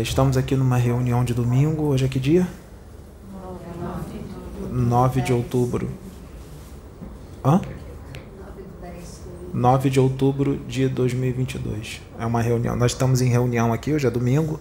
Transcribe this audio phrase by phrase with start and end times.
[0.00, 1.84] Estamos aqui numa reunião de domingo.
[1.84, 2.46] Hoje é que dia?
[4.70, 5.88] 9 de outubro.
[7.44, 7.60] Hã?
[9.52, 12.00] 9 de outubro de 2022.
[12.18, 12.76] É uma reunião.
[12.76, 14.60] Nós estamos em reunião aqui, hoje é domingo.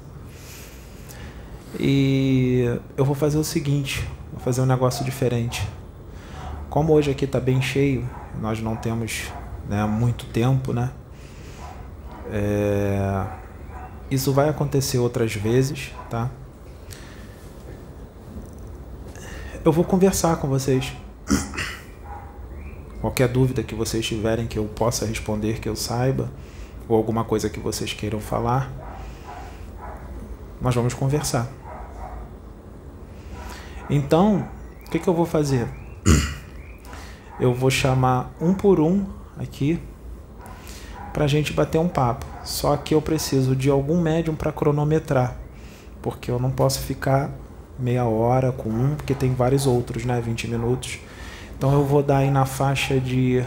[1.80, 5.68] E eu vou fazer o seguinte: vou fazer um negócio diferente.
[6.70, 8.08] Como hoje aqui está bem cheio,
[8.42, 9.32] nós não temos
[9.70, 10.90] né, muito tempo, né?
[12.32, 13.26] É,
[14.10, 16.30] isso vai acontecer outras vezes, tá?
[19.64, 20.94] Eu vou conversar com vocês.
[23.02, 26.32] Qualquer dúvida que vocês tiverem que eu possa responder, que eu saiba,
[26.88, 28.72] ou alguma coisa que vocês queiram falar,
[30.62, 31.48] nós vamos conversar.
[33.90, 34.48] Então,
[34.86, 35.68] o que, que eu vou fazer?
[37.40, 39.06] Eu vou chamar um por um
[39.38, 39.80] aqui
[41.18, 42.28] para a gente bater um papo.
[42.44, 45.36] Só que eu preciso de algum médium para cronometrar,
[46.00, 47.32] porque eu não posso ficar
[47.80, 50.22] meia hora com um, porque tem vários outros, né?
[50.22, 51.00] 20 minutos.
[51.58, 53.44] Então eu vou dar aí na faixa de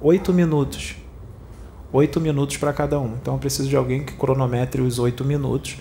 [0.00, 0.94] 8 minutos.
[1.92, 3.16] 8 minutos para cada um.
[3.20, 5.78] Então eu preciso de alguém que cronometre os 8 minutos.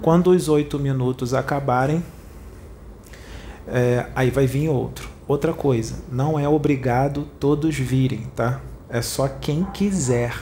[0.00, 2.02] Quando os 8 minutos acabarem,
[3.68, 5.06] é, aí vai vir outro.
[5.28, 8.62] Outra coisa, não é obrigado todos virem, tá?
[8.88, 10.32] É só quem quiser,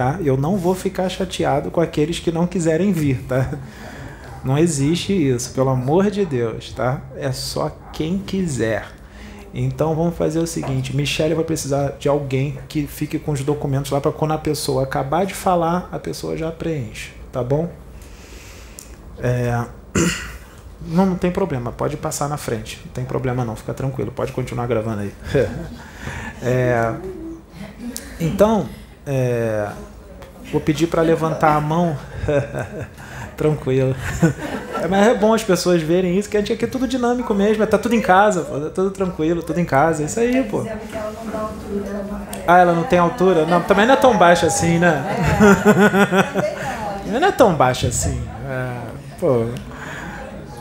[0.00, 0.18] tá?
[0.24, 3.50] Eu não vou ficar chateado com aqueles que não quiserem vir, tá?
[4.42, 7.02] Não existe isso, pelo amor de Deus, tá?
[7.16, 8.86] É só quem quiser.
[9.52, 13.90] Então vamos fazer o seguinte: Michelle vai precisar de alguém que fique com os documentos
[13.90, 17.70] lá para quando a pessoa acabar de falar, a pessoa já preenche, tá bom?
[19.18, 19.66] É...
[20.82, 24.32] Não, não tem problema, pode passar na frente, não tem problema não, fica tranquilo, pode
[24.32, 25.12] continuar gravando aí.
[26.42, 26.94] é...
[28.18, 28.66] Então,
[29.06, 29.70] é...
[30.52, 31.96] vou pedir para levantar a mão.
[33.40, 33.96] tranquilo.
[34.82, 37.32] É, mas é bom as pessoas verem isso, que a gente aqui é tudo dinâmico
[37.32, 40.44] mesmo, tá tudo em casa, pô, tá tudo tranquilo, tudo em casa, é isso aí,
[40.44, 40.66] pô.
[42.46, 43.46] Ah, ela não tem altura?
[43.46, 45.02] Não, também não é tão baixa assim, né?
[47.08, 48.20] não é tão baixa assim.
[48.46, 48.72] É,
[49.18, 49.46] pô.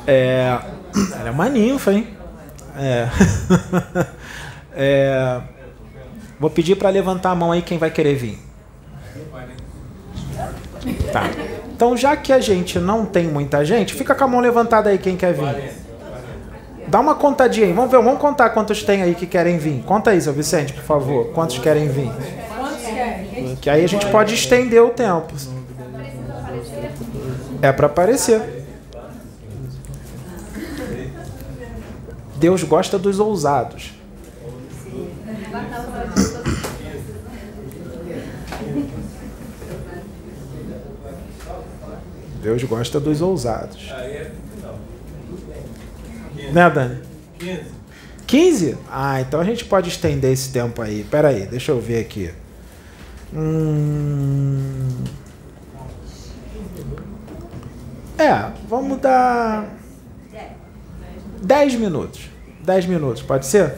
[0.08, 0.58] É,
[1.20, 2.08] ela é uma ninfa, hein?
[2.78, 3.10] É.
[4.74, 5.42] é
[6.40, 8.49] vou pedir para levantar a mão aí quem vai querer vir.
[11.12, 11.24] Tá.
[11.74, 14.98] Então, já que a gente não tem muita gente, fica com a mão levantada aí
[14.98, 15.72] quem quer vir.
[16.88, 17.74] Dá uma contadinha aí.
[17.74, 19.84] Vamos ver, vamos contar quantos tem aí que querem vir.
[19.84, 21.28] Conta aí, seu Vicente, por favor.
[21.34, 22.12] Quantos querem vir?
[23.62, 25.34] Que aí a gente pode estender o tempo.
[27.62, 28.66] É para aparecer.
[32.36, 33.99] Deus gosta dos ousados.
[42.42, 43.92] Deus gosta dos ousados.
[46.52, 47.02] Né, Dani?
[47.38, 47.64] 15.
[48.26, 48.78] 15?
[48.90, 51.04] Ah, então a gente pode estender esse tempo aí.
[51.04, 52.32] Pera aí, deixa eu ver aqui.
[53.34, 55.04] Hum...
[58.18, 59.70] É, vamos dar
[61.42, 62.30] 10 minutos.
[62.64, 63.76] 10 minutos, pode ser?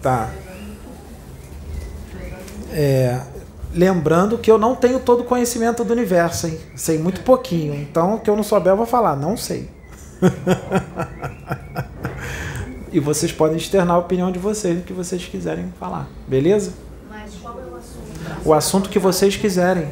[0.00, 0.30] Tá.
[2.72, 3.20] É,
[3.74, 6.58] Lembrando que eu não tenho todo o conhecimento do universo, hein?
[6.76, 7.74] Sei muito pouquinho.
[7.74, 9.16] Então, o que eu não souber, eu vou falar.
[9.16, 9.68] Não sei.
[12.92, 16.06] e vocês podem externar a opinião de vocês, o que vocês quiserem falar.
[16.28, 16.74] Beleza?
[17.10, 18.42] Mas qual é o assunto?
[18.44, 19.88] O assunto que vocês quiserem.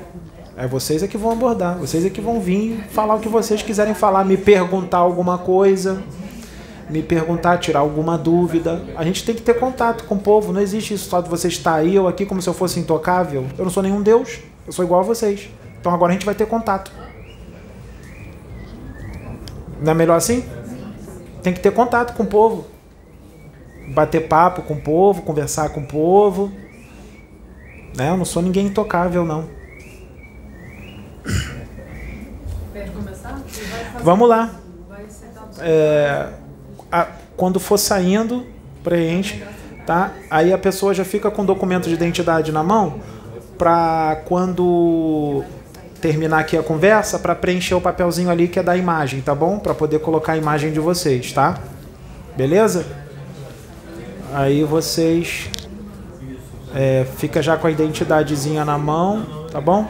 [0.57, 1.79] É vocês é que vão abordar.
[1.79, 4.25] Vocês é que vão vir falar o que vocês quiserem falar.
[4.25, 6.03] Me perguntar alguma coisa
[6.91, 8.83] me perguntar, tirar alguma dúvida.
[8.97, 10.53] A gente tem que ter contato com o povo.
[10.53, 13.47] Não existe isso só de você estar aí ou aqui como se eu fosse intocável.
[13.57, 14.41] Eu não sou nenhum Deus.
[14.67, 15.49] Eu sou igual a vocês.
[15.81, 16.93] Então agora a gente vai ter contato.
[19.81, 20.45] Não é melhor assim?
[21.43, 22.67] Tem que ter contato com o povo.
[23.95, 26.53] Bater papo com o povo, conversar com o povo.
[27.97, 28.11] Né?
[28.11, 29.49] Eu não sou ninguém intocável, não.
[34.03, 34.55] Vamos lá.
[35.59, 36.29] É,
[36.91, 37.07] a,
[37.37, 38.47] quando for saindo,
[38.83, 39.43] preenche,
[39.87, 40.13] tá?
[40.31, 43.01] Aí a pessoa já fica com o documento de identidade na mão
[43.57, 45.45] para quando
[46.01, 49.59] terminar aqui a conversa, para preencher o papelzinho ali que é da imagem, tá bom?
[49.59, 51.59] Para poder colocar a imagem de vocês, tá?
[52.37, 52.87] Beleza?
[54.33, 55.51] Aí vocês
[56.75, 59.87] é, fica já com a identidadezinha na mão, tá bom?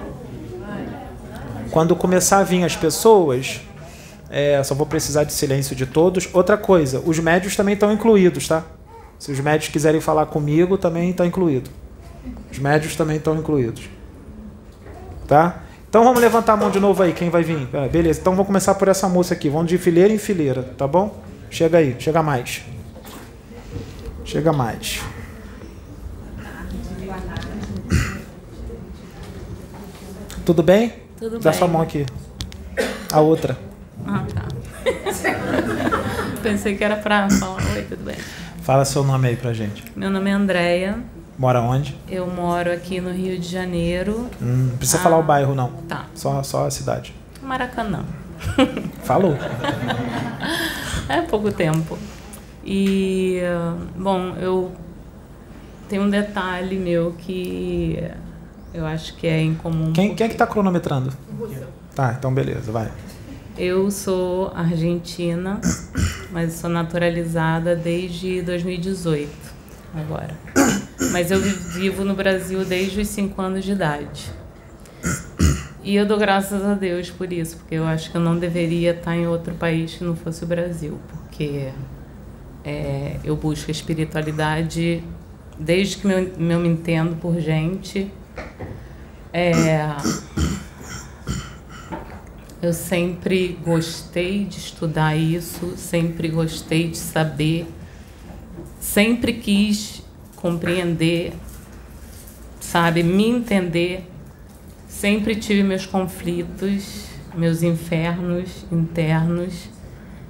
[1.70, 3.60] Quando começar a vir as pessoas,
[4.30, 6.28] é, só vou precisar de silêncio de todos.
[6.32, 8.64] Outra coisa, os médios também estão incluídos, tá?
[9.18, 11.68] Se os médios quiserem falar comigo, também está incluído.
[12.50, 13.88] Os médios também estão incluídos.
[15.26, 15.62] Tá?
[15.88, 17.68] Então vamos levantar a mão de novo aí, quem vai vir?
[17.72, 19.48] É, beleza, então vamos começar por essa moça aqui.
[19.48, 21.20] Vamos de fileira em fileira, tá bom?
[21.50, 22.62] Chega aí, chega mais.
[24.24, 25.00] Chega mais.
[30.46, 30.92] Tudo bem?
[31.18, 31.58] Tudo Dá bem.
[31.58, 32.06] sua mão aqui.
[33.12, 33.69] A outra.
[34.06, 34.42] Ah, tá.
[36.42, 37.62] Pensei que era pra falar.
[37.74, 38.16] Oi, tudo bem?
[38.62, 39.84] Fala seu nome aí pra gente.
[39.96, 40.98] Meu nome é Andréia.
[41.38, 41.96] Mora onde?
[42.08, 44.28] Eu moro aqui no Rio de Janeiro.
[44.40, 45.02] Hum, não precisa Ah.
[45.02, 45.70] falar o bairro, não.
[45.88, 46.04] Tá.
[46.14, 47.14] Só, só a cidade.
[47.42, 48.04] Maracanã.
[49.04, 49.36] Falou.
[51.08, 51.98] É pouco tempo.
[52.64, 54.72] E, ah, bom, eu
[55.88, 58.02] tenho um detalhe meu que
[58.74, 59.92] eu acho que é incomum.
[59.92, 61.10] Quem, quem é que tá cronometrando?
[61.94, 62.88] Tá, então beleza, vai.
[63.56, 65.60] Eu sou argentina,
[66.32, 69.28] mas sou naturalizada desde 2018,
[69.94, 70.34] agora.
[71.12, 71.50] Mas eu vi-
[71.80, 74.30] vivo no Brasil desde os 5 anos de idade.
[75.82, 78.92] E eu dou graças a Deus por isso, porque eu acho que eu não deveria
[78.92, 81.68] estar em outro país que não fosse o Brasil, porque
[82.64, 85.02] é, eu busco a espiritualidade
[85.58, 88.10] desde que eu me entendo por gente.
[89.32, 89.80] É,
[92.62, 97.66] eu sempre gostei de estudar isso, sempre gostei de saber,
[98.78, 100.02] sempre quis
[100.36, 101.32] compreender,
[102.60, 104.06] sabe, me entender.
[104.88, 109.70] Sempre tive meus conflitos, meus infernos internos,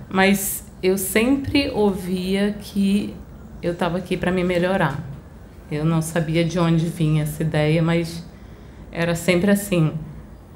[0.09, 3.15] mas eu sempre ouvia que
[3.63, 5.03] eu estava aqui para me melhorar.
[5.71, 8.25] Eu não sabia de onde vinha essa ideia, mas
[8.93, 9.93] era sempre assim: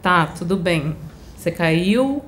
[0.03, 0.95] tá, tudo bem,
[1.45, 2.23] você caiu,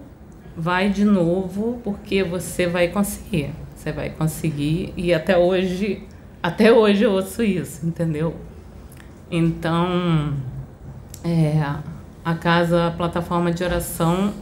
[0.55, 3.51] vai de novo, porque você vai conseguir.
[3.75, 4.93] Você vai conseguir.
[4.95, 6.03] E até hoje,
[6.43, 8.37] até hoje eu ouço isso, entendeu?
[9.31, 10.35] Então,
[11.25, 11.63] é,
[12.23, 14.35] a casa, a plataforma de oração,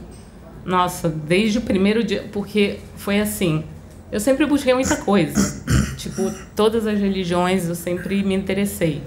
[0.65, 3.63] nossa, desde o primeiro dia, porque foi assim,
[4.11, 5.63] eu sempre busquei muita coisa.
[5.95, 9.01] tipo, todas as religiões eu sempre me interessei.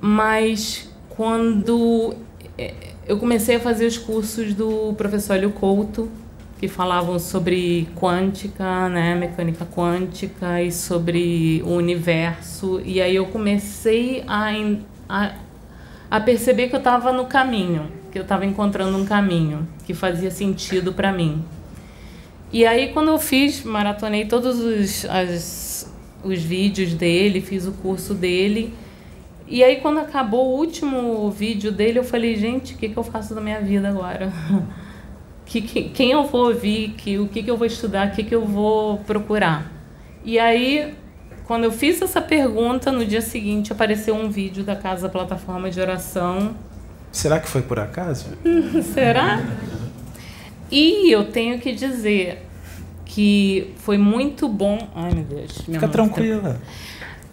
[0.00, 2.14] Mas quando
[2.56, 6.10] é, eu comecei a fazer os cursos do professor Hélio Couto,
[6.58, 14.24] que falavam sobre quântica, né, mecânica quântica e sobre o universo, e aí eu comecei
[14.26, 14.50] a,
[15.08, 15.34] a,
[16.10, 20.30] a perceber que eu estava no caminho, que eu estava encontrando um caminho que fazia
[20.30, 21.44] sentido para mim.
[22.52, 25.92] E aí, quando eu fiz, maratonei todos os, as,
[26.24, 28.72] os vídeos dele, fiz o curso dele.
[29.48, 33.04] E aí, quando acabou o último vídeo dele, eu falei, gente, o que, que eu
[33.04, 34.32] faço da minha vida agora?
[35.46, 36.94] que, que, quem eu vou ouvir?
[36.96, 38.08] Que, o que, que eu vou estudar?
[38.08, 39.70] O que, que eu vou procurar?
[40.24, 40.94] E aí,
[41.44, 45.80] quando eu fiz essa pergunta, no dia seguinte apareceu um vídeo da Casa Plataforma de
[45.80, 46.56] Oração
[47.16, 48.26] Será que foi por acaso?
[48.92, 49.42] Será?
[50.70, 52.46] E eu tenho que dizer
[53.06, 54.78] que foi muito bom.
[54.94, 55.62] Ai, meu Deus.
[55.66, 56.60] minha Fica mão tranquila.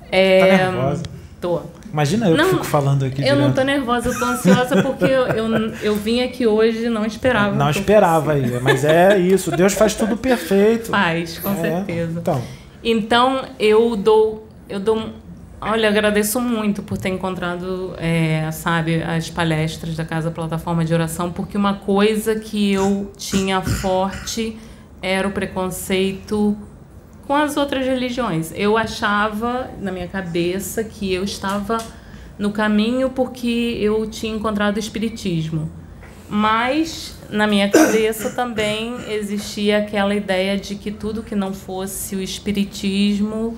[0.10, 1.04] É, Tá nervosa?
[1.42, 1.62] Tô.
[1.94, 3.56] Imagina eu Não, que fico falando aqui Eu não direto.
[3.56, 5.48] tô nervosa, eu tô ansiosa porque eu, eu,
[5.84, 7.56] eu vim aqui hoje e não esperava.
[7.56, 9.52] Não esperava aí, mas é isso.
[9.52, 10.90] Deus faz tudo perfeito.
[10.90, 12.20] Faz, com É, certeza.
[12.20, 12.42] Então,
[12.84, 15.10] Então eu dou, eu dou,
[15.62, 21.32] olha, agradeço muito por ter encontrado, é, sabe, as palestras da Casa Plataforma de Oração,
[21.32, 24.58] porque uma coisa que eu tinha forte
[25.00, 26.58] era o preconceito
[27.28, 28.52] com as outras religiões.
[28.56, 31.78] Eu achava na minha cabeça que eu estava
[32.38, 35.72] no caminho porque eu tinha encontrado o espiritismo.
[36.30, 42.22] Mas na minha cabeça também existia aquela ideia de que tudo que não fosse o
[42.22, 43.58] espiritismo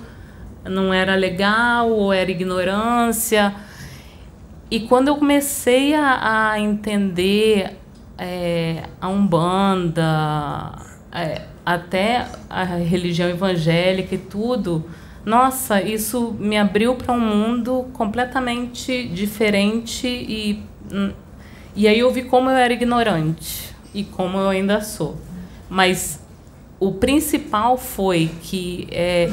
[0.63, 3.53] não era legal ou era ignorância.
[4.69, 7.77] E quando eu comecei a, a entender
[8.17, 10.73] é, a Umbanda,
[11.11, 14.85] é, até a religião evangélica e tudo,
[15.25, 21.11] nossa, isso me abriu para um mundo completamente diferente e, hum,
[21.75, 25.17] e aí eu vi como eu era ignorante e como eu ainda sou.
[25.67, 26.23] Mas
[26.79, 29.31] o principal foi que é,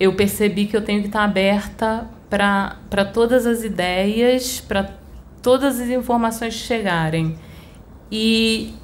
[0.00, 4.90] eu percebi que eu tenho que estar aberta para todas as ideias, para
[5.40, 7.36] todas as informações chegarem.
[8.10, 8.74] E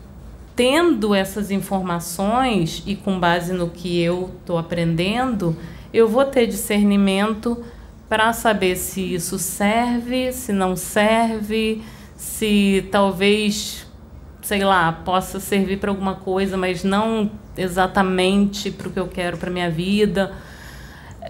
[0.61, 5.57] tendo essas informações e com base no que eu estou aprendendo,
[5.90, 7.64] eu vou ter discernimento
[8.11, 11.81] para saber se isso serve, se não serve,
[12.14, 13.87] se talvez,
[14.43, 19.38] sei lá, possa servir para alguma coisa, mas não exatamente para o que eu quero
[19.38, 20.31] para minha vida.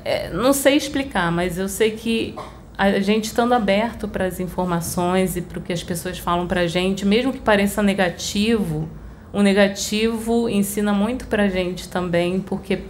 [0.04, 2.34] É, não sei explicar, mas eu sei que
[2.76, 6.62] a gente estando aberto para as informações e para o que as pessoas falam para
[6.62, 8.88] a gente, mesmo que pareça negativo,
[9.32, 12.80] o negativo ensina muito para a gente também, porque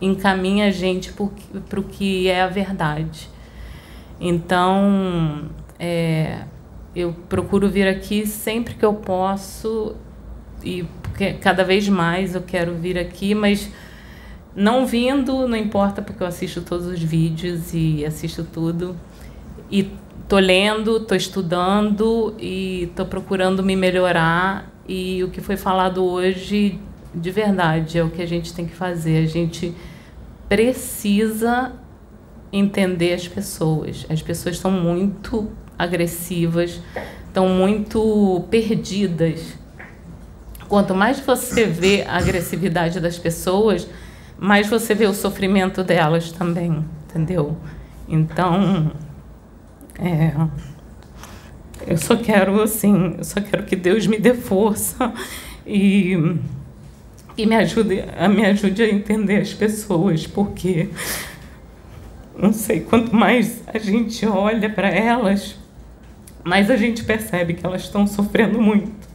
[0.00, 3.28] encaminha a gente para o que é a verdade.
[4.20, 6.42] Então, é,
[6.94, 9.96] eu procuro vir aqui sempre que eu posso
[10.62, 10.86] e
[11.40, 13.70] cada vez mais eu quero vir aqui, mas
[14.54, 18.96] não vindo não importa porque eu assisto todos os vídeos e assisto tudo
[19.70, 19.90] e
[20.28, 26.80] tô lendo, tô estudando e tô procurando me melhorar e o que foi falado hoje
[27.14, 29.24] de verdade é o que a gente tem que fazer.
[29.24, 29.74] A gente
[30.48, 31.72] precisa
[32.52, 34.06] entender as pessoas.
[34.08, 36.80] As pessoas estão muito agressivas,
[37.26, 39.56] estão muito perdidas.
[40.68, 43.88] Quanto mais você vê a agressividade das pessoas,
[44.38, 47.56] mais você vê o sofrimento delas também, entendeu?
[48.08, 48.92] Então,
[49.98, 50.32] é,
[51.86, 55.12] eu só quero, assim, eu só quero que Deus me dê força
[55.66, 56.16] e,
[57.36, 60.88] e me, ajude, me ajude a entender as pessoas, porque,
[62.38, 65.56] não sei, quanto mais a gente olha para elas,
[66.42, 69.08] mais a gente percebe que elas estão sofrendo muito.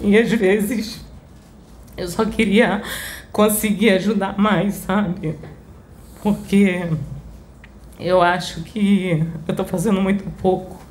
[0.00, 1.00] E às vezes
[1.96, 2.82] eu só queria
[3.30, 5.38] conseguir ajudar mais, sabe?
[6.22, 6.88] Porque
[7.98, 10.81] eu acho que eu estou fazendo muito pouco.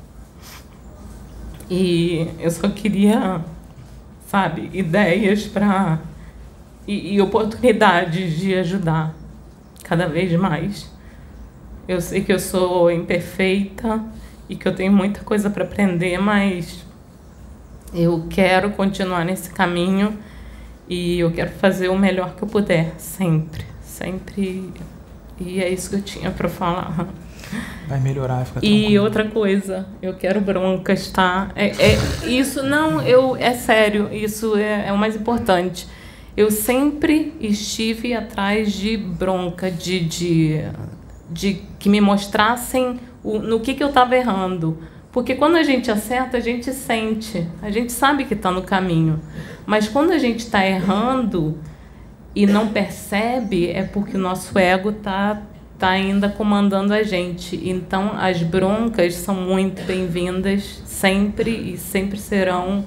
[1.74, 3.40] E eu só queria,
[4.26, 6.00] sabe, ideias para.
[6.86, 9.14] E, e oportunidades de ajudar
[9.82, 10.92] cada vez mais.
[11.88, 14.04] Eu sei que eu sou imperfeita
[14.50, 16.84] e que eu tenho muita coisa para aprender, mas
[17.94, 20.18] eu quero continuar nesse caminho
[20.86, 24.70] e eu quero fazer o melhor que eu puder, sempre, sempre
[25.40, 27.08] e é isso que eu tinha para falar.
[27.88, 31.50] Vai melhorar, fica E outra coisa, eu quero broncas, tá?
[31.54, 35.86] É, é, isso não, eu é sério, isso é, é o mais importante.
[36.36, 40.60] Eu sempre estive atrás de bronca, de, de,
[41.30, 44.78] de que me mostrassem o, no que, que eu estava errando.
[45.10, 49.20] Porque quando a gente acerta, a gente sente, a gente sabe que está no caminho.
[49.66, 51.58] Mas quando a gente está errando,
[52.34, 55.42] e não percebe é porque o nosso ego está
[55.82, 57.60] tá ainda comandando a gente.
[57.68, 62.84] Então, as broncas são muito bem-vindas sempre e sempre serão.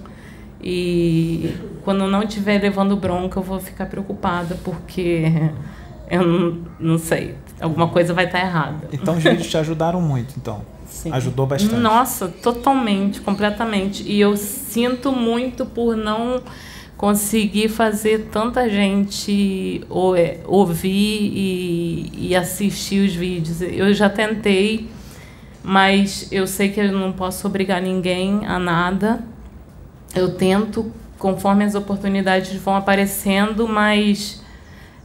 [0.63, 5.25] E quando não estiver levando bronca, eu vou ficar preocupada, porque
[6.09, 8.87] eu não, não sei, alguma coisa vai estar tá errada.
[8.93, 10.61] Então, os vídeos te ajudaram muito, então?
[10.87, 11.11] Sim.
[11.11, 11.75] Ajudou bastante?
[11.75, 14.09] Nossa, totalmente, completamente.
[14.09, 16.41] E eu sinto muito por não
[16.97, 19.85] conseguir fazer tanta gente
[20.17, 23.61] é, ouvir e, e assistir os vídeos.
[23.61, 24.89] Eu já tentei,
[25.63, 29.23] mas eu sei que eu não posso obrigar ninguém a nada.
[30.15, 34.43] Eu tento conforme as oportunidades vão aparecendo, mas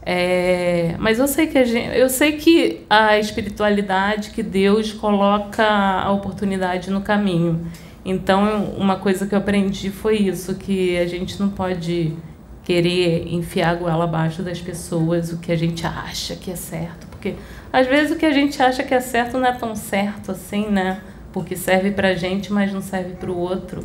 [0.03, 5.65] é, mas eu sei que a gente, eu sei que a espiritualidade, que Deus coloca
[5.65, 7.67] a oportunidade no caminho.
[8.05, 12.17] Então, uma coisa que eu aprendi foi isso, que a gente não pode
[12.65, 17.07] querer enfiar a goela abaixo das pessoas o que a gente acha que é certo,
[17.09, 17.35] porque
[17.73, 20.69] às vezes o que a gente acha que é certo não é tão certo assim,
[20.69, 21.01] né?
[21.33, 23.85] Porque serve pra gente, mas não serve pro outro.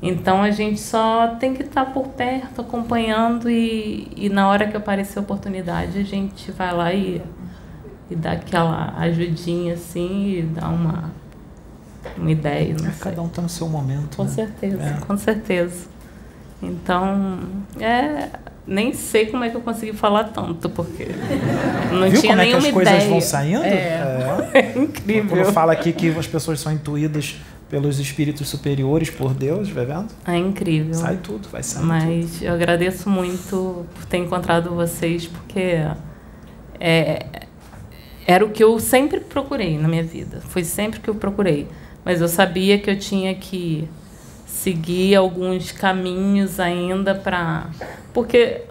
[0.00, 4.66] Então a gente só tem que estar tá por perto, acompanhando e, e na hora
[4.66, 7.22] que aparecer a oportunidade a gente vai lá e,
[8.10, 11.10] e dá aquela ajudinha assim e dá uma
[12.16, 12.74] uma ideia.
[12.78, 13.00] Não é, sei.
[13.00, 14.16] Cada um está no seu momento.
[14.16, 14.30] Com né?
[14.30, 15.04] certeza, é.
[15.06, 15.86] com certeza.
[16.62, 17.38] Então,
[17.78, 18.30] é,
[18.66, 21.06] nem sei como é que eu consegui falar tanto, porque
[21.92, 23.10] não Viu tinha como é que as coisas ideia.
[23.10, 23.64] vão saindo?
[23.64, 23.68] É.
[24.54, 24.58] é.
[24.58, 25.36] é incrível.
[25.36, 27.36] Quando fala aqui que as pessoas são intuídas
[27.68, 30.08] pelos espíritos superiores, por Deus, vai vendo?
[30.26, 30.94] É incrível.
[30.94, 32.44] Sai tudo, vai sair Mas tudo.
[32.44, 35.84] eu agradeço muito por ter encontrado vocês, porque
[36.78, 37.26] é,
[38.26, 40.40] era o que eu sempre procurei na minha vida.
[40.48, 41.66] Foi sempre que eu procurei
[42.06, 43.88] mas eu sabia que eu tinha que
[44.46, 47.68] seguir alguns caminhos ainda para
[48.14, 48.62] porque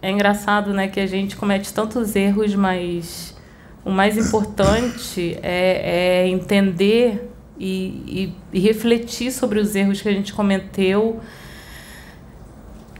[0.00, 3.36] é engraçado né que a gente comete tantos erros mas
[3.84, 10.12] o mais importante é, é entender e, e, e, refletir sobre os erros que a
[10.12, 11.20] gente cometeu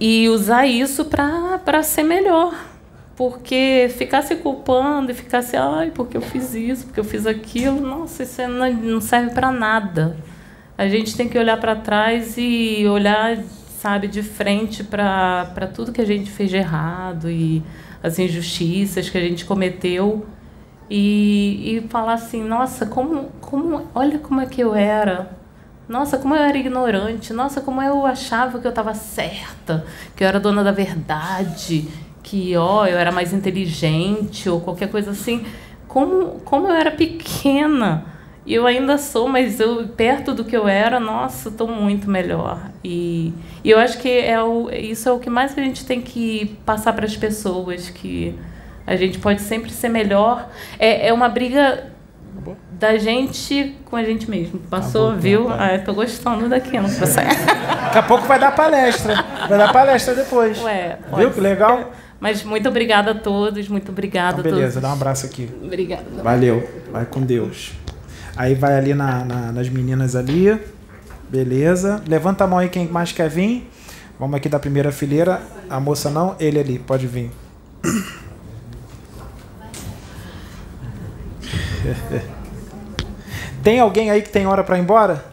[0.00, 2.67] e usar isso para ser melhor
[3.18, 7.26] porque ficar se culpando e ficar assim, ai, porque eu fiz isso, porque eu fiz
[7.26, 10.16] aquilo, nossa, isso não serve para nada.
[10.78, 13.36] A gente tem que olhar para trás e olhar,
[13.80, 17.60] sabe, de frente para tudo que a gente fez de errado e
[18.00, 20.24] as injustiças que a gente cometeu
[20.88, 25.36] e, e falar assim, nossa, como, como, olha como é que eu era.
[25.88, 27.32] Nossa, como eu era ignorante.
[27.32, 29.84] Nossa, como eu achava que eu estava certa,
[30.14, 31.88] que eu era dona da verdade,
[32.22, 35.44] que ó, eu era mais inteligente ou qualquer coisa assim.
[35.86, 38.04] Como, como eu era pequena.
[38.44, 42.70] E eu ainda sou, mas eu perto do que eu era, nossa, estou muito melhor.
[42.82, 43.32] E,
[43.62, 46.56] e eu acho que é o, isso é o que mais a gente tem que
[46.64, 48.34] passar para as pessoas que
[48.86, 50.48] a gente pode sempre ser melhor.
[50.78, 51.92] É, é uma briga
[52.78, 54.60] da gente com a gente mesmo.
[54.70, 55.50] Passou, tá viu?
[55.50, 57.06] Ah, tô gostando daqui, não sei.
[57.06, 59.22] Daqui a pouco vai dar palestra.
[59.48, 60.62] Vai dar palestra depois.
[60.62, 61.92] Ué, viu que legal?
[62.20, 64.82] Mas muito obrigada a todos, muito obrigada então, beleza, a todos.
[64.82, 65.48] dá um abraço aqui.
[65.62, 66.04] Obrigada.
[66.22, 66.68] Valeu.
[66.90, 67.72] Vai com Deus.
[68.36, 70.60] Aí vai ali na, na, nas meninas ali.
[71.28, 72.02] Beleza.
[72.08, 73.70] Levanta a mão aí quem mais quer vir.
[74.18, 75.40] Vamos aqui da primeira fileira.
[75.70, 77.30] A moça não, ele ali, pode vir.
[83.62, 85.24] tem alguém aí que tem hora para ir embora?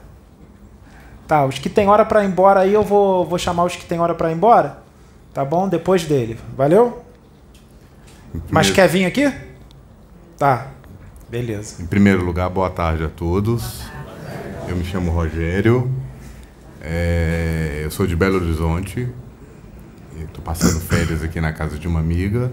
[1.27, 3.85] Tá, os que tem hora para ir embora aí eu vou, vou chamar os que
[3.85, 4.84] tem hora para ir embora.
[5.35, 5.67] Tá bom?
[5.67, 6.39] Depois dele.
[6.55, 7.03] Valeu?
[8.49, 9.29] Mas quer vir aqui?
[10.37, 10.67] Tá.
[11.29, 11.83] Beleza.
[11.83, 13.83] Em primeiro lugar, boa tarde a todos.
[14.65, 15.91] Eu me chamo Rogério.
[16.81, 19.09] É, eu sou de Belo Horizonte.
[20.17, 22.49] Estou passando férias aqui na casa de uma amiga.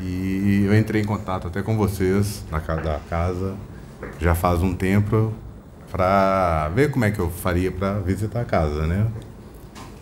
[0.00, 3.56] E eu entrei em contato até com vocês na casa da casa
[4.20, 5.32] já faz um tempo
[5.90, 9.08] para ver como é que eu faria para visitar a casa, né?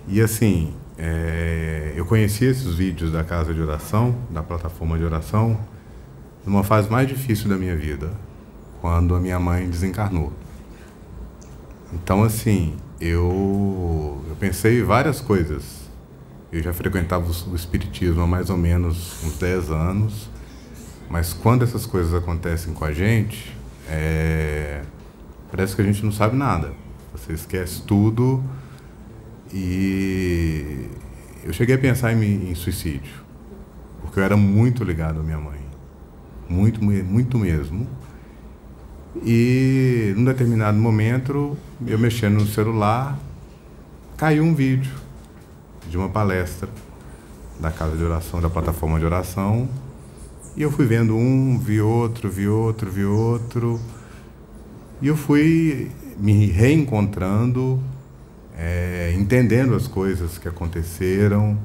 [0.06, 5.58] E assim, é, eu conheci esses vídeos da casa de oração, da plataforma de oração,
[6.44, 8.10] numa fase mais difícil da minha vida,
[8.80, 10.32] quando a minha mãe desencarnou.
[11.92, 15.86] Então, assim, eu, eu pensei várias coisas
[16.52, 20.30] eu já frequentava o espiritismo há mais ou menos uns 10 anos,
[21.10, 23.54] mas quando essas coisas acontecem com a gente,
[23.88, 24.82] é...
[25.50, 26.72] parece que a gente não sabe nada.
[27.12, 28.42] Você esquece tudo
[29.58, 30.86] e
[31.42, 33.24] eu cheguei a pensar em, em suicídio,
[34.02, 35.58] porque eu era muito ligado à minha mãe,
[36.46, 37.86] muito, muito mesmo.
[39.24, 43.18] E num determinado momento, eu mexendo no celular,
[44.18, 44.92] caiu um vídeo
[45.88, 46.68] de uma palestra
[47.58, 49.66] da casa de oração, da plataforma de oração.
[50.54, 53.80] E eu fui vendo um, vi outro, vi outro, vi outro.
[55.00, 57.82] E eu fui me reencontrando,
[58.56, 61.58] é, entendendo as coisas que aconteceram,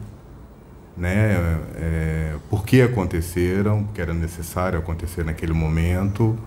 [0.97, 1.59] né?
[1.75, 6.37] É, por que aconteceram, que era necessário acontecer naquele momento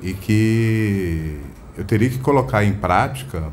[0.00, 1.40] e que
[1.76, 3.52] eu teria que colocar em prática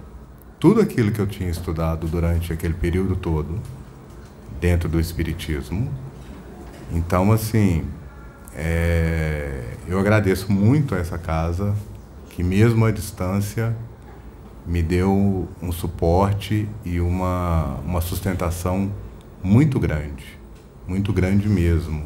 [0.60, 3.60] tudo aquilo que eu tinha estudado durante aquele período todo
[4.60, 5.91] dentro do espiritismo.
[6.91, 7.84] Então, assim,
[8.56, 11.76] é, eu agradeço muito a essa casa
[12.30, 13.76] que mesmo à distância
[14.65, 18.91] me deu um suporte e uma, uma sustentação
[19.43, 20.25] muito grande,
[20.88, 22.04] muito grande mesmo.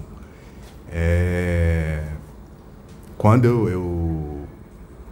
[0.91, 2.04] É,
[3.17, 4.48] quando eu, eu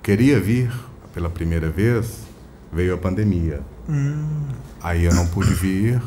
[0.04, 0.72] queria vir
[1.14, 2.24] pela primeira vez,
[2.72, 3.62] veio a pandemia.
[3.90, 4.48] Hum.
[4.82, 6.02] Aí eu não pude vir.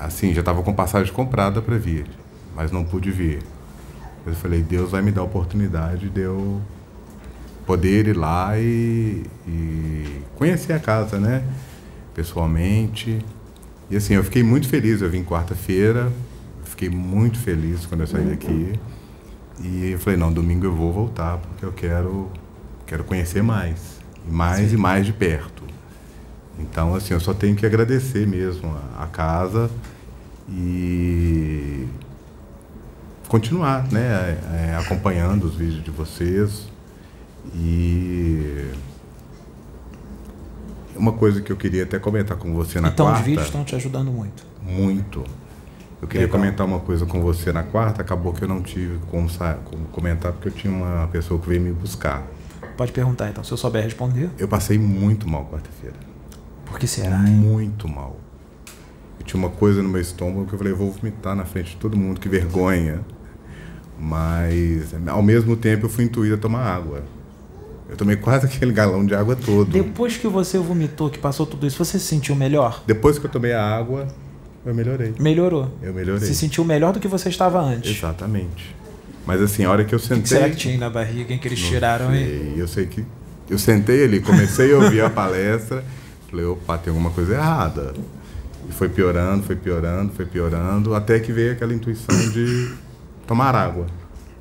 [0.00, 2.06] Assim, já estava com passagem comprada para vir,
[2.56, 3.42] mas não pude vir.
[4.26, 6.60] Eu falei, Deus vai me dar a oportunidade de eu
[7.66, 11.44] poder ir lá e, e conhecer a casa, né?
[12.14, 13.24] Pessoalmente.
[13.90, 15.02] E assim, eu fiquei muito feliz.
[15.02, 16.12] Eu vim quarta-feira,
[16.64, 18.72] fiquei muito feliz quando eu saí daqui.
[19.60, 22.30] E eu falei, não, domingo eu vou voltar porque eu quero,
[22.86, 24.74] quero conhecer mais mais Sim.
[24.74, 25.62] e mais de perto.
[26.58, 29.70] Então, assim, eu só tenho que agradecer mesmo a, a casa
[30.48, 31.86] e
[33.28, 36.68] continuar, né, é, acompanhando os vídeos de vocês
[37.54, 38.70] e
[40.96, 43.20] uma coisa que eu queria até comentar com você na então, quarta.
[43.20, 44.44] Então os vídeos estão te ajudando muito.
[44.62, 45.24] Muito.
[46.00, 46.40] Eu queria Legal.
[46.40, 49.28] comentar uma coisa com você na quarta, acabou que eu não tive como,
[49.64, 52.26] como comentar porque eu tinha uma pessoa que veio me buscar.
[52.76, 54.30] Pode perguntar então, se eu souber responder.
[54.38, 55.96] Eu passei muito mal quarta-feira.
[56.64, 57.18] Por que será?
[57.18, 58.16] Muito mal.
[59.20, 61.70] Eu tinha uma coisa no meu estômago que eu falei, eu vou vomitar na frente
[61.70, 63.00] de todo mundo, que vergonha.
[63.98, 67.04] Mas, ao mesmo tempo, eu fui intuído a tomar água.
[67.92, 69.70] Eu tomei quase aquele galão de água todo.
[69.70, 72.82] Depois que você vomitou, que passou tudo isso, você se sentiu melhor?
[72.86, 74.08] Depois que eu tomei a água,
[74.64, 75.14] eu melhorei.
[75.20, 75.70] Melhorou?
[75.82, 76.26] Eu melhorei.
[76.26, 77.96] Se sentiu melhor do que você estava antes?
[77.96, 78.74] Exatamente.
[79.26, 80.22] Mas assim, a hora que eu sentei.
[80.22, 82.54] Que será que tinha na barriga em que eles tiraram aí?
[82.56, 83.04] Eu sei que.
[83.50, 85.84] Eu sentei ali, comecei a ouvir a palestra,
[86.30, 87.92] falei, opa, tem alguma coisa errada.
[88.68, 92.72] E foi piorando, foi piorando, foi piorando, até que veio aquela intuição de
[93.26, 93.86] tomar água.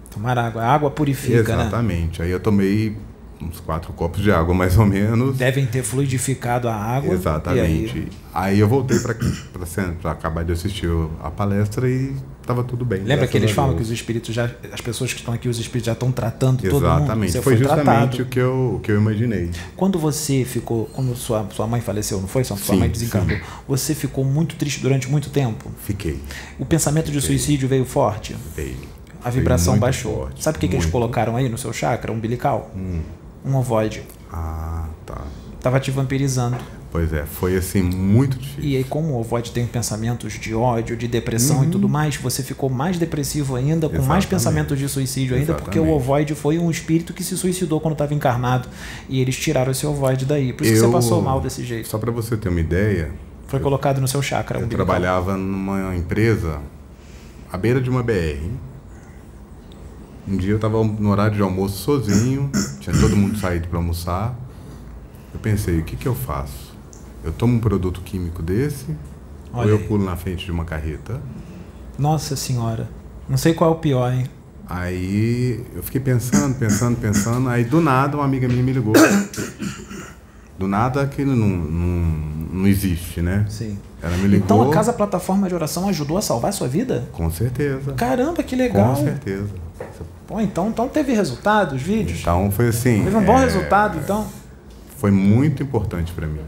[0.10, 0.62] Tomar água.
[0.62, 1.64] A água purifica, né?
[1.64, 2.22] Exatamente.
[2.22, 2.96] Aí eu tomei
[3.42, 5.38] uns quatro copos de água, mais ou menos.
[5.38, 7.14] Devem ter fluidificado a água.
[7.14, 8.08] Exatamente.
[8.34, 10.90] Aí, Aí eu voltei para acabar de assistir
[11.22, 13.02] a palestra e estava tudo bem.
[13.04, 14.50] lembra que eles falam que os espíritos já.
[14.72, 16.86] As pessoas que estão aqui, os espíritos já estão tratando todo mundo.
[16.86, 17.42] Exatamente.
[17.42, 18.24] Foi justamente tratado.
[18.24, 19.52] o que eu, o que eu imaginei.
[19.76, 20.86] Quando você ficou.
[20.94, 22.44] Quando sua, sua mãe faleceu, não foi?
[22.44, 23.38] Sua, sua Sim, mãe desencarnou.
[23.68, 25.70] Você ficou muito triste durante muito tempo?
[25.84, 26.20] Fiquei.
[26.58, 28.36] O pensamento de suicídio veio forte?
[28.56, 29.02] Veio.
[29.24, 30.16] A vibração baixou.
[30.16, 32.72] forte, Sabe o que, que eles colocaram aí no seu chakra umbilical?
[32.76, 33.02] Hum.
[33.46, 34.04] Um ovoide.
[34.32, 35.22] Ah, tá.
[35.62, 36.58] Tava te vampirizando.
[36.92, 38.64] Pois é, foi assim muito difícil.
[38.70, 41.64] E aí, como o ovoide tem pensamentos de ódio, de depressão Uhum.
[41.64, 44.28] e tudo mais, você ficou mais depressivo ainda, com mais Exatamente.
[44.28, 46.04] pensamentos de suicídio ainda, porque o Exatamente.
[46.04, 48.68] ovoide foi um espírito que se suicidou quando estava encarnado.
[49.08, 50.52] E eles tiraram esse ovoide daí.
[50.52, 51.88] Por isso que Eu- você passou mal desse jeito.
[51.88, 53.12] Só para você ter uma ideia,
[53.48, 54.86] Foi colocado no seu chakra eu umbilical.
[54.86, 56.60] trabalhava numa empresa
[57.52, 58.50] à beira de uma BR.
[60.28, 64.36] Um dia eu estava no horário de almoço sozinho, tinha todo mundo saído para almoçar.
[65.34, 66.76] Eu pensei, o que, que eu faço?
[67.24, 68.88] Eu tomo um produto químico desse
[69.54, 69.88] Olha ou eu aí.
[69.88, 71.22] pulo na frente de uma carreta?
[71.98, 72.90] Nossa senhora.
[73.28, 74.26] Não sei qual é o pior, hein?
[74.68, 77.50] Aí eu fiquei pensando, pensando, pensando.
[77.50, 78.94] Aí do nada uma amiga minha me ligou.
[80.58, 81.88] Do nada aquilo não, não,
[82.54, 83.46] não existe, né?
[83.50, 83.78] Sim.
[84.02, 84.46] Ela me ligou.
[84.46, 87.10] Então a Casa Plataforma de Oração ajudou a salvar a sua vida?
[87.12, 87.94] Com certeza.
[87.94, 88.96] Caramba, que legal.
[88.96, 89.50] Com certeza.
[90.28, 92.20] Pô, então, então teve resultado, os vídeos?
[92.22, 93.04] Então foi assim.
[93.04, 94.28] Teve um bom é, resultado, então?
[94.98, 96.42] Foi muito importante para mim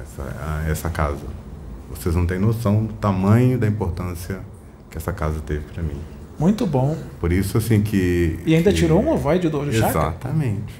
[0.00, 1.18] essa, essa casa.
[1.90, 4.40] Vocês não têm noção do tamanho da importância
[4.90, 5.96] que essa casa teve para mim.
[6.38, 6.96] Muito bom.
[7.20, 9.88] Por isso assim que E ainda que- tirou um ovoide do chakra?
[9.88, 10.74] Exatamente.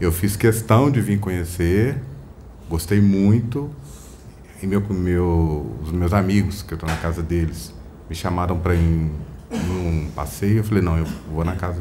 [0.00, 1.96] Eu fiz questão de vir conhecer,
[2.68, 3.70] gostei muito.
[4.62, 7.74] E meu, meu, os meus amigos, que eu estou na casa deles,
[8.08, 9.10] me chamaram para ir
[9.50, 10.58] num passeio.
[10.58, 11.80] Eu falei, não, eu vou na casa,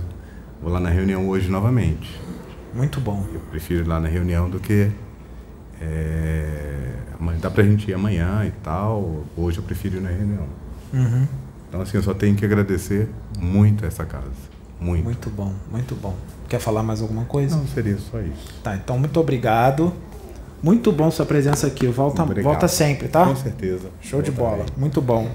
[0.62, 2.20] vou lá na reunião hoje novamente.
[2.74, 3.26] Muito bom.
[3.34, 4.92] Eu prefiro ir lá na reunião do que.
[5.82, 6.92] É,
[7.42, 9.24] dá pra gente ir amanhã e tal.
[9.38, 10.46] Hoje eu prefiro ir na reunião.
[10.94, 11.28] Uhum.
[11.68, 14.32] Então, assim, eu só tenho que agradecer muito essa casa.
[14.80, 15.04] Muito.
[15.04, 16.16] Muito bom, muito bom.
[16.50, 17.56] Quer falar mais alguma coisa?
[17.56, 18.54] Não, seria só isso.
[18.62, 19.94] Tá, então muito obrigado.
[20.62, 21.88] Muito bom sua presença aqui.
[21.88, 22.52] Volta, Obrigado.
[22.52, 23.26] volta sempre, tá?
[23.26, 23.90] Com certeza.
[24.02, 24.66] Show de bola.
[24.76, 25.30] Muito bom.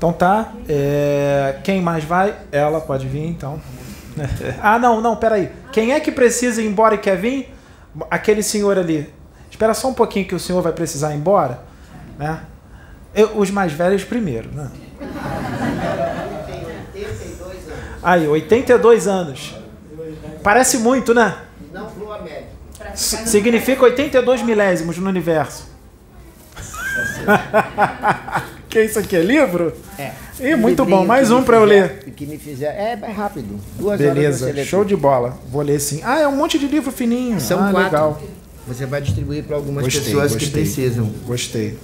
[0.00, 0.54] Então tá.
[0.66, 2.34] é, Quem mais vai?
[2.50, 3.60] Ela pode vir, então.
[4.62, 5.52] ah, não, não, peraí.
[5.72, 7.54] Quem é que precisa ir embora e quer vir?
[8.10, 9.12] Aquele senhor ali.
[9.50, 11.60] Espera só um pouquinho que o senhor vai precisar ir embora.
[12.18, 12.40] Né?
[13.14, 14.70] Eu- os mais velhos primeiro, né?
[18.02, 19.54] Aí, 82 anos.
[20.42, 21.36] Parece muito, né?
[21.74, 22.46] Não flua média.
[22.94, 25.68] S- Significa 82 milésimos no universo.
[28.70, 29.72] que isso aqui é livro?
[29.98, 30.12] É.
[30.40, 31.04] Ih, muito bom.
[31.04, 32.04] Mais um pra eu ler.
[32.16, 32.68] Que me fizer.
[32.68, 33.58] É, é rápido.
[33.76, 35.36] Duas horas você Beleza, show de bola.
[35.50, 36.00] Vou ler sim.
[36.04, 37.40] Ah, é um monte de livro fininho.
[37.40, 37.84] São ah, quatro.
[37.84, 38.22] legal.
[38.68, 40.46] Você vai distribuir para algumas Gostei, pessoas gostei.
[40.46, 41.10] que precisam.
[41.26, 41.76] Gostei.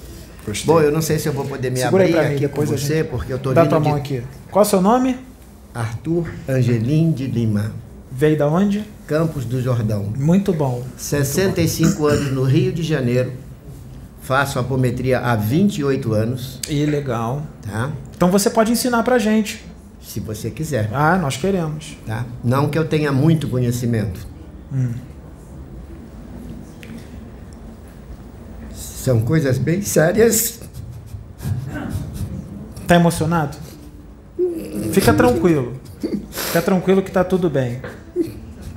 [0.46, 0.66] Gostei.
[0.66, 2.98] Bom, eu não sei se eu vou poder me Segura abrir aqui depois com você,
[2.98, 3.08] gente...
[3.08, 4.22] porque eu tô Dá vindo tua mão de aqui.
[4.50, 5.18] Qual é o seu nome?
[5.74, 7.72] Arthur Angelim de Lima,
[8.10, 8.84] Veio da onde?
[9.06, 10.12] Campos do Jordão.
[10.16, 10.82] Muito bom.
[10.96, 13.32] 65 anos no Rio de Janeiro.
[14.26, 17.42] Faço apometria há 28 anos, E legal.
[17.62, 17.92] tá?
[18.16, 19.64] Então você pode ensinar pra gente.
[20.02, 21.96] Se você quiser, Ah, nós queremos.
[22.04, 22.26] tá?
[22.42, 24.26] Não que eu tenha muito conhecimento.
[28.74, 30.58] São coisas bem sérias.
[32.88, 33.56] Tá emocionado?
[34.92, 35.74] Fica tranquilo.
[36.30, 37.80] Fica tranquilo que tá tudo bem.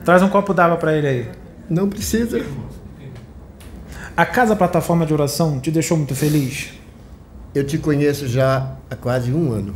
[0.06, 1.28] Traz um copo d'água pra ele aí.
[1.70, 2.44] Não precisa.
[4.20, 6.72] A Casa Plataforma de Oração te deixou muito feliz?
[7.56, 9.74] Eu te conheço já há quase um ano.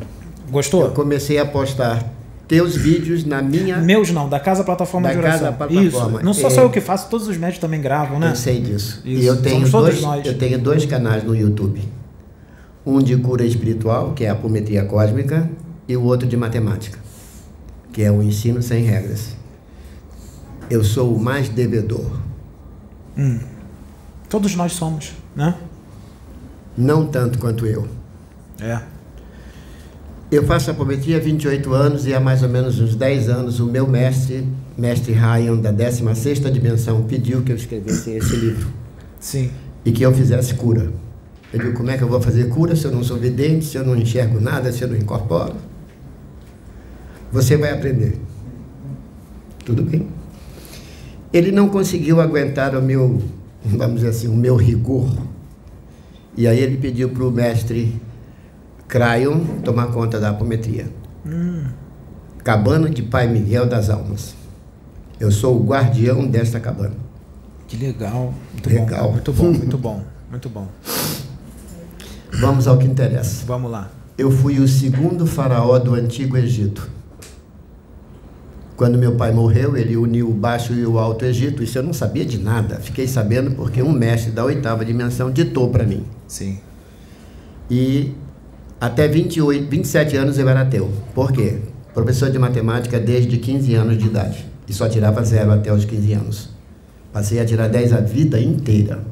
[0.51, 0.84] Gostou?
[0.84, 2.03] Eu comecei a postar
[2.45, 3.77] teus vídeos na minha.
[3.77, 5.39] Meus não, da Casa Plataforma Da de Oração.
[5.39, 6.17] Casa Plataforma.
[6.17, 6.25] Isso.
[6.25, 6.49] Não sou É.
[6.49, 8.32] só eu que faço, todos os médios também gravam, né?
[8.32, 9.01] Eu sei disso.
[9.06, 9.21] Isso.
[9.23, 10.25] E eu tenho, Somos todos dois, nós.
[10.25, 11.82] eu tenho dois canais no YouTube.
[12.86, 15.49] Um de cura espiritual, que é a apometria cósmica,
[15.88, 16.99] e o outro de matemática,
[17.93, 19.38] que é o ensino sem regras.
[20.69, 22.12] Eu sou o mais devedor.
[24.34, 25.54] Todos nós somos, né?
[26.76, 27.88] Não tanto quanto eu.
[28.60, 28.82] É.
[30.32, 33.67] Eu faço apometria há 28 anos e há mais ou menos uns 10 anos o
[33.67, 38.69] meu mestre, mestre Ryan, da 16ª dimensão, pediu que eu escrevesse esse livro.
[39.19, 39.52] Sim.
[39.86, 40.91] e que eu fizesse cura.
[41.54, 43.78] Eu digo, como é que eu vou fazer cura se eu não sou vidente, se
[43.78, 45.54] eu não enxergo nada, se eu não incorporo?
[47.32, 48.19] Você vai aprender.
[49.63, 50.08] Tudo bem.
[51.32, 53.22] Ele não conseguiu aguentar o meu,
[53.63, 55.10] vamos dizer assim, o meu rigor.
[56.36, 58.02] E aí ele pediu para o mestre
[58.88, 60.88] Crayon tomar conta da apometria.
[62.43, 64.36] Cabana de Pai Miguel das Almas.
[65.19, 66.95] Eu sou o guardião desta cabana.
[67.67, 68.34] Que legal.
[68.52, 69.06] Muito Legal.
[69.08, 69.12] bom.
[69.13, 70.02] Muito bom, muito bom.
[70.30, 70.67] Muito bom.
[72.34, 73.45] Vamos ao que interessa.
[73.45, 73.89] Vamos lá.
[74.17, 76.89] Eu fui o segundo faraó do Antigo Egito.
[78.75, 81.62] Quando meu pai morreu, ele uniu o Baixo e o Alto Egito.
[81.62, 82.77] Isso eu não sabia de nada.
[82.77, 86.05] Fiquei sabendo porque um mestre da oitava dimensão ditou para mim.
[86.27, 86.57] Sim.
[87.69, 88.12] E
[88.81, 90.91] até 28, 27 anos eu era ateu.
[91.13, 91.59] Por quê?
[91.93, 94.45] Professor de matemática desde 15 anos de idade.
[94.67, 96.49] E só tirava zero até os 15 anos.
[97.12, 99.03] Passei a tirar 10 a vida inteira.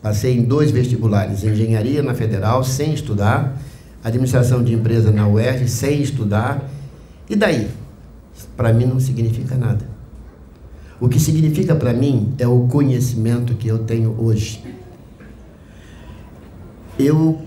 [0.00, 3.56] Passei em dois vestibulares, engenharia na Federal, sem estudar,
[4.02, 6.68] administração de empresa na UERJ, sem estudar.
[7.28, 7.68] E daí?
[8.56, 9.84] Para mim não significa nada.
[11.00, 14.62] O que significa para mim é o conhecimento que eu tenho hoje.
[16.98, 17.40] Eu,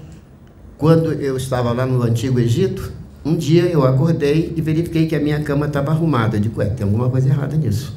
[0.78, 2.92] quando eu estava lá no Antigo Egito,
[3.24, 6.36] um dia eu acordei e verifiquei que a minha cama estava arrumada.
[6.36, 7.96] Eu digo, ué, tem alguma coisa errada nisso.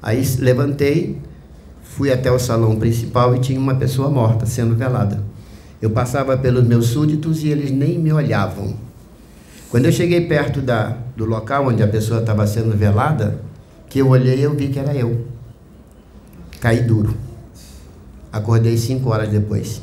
[0.00, 1.18] Aí levantei,
[1.82, 5.22] fui até o salão principal e tinha uma pessoa morta sendo velada.
[5.80, 8.74] Eu passava pelos meus súditos e eles nem me olhavam.
[9.72, 13.38] Quando eu cheguei perto da, do local onde a pessoa estava sendo velada,
[13.88, 15.24] que eu olhei eu vi que era eu.
[16.60, 17.16] Caí duro.
[18.30, 19.80] Acordei cinco horas depois.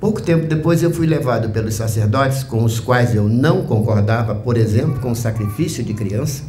[0.00, 4.56] Pouco tempo depois eu fui levado pelos sacerdotes com os quais eu não concordava, por
[4.56, 6.42] exemplo, com o sacrifício de criança.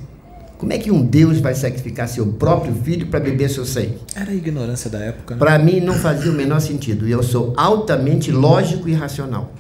[0.58, 4.00] Como é que um Deus vai sacrificar seu próprio filho para beber seu sangue?
[4.16, 5.40] Era a ignorância da época, né?
[5.40, 7.08] Para mim não fazia o menor sentido.
[7.08, 9.52] E eu sou altamente lógico e racional.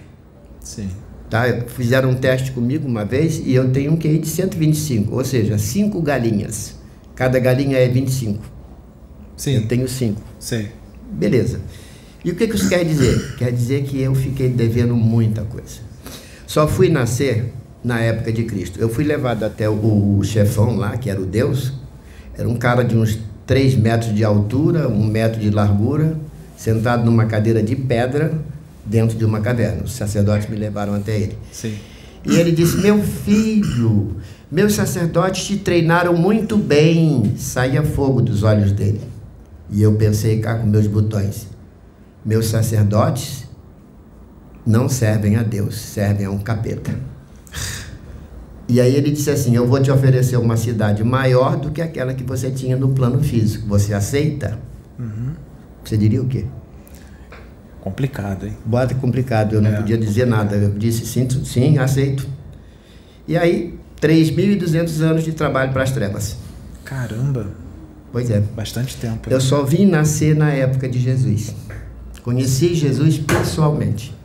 [0.60, 0.90] Sim.
[1.34, 1.46] Tá?
[1.66, 5.58] Fizeram um teste comigo uma vez e eu tenho um QI de 125, ou seja,
[5.58, 6.76] cinco galinhas.
[7.16, 8.40] Cada galinha é 25.
[9.36, 9.56] Sim.
[9.56, 10.22] Eu tenho cinco.
[10.40, 10.70] Sei.
[11.12, 11.60] Beleza.
[12.24, 13.34] E o que, que isso quer dizer?
[13.36, 15.80] Quer dizer que eu fiquei devendo muita coisa.
[16.46, 17.52] Só fui nascer
[17.84, 18.80] na época de Cristo.
[18.80, 21.74] Eu fui levado até o, o chefão lá, que era o Deus.
[22.38, 23.18] Era um cara de uns
[23.48, 26.16] 3 metros de altura, um metro de largura,
[26.56, 28.53] sentado numa cadeira de pedra
[28.86, 29.84] dentro de uma caverna.
[29.84, 31.38] Os sacerdotes me levaram até ele.
[31.52, 31.76] Sim.
[32.26, 34.18] E ele disse: Meu filho,
[34.52, 37.34] meus sacerdotes te treinaram muito bem.
[37.38, 39.02] Saía fogo dos olhos dele.
[39.70, 41.48] E eu pensei cá com meus botões:
[42.26, 43.46] Meus sacerdotes
[44.66, 46.98] não servem a Deus, servem a um capeta.
[48.68, 52.14] E aí ele disse assim: Eu vou te oferecer uma cidade maior do que aquela
[52.14, 53.68] que você tinha no plano físico.
[53.68, 54.58] Você aceita?
[55.84, 56.46] Você diria o quê?
[57.84, 58.54] Complicado, hein?
[58.66, 59.76] Bota complicado, eu não É.
[59.76, 60.56] podia dizer nada.
[60.56, 62.26] Eu disse sim, sim, aceito.
[63.28, 66.38] E aí, 3.200 anos de trabalho para as trevas.
[66.86, 67.48] Caramba.
[68.10, 68.40] Pois é.
[68.40, 69.30] Bastante tempo.
[69.30, 71.54] Eu só vim nascer na época de Jesus.
[72.24, 74.16] Conheci Jesus pessoalmente.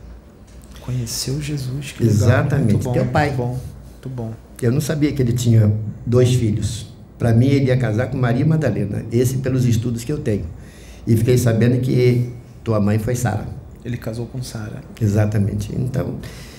[0.79, 1.91] Conheceu Jesus.
[1.91, 2.15] Que legal.
[2.17, 2.71] Exatamente.
[2.75, 2.93] Muito bom.
[2.93, 3.27] Teu pai.
[3.27, 3.47] Muito bom.
[3.91, 4.33] Muito bom.
[4.61, 5.69] Eu não sabia que ele tinha
[6.05, 6.87] dois filhos.
[7.17, 9.03] Para mim, ele ia casar com Maria Madalena.
[9.11, 10.45] Esse pelos estudos que eu tenho.
[11.05, 12.29] E fiquei sabendo que
[12.69, 13.47] tua mãe foi Sara.
[13.83, 14.81] Ele casou com Sara.
[15.01, 15.73] Exatamente.
[15.75, 16.15] Então,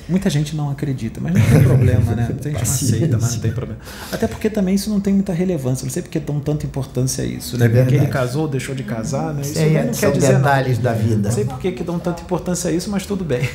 [0.09, 2.25] Muita gente não acredita, mas não tem problema, né?
[2.25, 2.97] A gente não Paciência.
[2.97, 3.81] aceita, mas não tem problema.
[4.11, 5.85] Até porque também isso não tem muita relevância.
[5.85, 7.67] Não sei porque dão tanta importância a isso, né?
[7.67, 9.43] É porque ele casou, deixou de casar, né?
[9.43, 10.39] Isso também não são quer dizer nada.
[10.45, 11.29] detalhes da vida.
[11.29, 13.49] Não sei por que dão tanta importância a isso, mas tudo bem.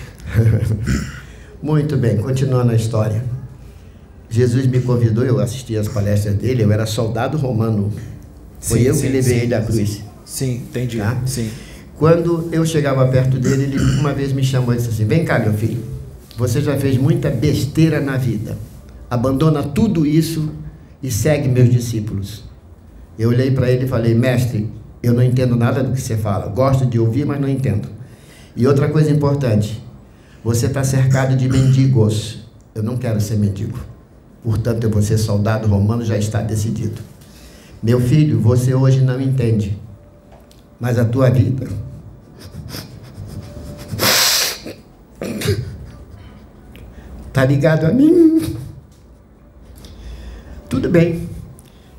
[1.62, 3.22] Muito bem, continuando a história.
[4.30, 7.92] Jesus me convidou, eu assisti às palestras dele, eu era soldado romano.
[8.62, 9.68] Foi Sim, eu sim, que levei sim, ele à sim.
[9.68, 10.02] cruz.
[10.24, 10.98] Sim, entendi.
[11.00, 11.18] Tá?
[11.26, 11.50] Sim.
[11.98, 15.40] Quando eu chegava perto dele, ele uma vez me chamou e disse assim: Vem cá,
[15.40, 15.82] meu filho,
[16.38, 18.58] você já fez muita besteira na vida.
[19.10, 20.52] Abandona tudo isso
[21.02, 22.44] e segue meus discípulos.
[23.18, 24.70] Eu olhei para ele e falei: Mestre,
[25.02, 26.48] eu não entendo nada do que você fala.
[26.48, 27.88] Gosto de ouvir, mas não entendo.
[28.56, 29.82] E outra coisa importante:
[30.44, 32.46] você está cercado de mendigos.
[32.74, 33.80] Eu não quero ser mendigo.
[34.44, 37.02] Portanto, eu vou ser soldado romano, já está decidido.
[37.82, 39.78] Meu filho, você hoje não entende,
[40.80, 41.68] mas a tua vida
[47.36, 48.56] tá ligado a mim.
[50.70, 51.28] Tudo bem.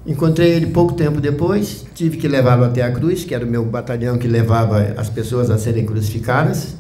[0.07, 3.65] Encontrei ele pouco tempo depois, tive que levá-lo até a cruz, que era o meu
[3.65, 6.77] batalhão que levava as pessoas a serem crucificadas.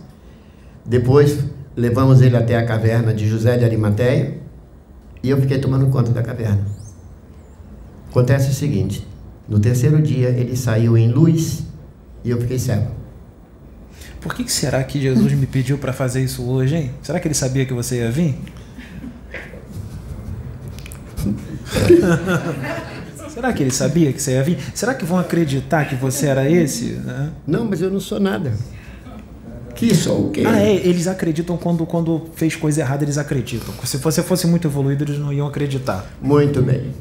[0.85, 1.39] Depois
[1.77, 4.39] levamos ele até a caverna de José de Arimateia
[5.23, 6.65] e eu fiquei tomando conta da caverna.
[8.09, 9.07] Acontece o seguinte:
[9.49, 11.65] no terceiro dia ele saiu em luz
[12.27, 12.91] e eu fiquei cego.
[14.21, 16.91] Por que, que será que Jesus me pediu para fazer isso hoje, hein?
[17.01, 18.35] Será que ele sabia que você ia vir?
[23.29, 24.59] Será que ele sabia que você ia vir?
[24.75, 26.99] Será que vão acreditar que você era esse?
[27.47, 28.55] Não, mas eu não sou nada.
[29.75, 30.43] Que sou o quê?
[30.47, 33.75] Ah, é, eles acreditam quando, quando fez coisa errada, eles acreditam.
[33.85, 36.11] Se você fosse muito evoluído, eles não iam acreditar.
[36.21, 36.95] Muito bem.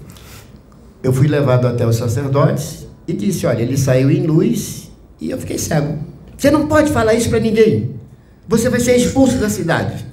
[1.02, 4.85] Eu fui levado até os sacerdotes e disse: Olha, ele saiu em luz
[5.20, 6.00] e eu fiquei cego.
[6.38, 7.96] Você não pode falar isso para ninguém.
[8.48, 10.06] Você vai ser expulso da cidade.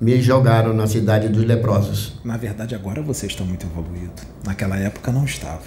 [0.00, 2.14] Me jogaram na cidade dos leprosos.
[2.24, 4.24] Na verdade, agora vocês estão muito evoluídos.
[4.44, 5.62] Naquela época não estava.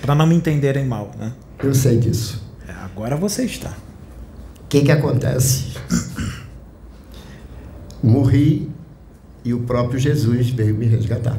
[0.00, 1.32] Para não me entenderem mal, né?
[1.62, 2.42] Eu sei disso.
[2.68, 3.70] É, agora você está.
[3.70, 5.76] O que, que acontece?
[8.02, 8.70] Morri
[9.44, 11.38] e o próprio Jesus veio me resgatar.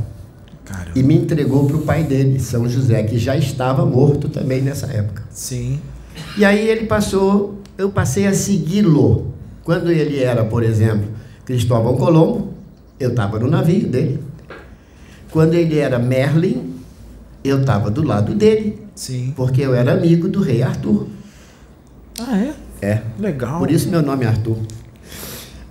[0.66, 0.98] Caramba.
[0.98, 4.88] E me entregou para o pai dele, São José, que já estava morto também nessa
[4.88, 5.24] época.
[5.30, 5.80] Sim.
[6.38, 9.34] E aí ele passou, eu passei a segui-lo.
[9.64, 11.10] Quando ele era, por exemplo,
[11.46, 12.54] Cristóvão Colombo,
[13.00, 14.20] eu estava no navio dele.
[15.32, 16.74] Quando ele era Merlin,
[17.44, 19.34] eu estava do lado dele, Sim.
[19.36, 21.08] porque eu era amigo do rei Arthur.
[22.20, 22.54] Ah, é?
[22.82, 23.02] É.
[23.18, 23.60] Legal.
[23.60, 24.58] Por isso meu nome é Arthur.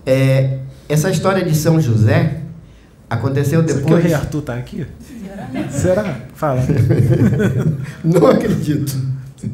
[0.04, 2.40] É, essa história de São José
[3.08, 4.04] aconteceu Será que o depois.
[4.04, 4.86] rei Arthur tá aqui?
[5.70, 6.20] Será?
[6.34, 6.62] Fala.
[8.02, 8.92] Não acredito.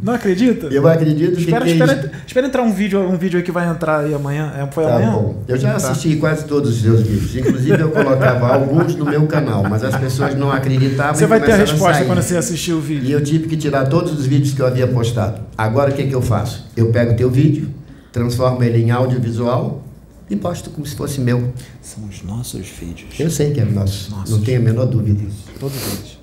[0.03, 0.67] Não acredita?
[0.67, 3.69] Eu acredito que Espera, quem- espera, espera entrar um vídeo, um vídeo aí que vai
[3.69, 4.53] entrar aí amanhã.
[4.57, 5.13] É, Foi Tá amanhã?
[5.13, 5.43] bom.
[5.49, 5.77] Eu já Tá.
[5.77, 7.37] assisti quase todos os seus vídeos.
[7.37, 11.15] Inclusive eu colocava alguns no meu canal, mas as pessoas não acreditavam.
[11.15, 12.07] Você e vai ter a resposta sair.
[12.07, 13.11] quando você assistir o E vídeo.
[13.13, 15.41] eu tive que tirar todos os vídeos que eu havia postado.
[15.57, 16.67] Agora o que, que eu faço?
[16.77, 17.69] Eu pego o teu vídeo,
[18.13, 19.83] transformo ele em audiovisual
[20.31, 21.51] e posto como se fosse meu.
[21.81, 23.19] São os nossos vídeos.
[23.19, 24.31] Eu sei que é nosso, Nossos.
[24.37, 25.23] não tenho a menor dúvida.
[25.59, 26.18] Todos eles.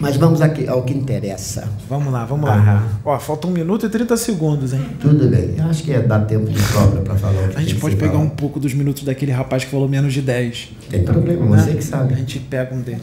[0.00, 1.68] Mas vamos aqui ao que interessa.
[1.88, 2.56] Vamos lá, vamos lá.
[2.56, 2.82] Aham.
[3.04, 4.84] Ó, falta um minuto e 30 segundos, hein?
[5.00, 5.54] Tudo bem.
[5.56, 7.94] Eu acho que é dar tempo de sobra para falar o que A gente pode
[7.96, 8.36] pegar um falado.
[8.36, 10.72] pouco dos minutos daquele rapaz que falou menos de 10.
[10.90, 11.62] Tem problema, né?
[11.62, 12.14] você que A sabe.
[12.16, 13.02] gente pega um dele.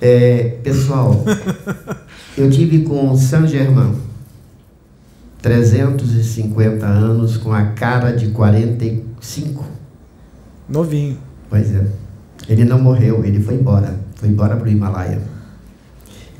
[0.00, 1.22] É, pessoal,
[2.38, 3.94] eu tive com Saint Germain
[5.42, 9.64] 350 anos com a cara de 45.
[10.68, 11.18] Novinho.
[11.48, 11.84] Pois é.
[12.48, 13.94] Ele não morreu, ele foi embora.
[14.14, 15.20] Foi embora para o Himalaia.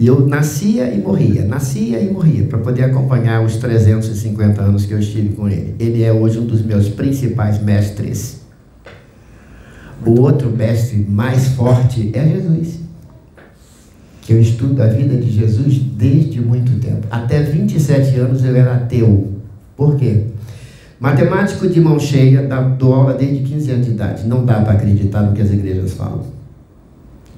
[0.00, 4.94] E eu nascia e morria, nascia e morria, para poder acompanhar os 350 anos que
[4.94, 5.74] eu estive com ele.
[5.78, 8.40] Ele é hoje um dos meus principais mestres.
[10.06, 12.80] O outro mestre mais forte é Jesus.
[14.22, 17.06] Que eu estudo a vida de Jesus desde muito tempo.
[17.10, 19.34] Até 27 anos eu era ateu.
[19.76, 20.28] Por quê?
[20.98, 24.26] Matemático de mão cheia, dou aula desde 15 anos de idade.
[24.26, 26.24] Não dá para acreditar no que as igrejas falam.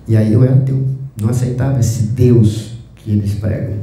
[0.07, 1.02] E aí eu era ateu.
[1.21, 3.77] Não aceitava esse Deus que eles pregam.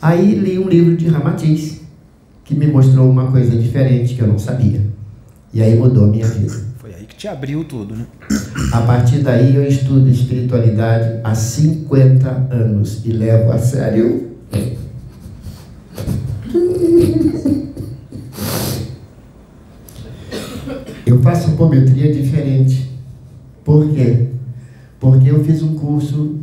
[0.00, 1.80] Aí li um livro de Ramatiz,
[2.44, 4.80] que me mostrou uma coisa diferente que eu não sabia.
[5.52, 6.52] E aí mudou a minha vida.
[6.78, 8.06] Foi aí que te abriu tudo, né?
[8.72, 14.30] A partir daí eu estudo espiritualidade há 50 anos e levo a sério.
[21.06, 22.90] Eu faço apometria diferente.
[23.64, 24.28] Por quê?
[25.04, 26.36] Porque eu fiz um curso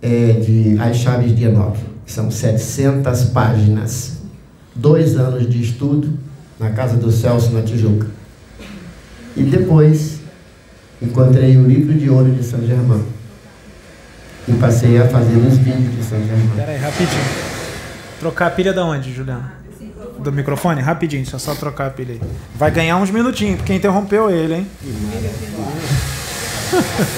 [0.00, 1.76] é, de As Chaves de Enoch.
[2.06, 4.18] São 700 páginas.
[4.72, 6.16] Dois anos de estudo
[6.56, 8.06] na casa do Celso, na Tijuca.
[9.36, 10.20] E depois
[11.02, 13.02] encontrei o livro de ouro de São Germão.
[14.46, 16.54] E passei a fazer os vídeos de São Germão.
[16.54, 17.24] Pera aí, rapidinho.
[18.20, 19.50] Trocar a pilha da onde, Juliano?
[20.20, 20.80] Do microfone?
[20.80, 22.20] Rapidinho, só trocar a pilha aí.
[22.54, 24.66] Vai ganhar uns minutinhos, porque interrompeu ele, hein?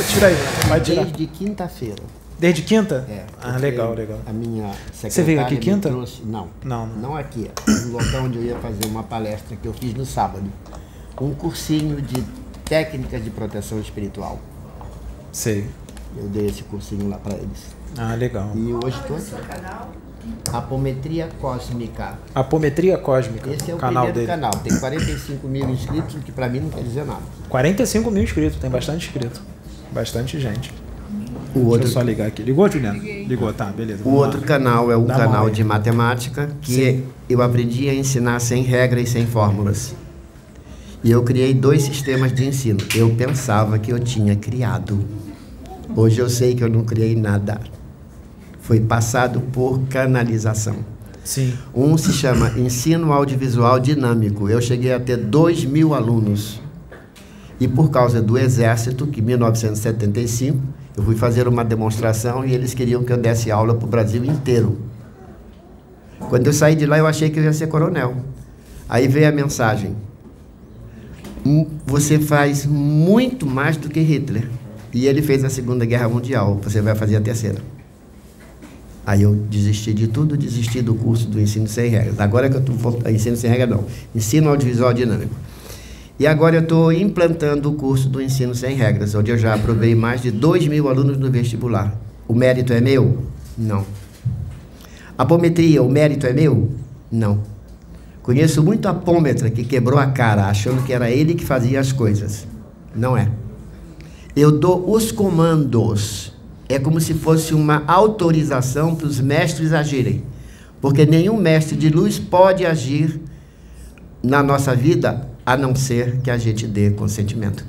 [0.09, 0.35] Tira aí,
[0.69, 1.05] vai tirar.
[1.05, 2.03] Desde quinta-feira.
[2.39, 3.05] Desde quinta?
[3.11, 4.19] É, Ah, legal, legal.
[4.27, 5.89] A minha secretária Você veio aqui quinta?
[5.89, 6.97] trouxe- não, Não, não.
[6.97, 7.51] não aqui.
[7.87, 10.45] No local onde eu ia fazer uma palestra que eu fiz no sábado.
[11.21, 12.23] Um cursinho de
[12.65, 14.39] técnicas de proteção espiritual.
[15.33, 15.69] Sei.
[16.17, 17.77] Eu dei esse cursinho lá para eles.
[17.97, 18.53] Ah, legal.
[18.55, 20.08] E hoje estou aqui.
[20.53, 22.19] Apometria Cósmica.
[22.35, 24.27] Apometria Cósmica, Esse é o canal primeiro dele.
[24.27, 24.51] canal.
[24.63, 27.21] Tem 45 mil inscritos, o que para mim não quer dizer nada.
[27.49, 29.41] 45 mil inscritos, tem bastante inscrito.
[29.93, 30.73] Bastante gente.
[31.55, 32.43] O Deixa outro eu só ligar aqui.
[32.43, 33.03] Ligou, Juliano?
[33.03, 34.01] Ligou, tá, beleza.
[34.03, 34.27] O vamos lá.
[34.27, 39.09] outro canal é um Dá canal de matemática que eu aprendi a ensinar sem regras
[39.09, 39.95] e sem fórmulas.
[41.03, 42.81] E eu criei dois sistemas de ensino.
[42.95, 44.99] Eu pensava que eu tinha criado.
[45.97, 47.61] Hoje eu sei que eu não criei nada.
[48.69, 50.77] Foi passado por canalização.
[51.25, 51.55] Sim.
[51.75, 54.47] Um se chama Ensino Audiovisual Dinâmico.
[54.47, 56.61] Eu cheguei a ter 2 mil alunos.
[57.59, 60.59] E por causa do Exército, que em 1975,
[60.95, 64.23] eu fui fazer uma demonstração e eles queriam que eu desse aula para o Brasil
[64.23, 64.77] inteiro.
[66.29, 68.17] Quando eu saí de lá, eu achei que eu ia ser coronel.
[68.87, 69.97] Aí veio a mensagem:
[71.47, 74.47] "Hum, Você faz muito mais do que Hitler.
[74.93, 76.61] E ele fez a Segunda Guerra Mundial.
[76.63, 77.78] Você vai fazer a terceira.
[79.09, 82.21] Aí eu desisti de tudo, desisti do curso do ensino sem regras.
[82.21, 85.35] Agora que eu estou ensino sem regras não, ensino audiovisual dinâmico.
[86.19, 89.95] E agora eu estou implantando o curso do ensino sem regras, onde eu já aprovei
[89.95, 91.99] mais de 2 mil alunos no vestibular.
[92.29, 93.23] O mérito é meu?
[93.57, 93.87] Não.
[95.17, 96.71] Apometria, o mérito é meu?
[97.11, 97.41] Não.
[98.23, 102.47] Conheço muito apômetra que quebrou a cara achando que era ele que fazia as coisas.
[102.95, 103.31] Não é.
[104.37, 106.37] Eu dou os comandos.
[106.69, 110.23] É como se fosse uma autorização para os mestres agirem.
[110.81, 113.21] Porque nenhum mestre de luz pode agir
[114.23, 117.65] na nossa vida a não ser que a gente dê consentimento.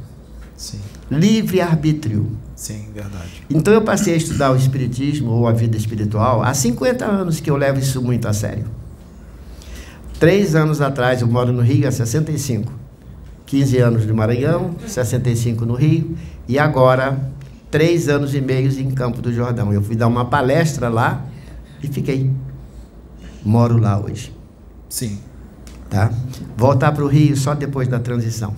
[0.55, 0.79] Sim.
[1.09, 2.29] Livre arbítrio.
[2.55, 3.43] Sim, verdade.
[3.49, 7.49] Então eu passei a estudar o espiritismo ou a vida espiritual há 50 anos que
[7.49, 8.65] eu levo isso muito a sério.
[10.19, 12.71] Três anos atrás, eu moro no Rio há 65.
[13.45, 16.15] 15 anos no Maranhão, 65 no Rio,
[16.47, 17.17] e agora
[17.71, 19.73] três anos e meio em Campo do Jordão.
[19.73, 21.25] Eu fui dar uma palestra lá
[21.81, 22.31] e fiquei.
[23.43, 24.35] Moro lá hoje.
[24.87, 25.19] Sim.
[25.89, 26.11] Tá?
[26.57, 28.53] Voltar para o Rio só depois da transição.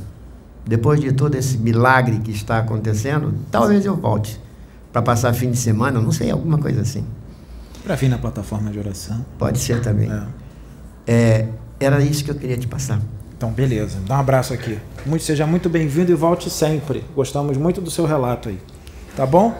[0.65, 4.39] Depois de todo esse milagre que está acontecendo, talvez eu volte
[4.91, 7.05] para passar fim de semana, não sei, alguma coisa assim.
[7.83, 9.25] Para vir na plataforma de oração.
[9.37, 10.11] Pode ser também.
[10.11, 10.23] É.
[11.07, 11.47] É,
[11.79, 12.99] era isso que eu queria te passar.
[13.35, 13.97] Então, beleza.
[14.05, 14.77] Dá um abraço aqui.
[15.05, 17.03] Muito, seja muito bem-vindo e volte sempre.
[17.15, 18.59] Gostamos muito do seu relato aí.
[19.15, 19.53] Tá bom?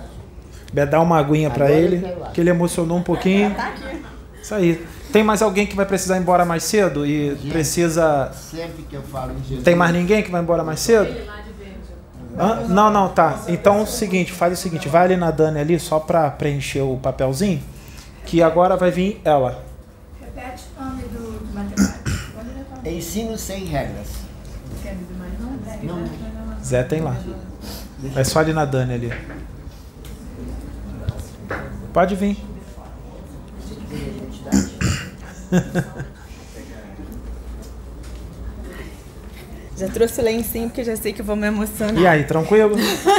[0.89, 3.55] Dá uma aguinha para ele, que ele emocionou um pouquinho.
[4.41, 4.85] Isso aí.
[5.11, 8.31] Tem mais alguém que vai precisar ir embora mais cedo e precisa.
[8.33, 9.63] Sempre que eu falo em Jesus.
[9.63, 11.13] Tem mais ninguém que vai embora mais cedo?
[12.39, 12.61] Hã?
[12.69, 13.41] Não, não, tá.
[13.49, 16.79] Então é o seguinte, faz o seguinte, vai ali na Dani ali só pra preencher
[16.79, 17.61] o papelzinho,
[18.25, 19.63] que agora vai vir ela.
[20.21, 22.09] Repete o nome do, do matemático.
[22.33, 22.87] Pode levar.
[22.87, 24.07] Ensino sem regras.
[25.83, 26.09] Não, né?
[26.63, 27.17] Zé tem lá.
[28.15, 29.13] É só ali na Dani ali.
[31.93, 32.37] Pode vir.
[39.81, 41.97] Já trouxe o lencinho porque já sei que eu vou me emocionar.
[41.99, 42.75] E aí, tranquilo?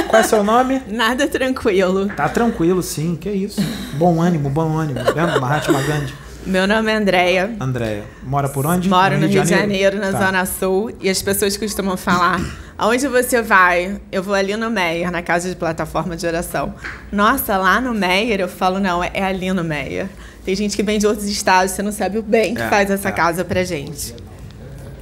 [0.07, 0.81] Qual é seu nome?
[0.87, 2.07] Nada tranquilo.
[2.07, 3.59] Tá tranquilo, sim, que isso.
[3.97, 5.01] Bom ânimo, bom ânimo.
[5.13, 6.13] Lembra Mahatma Gandhi?
[6.45, 7.55] Meu nome é Andréia.
[7.59, 8.03] Andréia.
[8.21, 8.89] Mora por onde?
[8.89, 10.25] Moro no Rio de Janeiro, na Tá.
[10.25, 10.91] Zona Sul.
[10.99, 12.41] E as pessoas costumam falar:
[12.77, 13.99] aonde você vai?
[14.11, 16.73] Eu vou ali no Meyer, na casa de plataforma de oração.
[17.11, 18.41] Nossa, lá no Meyer?
[18.41, 20.07] Eu falo: não, é ali no Meyer.
[20.43, 22.91] Tem gente que vem de outros estados, você não sabe o bem que É, faz
[22.91, 23.11] essa é.
[23.13, 24.11] casa pra gente.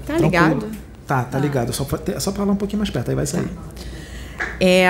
[0.05, 0.25] Tá Tranquilo.
[0.25, 0.71] ligado?
[1.07, 1.73] Tá, tá ligado.
[1.73, 1.83] Só,
[2.19, 3.49] só pra falar um pouquinho mais perto, aí vai sair.
[4.59, 4.87] É,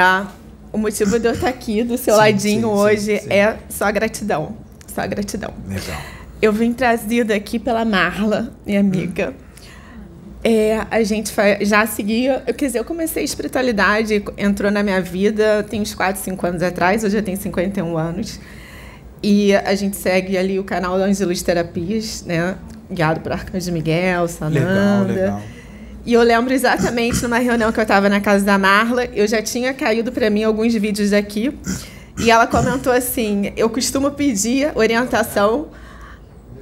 [0.74, 3.32] o motivo de eu estar aqui do seu Sim, sim, sim, hoje sim.
[3.32, 4.58] é só gratidão.
[4.94, 5.54] Só gratidão.
[5.68, 6.02] Legal.
[6.42, 9.34] Eu vim trazida aqui pela Marla, minha amiga.
[10.44, 11.32] É, a gente
[11.62, 12.42] já seguia.
[12.48, 16.48] Eu, quer dizer, eu comecei a espiritualidade, entrou na minha vida tem uns 4, 5
[16.48, 18.40] anos atrás, hoje eu tenho 51 anos.
[19.22, 22.56] E a gente segue ali o canal da Angelus Terapias, né?
[22.90, 25.14] Guiado por Arcanjo Miguel, Legal, Sananda.
[25.14, 25.42] legal.
[26.04, 29.44] E eu lembro exatamente numa reunião que eu estava na casa da Marla, eu já
[29.44, 31.56] tinha caído para mim alguns vídeos daqui.
[32.18, 35.68] E ela comentou assim: eu costumo pedir orientação.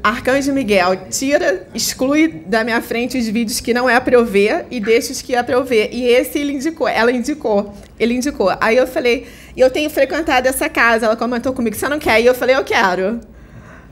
[0.02, 4.66] Arcanjo Miguel, tira, exclui da minha frente os vídeos que não é para eu ver
[4.72, 5.90] e deixa os que é para eu ver.
[5.92, 8.52] E esse ele indicou, ela indicou, ele indicou.
[8.62, 9.28] Aí eu falei,
[9.58, 11.06] eu tenho frequentado essa casa.
[11.06, 12.22] Ela comentou comigo, você não quer?
[12.22, 13.20] E eu falei, eu quero.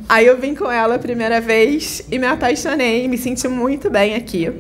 [0.08, 4.16] Aí eu vim com ela a primeira vez e me apaixonei, me senti muito bem
[4.16, 4.52] aqui.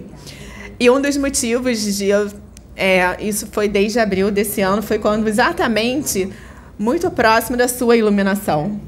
[0.79, 2.29] E um dos motivos de eu.
[2.75, 6.29] É, isso foi desde abril desse ano, foi quando exatamente
[6.77, 8.79] muito próximo da sua iluminação.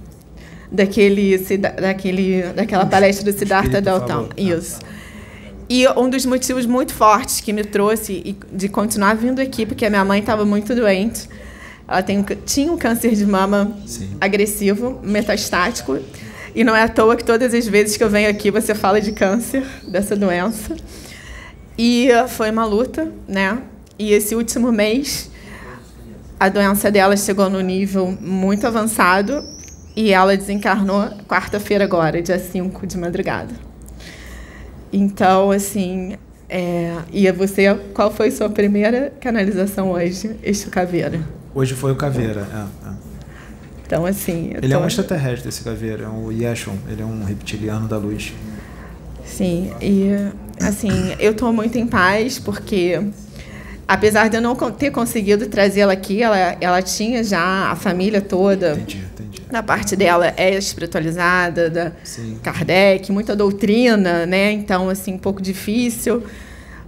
[0.71, 1.37] Daquele,
[1.81, 4.25] daquele, daquela palestra do Siddhartha Dalton.
[4.25, 4.33] tá.
[4.37, 4.79] Isso.
[5.69, 9.89] E um dos motivos muito fortes que me trouxe de continuar vindo aqui, porque a
[9.89, 11.29] minha mãe estava muito doente.
[11.87, 14.09] Ela tem, tinha um câncer de mama Sim.
[14.19, 15.99] agressivo, metastático.
[16.55, 18.99] E não é à toa que todas as vezes que eu venho aqui você fala
[18.99, 20.75] de câncer, dessa doença.
[21.77, 23.59] E foi uma luta, né?
[23.97, 25.29] E esse último mês,
[26.39, 29.43] a doença dela chegou no nível muito avançado
[29.95, 33.53] e ela desencarnou quarta-feira agora, dia 5 de madrugada.
[34.91, 36.15] Então, assim,
[36.49, 36.95] é...
[37.11, 41.19] e você, qual foi sua primeira canalização hoje, este caveira?
[41.53, 42.47] Hoje foi o Caveira.
[42.53, 42.91] é, é.
[43.85, 44.51] Então, assim...
[44.61, 46.03] Ele é tô- um extraterrestre, esse Caveira.
[46.03, 46.75] É o Yeshon.
[46.87, 48.33] Ele é um reptiliano da luz.
[49.25, 50.09] Sim, e
[50.61, 53.01] assim, eu estou muito em paz porque
[53.87, 58.73] apesar de eu não ter conseguido trazê-la aqui, ela, ela tinha já a família toda.
[58.73, 59.03] Entendi,
[59.51, 62.37] Na parte dela é espiritualizada, da Sim.
[62.43, 64.51] Kardec, muita doutrina, né?
[64.51, 66.23] Então, assim, um pouco difícil.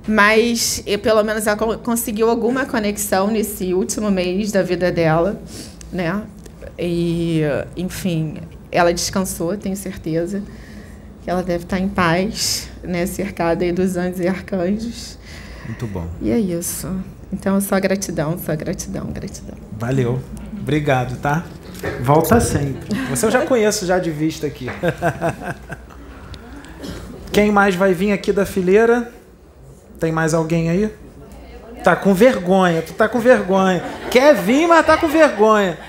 [0.08, 5.42] Mas, eu, pelo menos, ela co- conseguiu alguma conexão nesse último mês da vida dela,
[5.92, 6.22] né?
[6.78, 7.42] E,
[7.78, 8.38] enfim,
[8.72, 10.42] ela descansou, tenho certeza
[11.24, 13.06] que ela deve estar em paz, né?
[13.06, 15.18] Cercada aí dos anjos e arcanjos.
[15.68, 16.08] Muito bom.
[16.22, 16.88] E é isso.
[17.32, 19.56] Então, só gratidão, só gratidão, gratidão.
[19.80, 20.20] Valeu.
[20.60, 21.46] Obrigado, tá?
[22.02, 22.96] Volta sempre.
[23.10, 24.68] Você eu já conheço já de vista aqui.
[27.32, 29.12] Quem mais vai vir aqui da fileira?
[30.00, 30.94] Tem mais alguém aí?
[31.84, 33.84] Tá com vergonha, tu tá com vergonha.
[34.10, 35.80] Quer vir, mas tá com vergonha.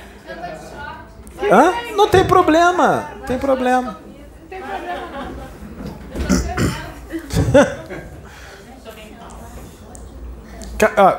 [1.50, 1.72] Hã?
[1.96, 3.10] Não tem problema.
[3.18, 3.98] Não tem problema.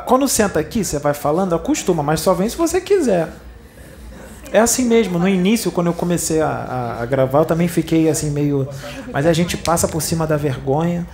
[0.06, 3.30] Quando senta aqui, você vai falando, acostuma, mas só vem se você quiser.
[4.54, 5.18] É assim mesmo.
[5.20, 8.68] No início, quando eu comecei a, a- a gravar, eu também fiquei assim meio.
[9.12, 11.06] Mas a gente passa por cima da vergonha.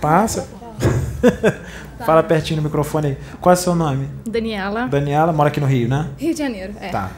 [0.00, 0.48] Passa.
[2.04, 3.18] Fala pertinho no microfone aí.
[3.40, 4.08] Qual é o seu nome?
[4.26, 6.08] Daniela, Daniela, mora aqui no Rio, né?
[6.16, 6.72] Rio de Janeiro.
[6.80, 6.88] É.
[6.88, 7.10] Tá.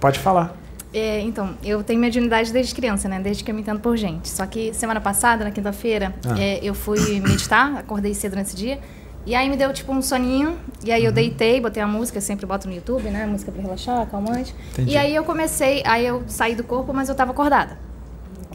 [0.00, 0.54] Pode falar.
[0.92, 3.20] É, então, eu tenho mediunidade desde criança, né?
[3.20, 4.28] Desde que eu me entendo por gente.
[4.28, 6.34] Só que semana passada, na quinta-feira, Ah.
[6.40, 8.78] é, eu fui meditar, acordei cedo nesse dia.
[9.26, 10.56] E aí me deu tipo um soninho.
[10.84, 11.14] E aí eu Uhum.
[11.14, 13.26] deitei, botei a música, sempre boto no YouTube, né?
[13.26, 14.54] Música pra relaxar, calmante.
[14.72, 14.92] Entendi.
[14.92, 17.76] E aí eu comecei, aí eu saí do corpo, mas eu tava acordada.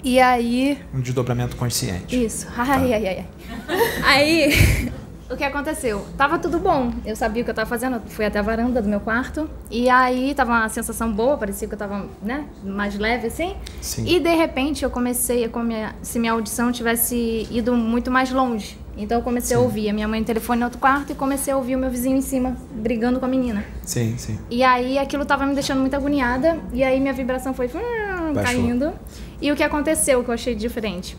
[0.03, 2.23] E aí Um desdobramento consciente.
[2.25, 2.47] Isso.
[2.57, 3.25] Ai, ai, ai, ai.
[4.03, 4.91] Aí,
[5.29, 6.03] o que aconteceu?
[6.17, 6.91] Tava tudo bom.
[7.05, 7.95] Eu sabia o que eu tava fazendo.
[7.97, 9.47] Eu fui até a varanda do meu quarto.
[9.69, 11.37] E aí, tava uma sensação boa.
[11.37, 13.55] Parecia que eu tava, né, mais leve, assim.
[13.79, 14.05] Sim.
[14.07, 15.49] E, de repente, eu comecei a...
[15.49, 15.75] Come...
[16.01, 18.77] Se minha audição tivesse ido muito mais longe.
[18.97, 21.11] Então, eu comecei a ouvir a minha mãe no telefone no outro quarto.
[21.11, 23.63] E comecei a ouvir o meu vizinho em cima, brigando com a menina.
[23.83, 24.37] Sim, sim.
[24.49, 26.59] E aí aquilo tava me deixando muito agoniada.
[26.73, 28.93] E aí minha vibração foi hum, caindo.
[29.41, 31.17] E o que aconteceu que eu achei diferente?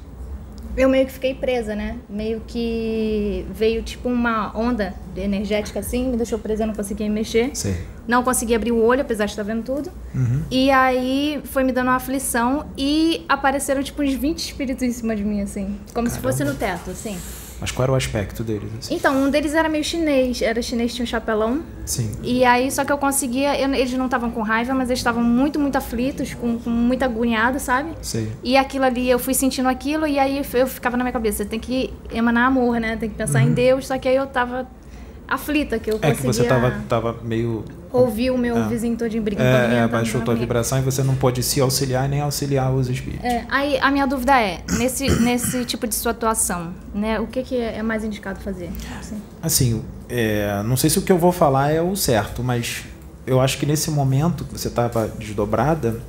[0.75, 1.97] Eu meio que fiquei presa, né?
[2.09, 7.13] Meio que veio tipo uma onda energética assim, me deixou presa, eu não conseguia me
[7.13, 7.51] mexer.
[7.53, 7.77] Sei.
[8.09, 9.91] Não conseguia abrir o olho, apesar de estar vendo tudo.
[10.15, 10.43] Uhum.
[10.51, 15.15] E aí foi me dando uma aflição e apareceram tipo uns 20 espíritos em cima
[15.15, 15.79] de mim, assim.
[15.93, 17.19] Como se fosse no teto, assim.
[17.63, 18.69] Mas qual era o aspecto deles?
[18.81, 18.95] assim?
[18.97, 20.43] Então, um deles era meio chinês.
[20.43, 21.63] Era chinês, tinha um chapelão.
[21.87, 22.11] Sim.
[22.21, 23.57] E aí, só que eu conseguia.
[23.59, 27.05] eu- eles não estavam com raiva, mas eles estavam muito, muito aflitos, com, com muita
[27.05, 27.93] agoniada, sabe?
[28.03, 28.29] Sei.
[28.43, 31.61] E aquilo ali, eu fui sentindo aquilo, e aí eu ficava na minha cabeça: tem
[31.61, 32.97] que emanar amor, né?
[32.97, 33.87] Tem que pensar em Deus.
[33.87, 34.67] Só que aí eu tava
[35.35, 35.97] aflita, que eu.
[35.97, 37.65] É conseguia que você tava, tava meio.
[37.93, 38.69] ouvir o meu É.
[38.69, 41.61] vizinho todinho brigando com a É, é, baixou tua vibração e você não pôde se
[41.61, 43.25] auxiliar nem auxiliar os espíritos.
[43.25, 47.21] É, aí a minha dúvida é, nesse, nesse tipo de situação, né?
[47.21, 48.71] O que, que é mais indicado fazer?
[48.99, 49.17] Assim.
[49.43, 52.85] Assim, é, não sei se o que eu vou falar é o certo, mas
[53.27, 56.01] eu acho que nesse momento que você estava desdobrada,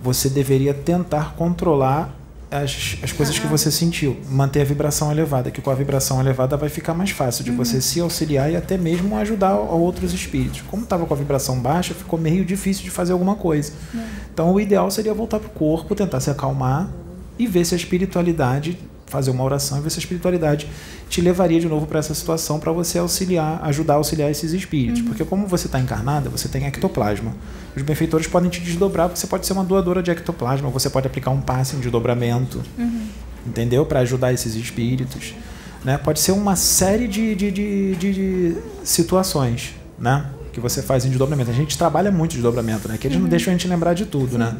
[0.00, 2.12] você deveria tentar controlar
[2.52, 6.56] as, as coisas que você sentiu, manter a vibração elevada, que com a vibração elevada
[6.56, 10.60] vai ficar mais fácil de você se auxiliar e até mesmo ajudar a outros espíritos.
[10.62, 13.72] Como estava com a vibração baixa, ficou meio difícil de fazer alguma coisa.
[14.32, 16.90] Então o ideal seria voltar para o corpo, tentar se acalmar
[17.38, 18.78] e ver se a espiritualidade,
[19.12, 20.66] fazer uma oração e ver se a espiritualidade
[21.08, 25.02] te levaria de novo para essa situação para você auxiliar, ajudar a auxiliar esses espíritos.
[25.02, 27.32] Porque como você está encarnada, você tem ectoplasma.
[27.76, 31.06] Os benfeitores podem te desdobrar, porque você pode ser uma doadora de ectoplasma, você pode
[31.06, 32.60] aplicar um passe em desdobramento,
[33.46, 33.84] entendeu?
[33.86, 35.34] Para ajudar esses espíritos.
[35.84, 35.98] Né?
[35.98, 40.26] Pode ser uma série de, de, de, de- situações né?
[40.52, 41.50] que você faz em desdobramento.
[41.50, 42.96] A gente trabalha muito desdobramento, né?
[42.98, 44.38] que eles não deixam a gente lembrar de tudo.
[44.38, 44.56] Né?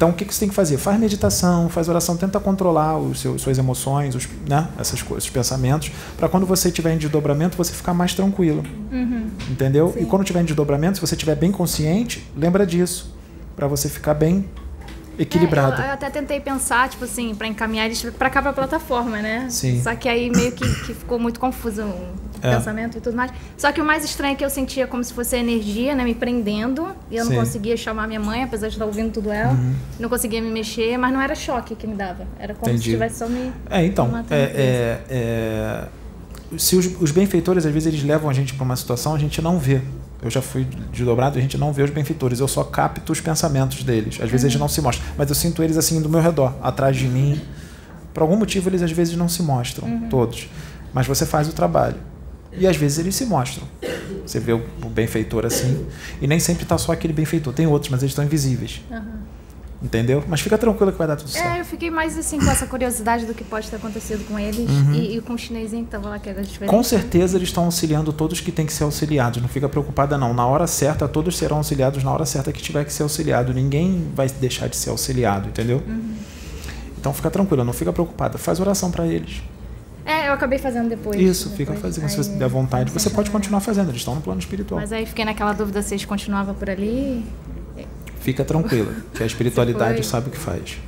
[0.00, 0.78] Então, o que, que você tem que fazer?
[0.78, 4.66] Faz meditação, faz oração, tenta controlar os seus, suas emoções, os, né?
[4.78, 8.62] essas coisas, os pensamentos, para quando você estiver em desdobramento, você ficar mais tranquilo.
[9.50, 9.94] Entendeu?
[10.00, 13.14] E quando tiver em desdobramento, se você estiver bem consciente, lembra disso,
[13.54, 14.48] para você ficar bem
[15.18, 15.82] equilibrado.
[15.82, 19.20] É, eu, eu até tentei pensar, tipo assim, pra encaminhar eles pra cá pra plataforma,
[19.20, 19.48] né?
[19.50, 19.82] Sim.
[19.82, 22.56] Só que aí meio que, que ficou muito confuso o É.
[22.56, 23.32] pensamento e tudo mais.
[23.56, 26.04] Só que o mais estranho é que eu sentia como se fosse a energia, né?
[26.04, 26.88] Me prendendo.
[27.10, 27.30] E eu Sim.
[27.30, 27.36] Uhum.
[27.36, 29.56] não conseguia chamar minha mãe, apesar de estar ouvindo tudo ela.
[29.98, 32.26] Não conseguia me mexer, mas não era choque que me dava.
[32.38, 32.84] Era como Entendi.
[32.84, 33.52] se estivesse só me.
[33.68, 35.88] É, então, me é, é, é,
[36.56, 39.40] se os, os benfeitores, às vezes, eles levam a gente para uma situação, a gente
[39.40, 39.80] não vê.
[40.22, 43.82] Eu já fui desdobrado, a gente não vê os benfeitores, eu só capto os pensamentos
[43.82, 44.18] deles.
[44.20, 46.96] Às vezes eles não se mostram, mas eu sinto eles assim do meu redor, atrás
[46.96, 47.40] de mim.
[48.12, 50.48] Por algum motivo eles às vezes não se mostram, todos.
[50.92, 51.96] Mas você faz o trabalho.
[52.52, 53.66] E às vezes eles se mostram.
[54.26, 55.86] Você vê o, o benfeitor assim,
[56.20, 58.82] e nem sempre está só aquele benfeitor, tem outros, mas eles estão invisíveis.
[59.82, 60.22] Entendeu?
[60.28, 61.56] Mas fica tranquilo que vai dar tudo certo.
[61.56, 64.68] É, eu fiquei mais assim com essa curiosidade do que pode ter acontecido com eles
[64.92, 66.70] e, e com o chinesinho que tava lá, que era diferente.
[66.70, 66.76] Uhum.
[66.76, 69.40] Com certeza eles estão auxiliando todos que têm que ser auxiliados.
[69.40, 70.34] Não fica preocupada, não.
[70.34, 73.54] Na hora certa, todos serão auxiliados na hora certa que tiver que ser auxiliado.
[73.54, 75.82] Ninguém vai deixar de ser auxiliado, entendeu?
[76.98, 78.36] Então fica tranquila, não fica preocupada.
[78.36, 79.40] Faz oração para eles.
[80.04, 81.20] É, eu acabei fazendo depois.
[81.20, 81.68] Isso, depois.
[81.68, 82.08] fica fazendo.
[82.08, 83.88] Se Aí, você der vontade, você pode continuar fazendo.
[83.88, 84.80] Eles estão no plano espiritual.
[84.80, 87.24] Mas aí fiquei naquela dúvida se eles continuavam por ali.
[88.20, 90.78] Fica tranquila, que a espiritualidade sabe o que faz.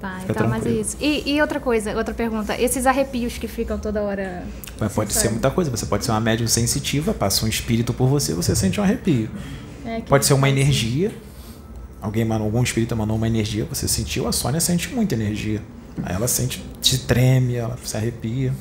[0.00, 0.80] Tá, Fica então, mas é tranquilo.
[0.80, 0.96] isso.
[0.98, 2.58] E, e outra coisa, outra pergunta.
[2.58, 4.44] Esses arrepios que ficam toda hora.
[4.78, 5.70] Mas pode ser muita coisa.
[5.70, 9.28] Você pode ser uma médium sensitiva, passa um espírito por você, você sente um arrepio.
[9.84, 10.62] É, Pode ser uma faz isso.
[10.62, 11.12] energia.
[12.00, 15.60] Alguém mandou, algum espírito mandou uma energia, você sentiu, a Sônia sente muita energia.
[16.02, 18.52] Aí ela sente, te treme, ela se arrepia.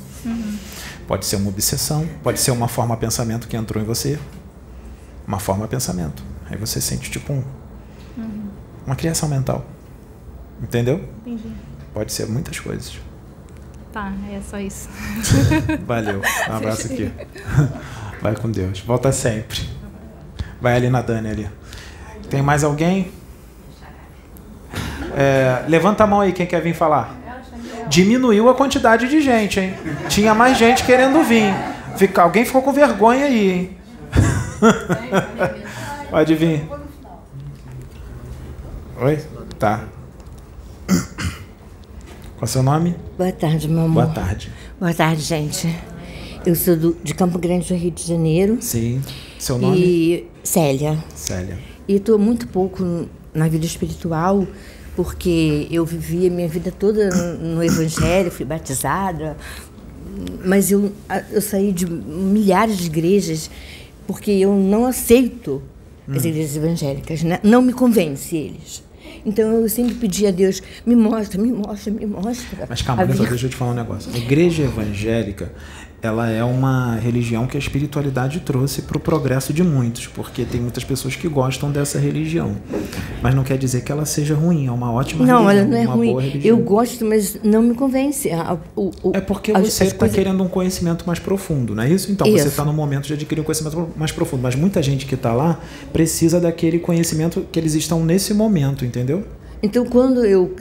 [1.07, 4.19] Pode ser uma obsessão, pode ser uma forma pensamento que entrou em você.
[5.27, 6.23] Uma forma pensamento.
[6.49, 7.43] Aí você sente tipo um,
[8.85, 9.65] uma criação mental.
[10.61, 11.07] Entendeu?
[11.25, 11.51] Entendi.
[11.93, 12.99] Pode ser muitas coisas.
[13.91, 14.89] Tá, é só isso.
[15.85, 16.21] Valeu.
[16.49, 17.11] Um abraço aqui.
[18.21, 18.81] Vai com Deus.
[18.81, 19.67] Volta sempre.
[20.61, 21.49] Vai ali na Dani ali.
[22.29, 23.11] Tem mais alguém?
[25.15, 27.18] É, levanta a mão aí, quem quer vir falar?
[27.89, 29.73] Diminuiu a quantidade de gente, hein?
[30.07, 31.51] Tinha mais gente querendo vir.
[31.97, 33.69] Fica, alguém ficou com vergonha aí, hein?
[36.09, 36.67] Pode vir.
[39.01, 39.19] Oi?
[39.57, 39.85] Tá.
[40.87, 42.95] Qual é o seu nome?
[43.17, 44.03] Boa tarde, meu amor.
[44.05, 44.51] Boa tarde.
[44.79, 45.73] Boa tarde, gente.
[46.45, 48.57] Eu sou do- de Campo Grande, do Rio de Janeiro.
[48.61, 49.01] Sim.
[49.37, 49.77] Seu nome?
[49.77, 50.97] E Célia.
[51.15, 51.57] Célia.
[51.87, 54.45] E estou muito pouco na vida espiritual,
[55.03, 59.37] porque eu vivi a minha vida toda no Evangelho, fui batizada,
[60.43, 60.91] mas eu,
[61.31, 63.49] eu saí de milhares de igrejas
[64.05, 65.61] porque eu não aceito
[66.13, 67.39] as igrejas evangélicas, né?
[67.43, 68.83] não me convence eles.
[69.25, 72.65] Então eu sempre pedi a Deus, me mostra, me mostra, me mostra.
[72.67, 74.11] Mas calma, vir- deixa eu te falar um negócio.
[74.13, 75.49] A igreja evangélica,
[76.01, 80.61] ela é uma religião que a espiritualidade trouxe para o progresso de muitos, porque tem
[80.61, 82.55] muitas pessoas que gostam dessa religião.
[83.21, 85.77] Mas não quer dizer que ela seja ruim, é uma ótima Não, religião, ela não
[85.77, 85.83] é
[86.15, 86.41] ruim.
[86.43, 88.29] Eu gosto, mas não me convence.
[88.75, 91.89] O- o- É porque as- você está coisas- querendo um conhecimento mais profundo, não é
[91.89, 92.11] isso?
[92.11, 92.47] Então, você Isso.
[92.47, 94.41] está no momento de adquirir um conhecimento mais profundo.
[94.43, 95.59] Mas muita gente que está lá
[95.91, 99.25] precisa daquele conhecimento que eles estão nesse momento, entendeu?
[99.61, 100.55] Então, quando eu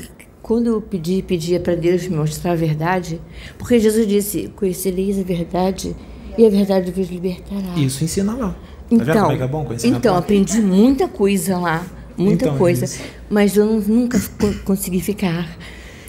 [0.49, 3.21] quando eu pedi, pedia para Deus me mostrar a verdade,
[3.59, 5.95] porque Jesus disse: "Conhecereis a verdade
[6.39, 7.75] e a verdade vos libertará".
[7.77, 8.49] Isso ensina lá.
[8.53, 8.57] Tá
[8.91, 11.85] Então, é é então aprendi muita coisa lá,
[12.17, 12.99] muita Então, coisa, isso.
[13.29, 15.55] mas eu nunca co- consegui ficar.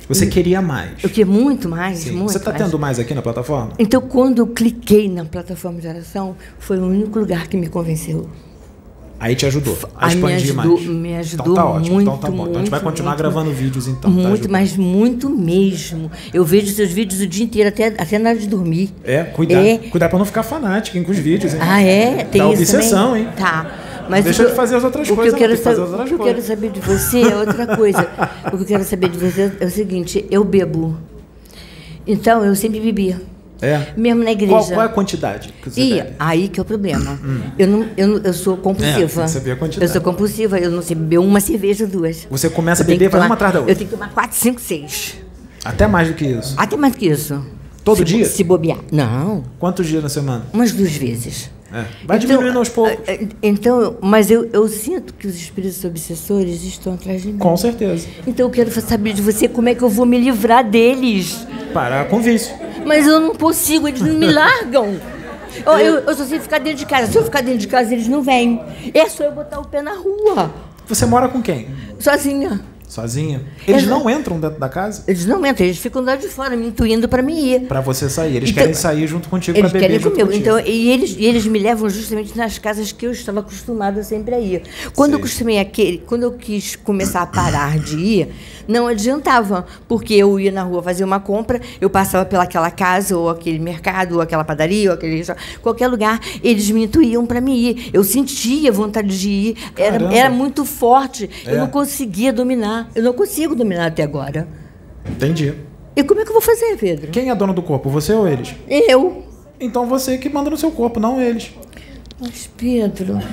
[0.07, 1.03] Você queria mais.
[1.03, 2.11] Eu queria muito mais, Sim.
[2.11, 3.73] muito Você está tendo mais aqui na plataforma?
[3.77, 8.29] Então, quando eu cliquei na plataforma de oração, foi o único lugar que me convenceu.
[9.19, 10.87] Aí te ajudou a Aí me expandir ajudou- mais.
[10.87, 12.43] me ajudou então tá ótimo, muito, então tá bom.
[12.43, 14.01] Então a gente vai muito, continuar muito, gravando vídeos então.
[14.01, 14.51] tá muito, ajudando.
[14.51, 16.09] mas muito mesmo.
[16.33, 18.91] Eu vejo seus vídeos o dia inteiro, até, até na hora de dormir.
[19.03, 19.59] É, cuidar.
[19.59, 19.77] É.
[19.77, 21.59] Cuidar pra não ficar fanático hein, com os vídeos, hein?
[21.61, 22.23] Ah, é?
[22.23, 23.23] Tem Dá isso obsessão, também?
[23.23, 23.29] hein?
[23.37, 23.75] Tá.
[24.09, 26.13] Mas Deixa que de fazer as outras o coisas, Que eu quero saber, o que
[26.13, 28.07] eu quero saber de você é outra coisa.
[28.47, 30.97] o que eu quero saber de você é o seguinte: eu bebo.
[32.07, 33.21] Então, eu sempre bebia.
[33.61, 33.87] É.
[33.97, 34.53] Mesmo na igreja.
[34.53, 36.13] Qual, qual é a quantidade que você E bebe?
[36.17, 37.19] aí que é o problema.
[37.57, 39.23] Eu, não, eu, não- eu sou É, compulsiva.
[39.23, 39.85] que saber a quantidade.
[39.89, 42.25] eu sou compulsiva, eu não sei beber uma cerveja ou duas.
[42.29, 43.73] Você começa a Eu tenho beber, vai uma atrás da outra.
[43.73, 45.15] Eu tenho que tomar quatro, cinco, seis.
[45.65, 46.53] Até mais do que isso.
[46.57, 47.43] Até mais que isso.
[47.83, 48.25] Todo se, dia?
[48.25, 48.77] Se bobear.
[48.91, 50.45] Não, Quantos dias na semana?
[50.53, 51.49] umas duas vezes.
[51.73, 51.85] É.
[52.05, 52.93] Vai diminuindo aos poucos.
[53.07, 57.37] eh, eh, Então, mas eu, eu sinto que os espíritos obsessores estão atrás de mim.
[57.37, 58.07] Com certeza.
[58.25, 61.45] Então eu quero saber de você como é que eu vou me livrar deles.
[61.73, 62.55] Parar com vício.
[62.85, 64.99] Mas eu não consigo, eles não me largam.
[65.65, 67.11] Eu, eu, eu só sei ficar dentro de casa.
[67.11, 68.61] Se eu ficar dentro de casa, eles não vêm.
[68.93, 70.51] É só eu botar o pé na rua,
[70.87, 71.67] Você mora com quem?
[71.99, 72.61] sozinha.
[72.89, 73.43] Sozinha?
[73.67, 76.55] Eles Eu- não entram dentro da casa Eles não entram, eles ficam lá de fora,
[76.57, 77.59] me intuindo para me ir.
[77.67, 78.35] pra você sair.
[78.37, 80.33] Eles Então- querem sair junto contigo Eles pra beber querem junto comigo.
[80.35, 84.33] Então, e eles, e eles me levam justamente nas casas que eu estava acostumada sempre
[84.33, 84.63] a ir.
[84.95, 85.27] Quando eu Sei.
[85.27, 88.29] costumei aquele, quando eu quis começar a parar de ir,
[88.69, 93.27] não adiantava, porque eu ia na rua fazer uma compra, eu passava pelaquela casa ou
[93.29, 95.23] aquele mercado ou aquela padaria ou aquele
[95.61, 97.89] qualquer lugar, eles me intuíam para me ir.
[97.91, 101.27] Eu sentia vontade de ir, era, era muito forte.
[101.45, 101.53] É.
[101.53, 102.89] Eu não conseguia dominar.
[102.93, 104.47] Eu não consigo dominar até agora.
[105.09, 105.55] Entendi.
[105.95, 107.11] E como é que eu vou fazer, Pedro?
[107.11, 107.89] Quem é dono do corpo?
[107.89, 108.55] Você ou eles?
[108.69, 109.23] Eu.
[109.59, 111.51] Então você que manda no seu corpo, não eles.
[112.21, 113.17] Mas, Pedro.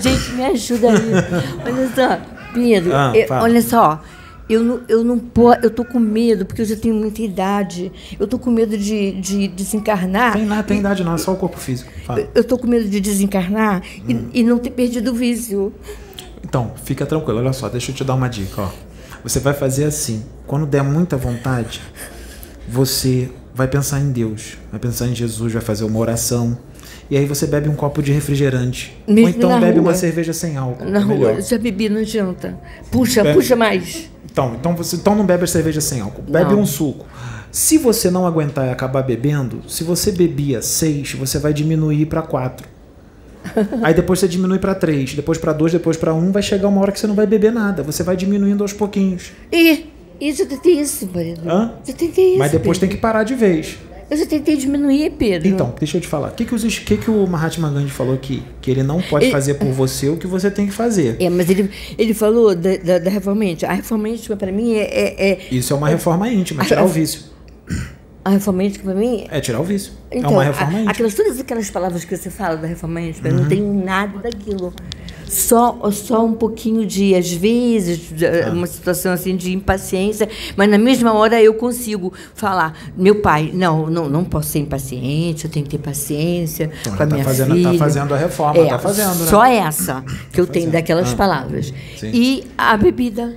[0.00, 1.10] Gente, me ajuda aí.
[1.64, 4.02] Olha só, Pedro, Ah, eu- olha só.
[4.48, 7.92] Eu não, eu não posso, eu tô com medo, porque eu já tenho muita idade.
[8.18, 10.32] Eu tô com medo de, de desencarnar.
[10.32, 11.92] Tem nada, tem idade não, é só o corpo físico.
[12.04, 12.28] Fala.
[12.34, 14.28] Eu- tô com medo de desencarnar e- Hum.
[14.34, 15.72] e, não ter perdido o vício.
[16.44, 18.68] Então, fica tranquilo, olha só, deixa eu te dar uma dica, ó.
[19.22, 21.80] Você vai fazer assim, quando der muita vontade,
[22.68, 26.58] você vai pensar em Deus, vai pensar em Jesus, vai fazer uma oração.
[27.10, 28.96] E aí você bebe um copo de refrigerante.
[29.06, 29.88] Mesmo ou então bebe rua.
[29.88, 30.84] uma cerveja sem álcool.
[30.84, 32.56] Na é rua, eu já bebi, não adianta.
[32.90, 33.34] Puxa, É.
[33.34, 34.08] puxa mais.
[34.30, 36.60] Então, então você então não bebe a cerveja sem álcool, bebe Não.
[36.60, 37.04] um suco.
[37.50, 42.22] Se você não aguentar e acabar bebendo, se você bebia seis, você vai diminuir para
[42.22, 42.68] quatro.
[43.82, 46.80] Aí depois você diminui pra 3, depois pra 2, depois pra 1, vai chegar uma
[46.80, 47.82] hora que você não vai beber nada.
[47.82, 49.32] Você vai diminuindo aos pouquinhos.
[49.50, 49.86] E
[50.20, 51.40] isso tentei isso, marido.
[51.48, 51.72] Hã?
[51.88, 52.38] Eu tentei isso.
[52.38, 53.78] Mas depois tem que parar de vez.
[54.10, 55.46] Eu já tentei diminuir, Pedro.
[55.46, 56.28] Então, deixa eu te falar.
[56.28, 58.42] O que, que, os, que, que o Mahatma Gandhi falou aqui?
[58.60, 61.16] Que ele não pode Ele- fazer por você o que você tem que fazer.
[61.20, 63.70] É, mas ele, ele falou da, da, da reforma íntima.
[63.70, 66.88] A reforma íntima, pra mim, é, é, é- Isso é uma reforma íntima, tirar o
[66.88, 67.22] vício.
[68.24, 69.92] A reforma íntima, pra mim, É tirar o vício.
[70.10, 70.90] Então, é uma reforma a- íntima.
[70.90, 73.48] aquelas, todas aquelas palavras que você fala da reforma íntima, eu não Uhum.
[73.48, 74.74] tenho nada daquilo.
[75.30, 78.50] Só, só um pouquinho de, às vezes, de- Ah.
[78.52, 83.86] uma situação assim de impaciência, mas na mesma hora eu consigo falar, meu pai, não,
[83.88, 87.24] não, não posso ser impaciente, eu tenho que ter paciência Então, com a tá minha
[87.24, 87.70] fazendo- filha.
[87.72, 89.26] tá fazendo a reforma, É, tá fazendo, né?
[89.30, 90.72] Só essa que eu tenho fazendo.
[90.72, 91.16] daquelas Ah.
[91.16, 91.72] palavras.
[91.96, 92.10] Sim.
[92.12, 93.32] E a bebida.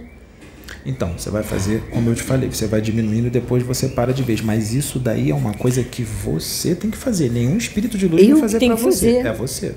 [0.86, 4.14] Então, você vai fazer, como eu te falei, você vai diminuindo e depois você para
[4.14, 4.42] de vez.
[4.42, 7.32] Mas isso daí é uma coisa que você tem que fazer.
[7.32, 8.82] Nenhum espírito de luz Eu vai fazer que você.
[8.84, 9.26] fazer.
[9.28, 9.76] É você.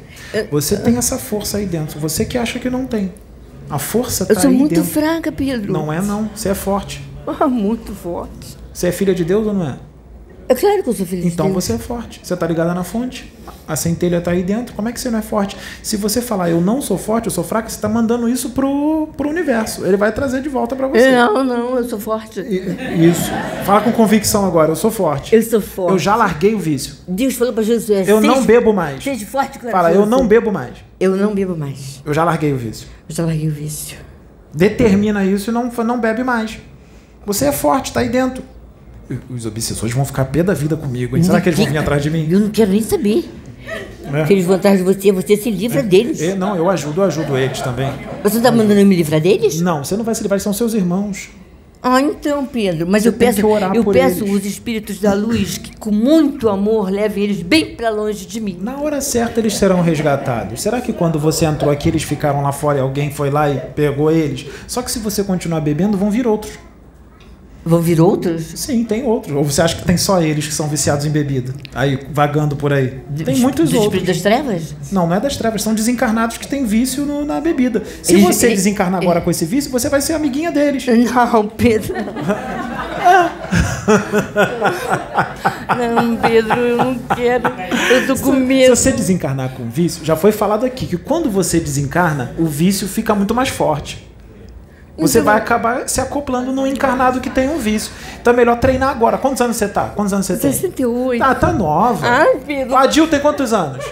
[0.50, 2.00] Você tem essa força aí dentro.
[2.00, 3.12] Você que acha que não tem.
[3.70, 4.90] A força Eu tá sou aí muito dentro.
[4.90, 5.72] fraca, Pedro.
[5.72, 6.28] Não é não.
[6.34, 7.00] Você é forte.
[7.40, 8.56] Ah, muito forte.
[8.72, 9.78] Você é filha de Deus ou não é?
[10.48, 11.24] É claro que eu sou feliz.
[11.24, 12.20] Então você é forte.
[12.22, 13.32] Você tá ligada na fonte.
[13.66, 14.74] A centelha tá aí dentro.
[14.74, 15.56] Como é que você não é forte?
[15.82, 19.08] Se você falar eu não sou forte, eu sou fraca, você tá mandando isso pro,
[19.16, 19.84] pro universo.
[19.84, 21.10] Ele vai trazer de volta pra você.
[21.10, 22.40] Não, não, eu sou forte.
[22.40, 23.30] Isso.
[23.64, 25.34] Fala com convicção agora, eu sou forte.
[25.34, 25.92] Eu sou forte.
[25.92, 26.94] Eu já larguei o vício.
[27.08, 29.02] Deus falou para Jesus: Eu não "Seja- bebo mais.
[29.02, 29.82] Seja forte, corajoso.
[29.82, 30.74] Fala, eu não bebo mais.
[31.00, 32.00] Eu não bebo mais.
[32.04, 32.86] Eu já larguei o vício.
[33.08, 33.96] Eu já larguei o vício.
[34.54, 36.58] Determina isso e não, não bebe mais.
[37.26, 38.42] Você é forte, tá aí dentro.
[39.30, 41.22] Os obsessores vão ficar pé da vida comigo, hein?
[41.22, 42.26] Será que eles vão vir atrás de mim?
[42.28, 43.28] Eu não quero nem saber.
[44.12, 44.26] É.
[44.26, 46.20] Se eles vão atrás de você, você se livra deles.
[46.20, 47.90] É, não, eu ajudo, eu ajudo eles também.
[48.22, 49.60] Você tá mandando eu me livrar deles?
[49.60, 51.28] Não, você não vai se livrar, são seus irmãos.
[51.82, 53.40] Ah, então, Pedro, mas Você eu peço,
[53.74, 54.34] eu peço eles.
[54.34, 58.58] os espíritos da luz que com muito amor levem eles bem para longe de mim.
[58.60, 60.62] Na hora certa eles serão resgatados.
[60.62, 63.60] Será que quando você entrou aqui eles ficaram lá fora e alguém foi lá e
[63.60, 64.46] pegou eles?
[64.66, 66.54] Só que se você continuar bebendo, vão vir outros.
[67.68, 68.44] Vão vir outros?
[68.54, 69.34] Sim, tem outros.
[69.36, 71.52] Ou você acha que tem só eles que são viciados em bebida?
[71.74, 73.00] Aí, vagando por aí.
[73.16, 74.04] Tem Dos- muitos dos outros.
[74.04, 74.72] das trevas?
[74.92, 77.82] Não, não é das trevas, são desencarnados que têm vício no- na bebida.
[78.04, 80.84] Se Eles- você eles- desencarnar agora com esse vício, você vai ser amiguinha deles.
[80.86, 81.92] Não, Pedro.
[85.76, 87.44] Não, Pedro, eu não quero.
[87.90, 88.76] Eu tô com Se medo.
[88.76, 93.14] você desencarnar com vício, já foi falado aqui que quando você desencarna, o vício fica
[93.14, 94.06] muito mais forte.
[94.98, 97.92] Você Então- vai acabar se acoplando num encarnado que tem um vício.
[98.20, 99.18] Então é melhor treinar agora.
[99.18, 99.90] Quantos anos você tá?
[99.94, 100.50] Quantos anos você tem?
[100.52, 101.22] 68.
[101.22, 102.06] Ah, tá nova.
[102.06, 102.72] Ai, Pedro.
[102.72, 103.84] O Adil tem quantos anos?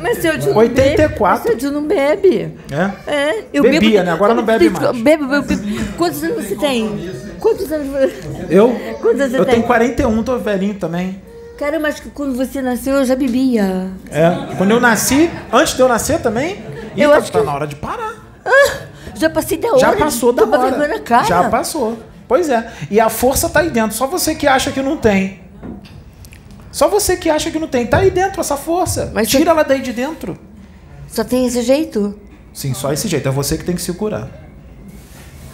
[0.00, 1.42] Mas seu Dil não 84.
[1.44, 1.48] bebe.
[1.50, 2.56] Seu Dil não bebe.
[2.70, 3.10] É?
[3.12, 4.04] É, eu Bebia, bebo.
[4.04, 4.12] né?
[4.12, 4.96] Agora não bebe mais.
[5.02, 5.84] Bebe, bebe, bebe.
[5.98, 7.10] Quantos anos você tem?
[7.40, 8.12] Quantos anos você
[8.48, 8.68] Eu?
[9.00, 9.54] Quantos anos você Eu tem?
[9.56, 11.20] tenho 41, tô velhinho também.
[11.86, 13.88] Acho que quando você nasceu eu já bebia.
[14.10, 14.54] É.
[14.56, 16.64] Quando eu nasci, antes de eu nascer também,
[16.96, 18.14] Eu Ih, acho tá que- na hora de parar.
[19.16, 19.78] Já passei da hora.
[19.78, 21.02] Já passou da hora.
[21.26, 21.98] Já passou.
[22.28, 22.70] Pois é.
[22.90, 23.96] E a força tá aí dentro.
[23.96, 25.40] Só você que acha que não tem.
[26.70, 27.86] Só você que acha que não tem.
[27.86, 29.10] Tá aí dentro essa força.
[29.12, 30.38] Mas Tira você- ela daí de dentro.
[31.08, 32.16] Só tem esse jeito?
[32.52, 33.28] Sim, só esse jeito.
[33.28, 34.28] É você que tem que se curar.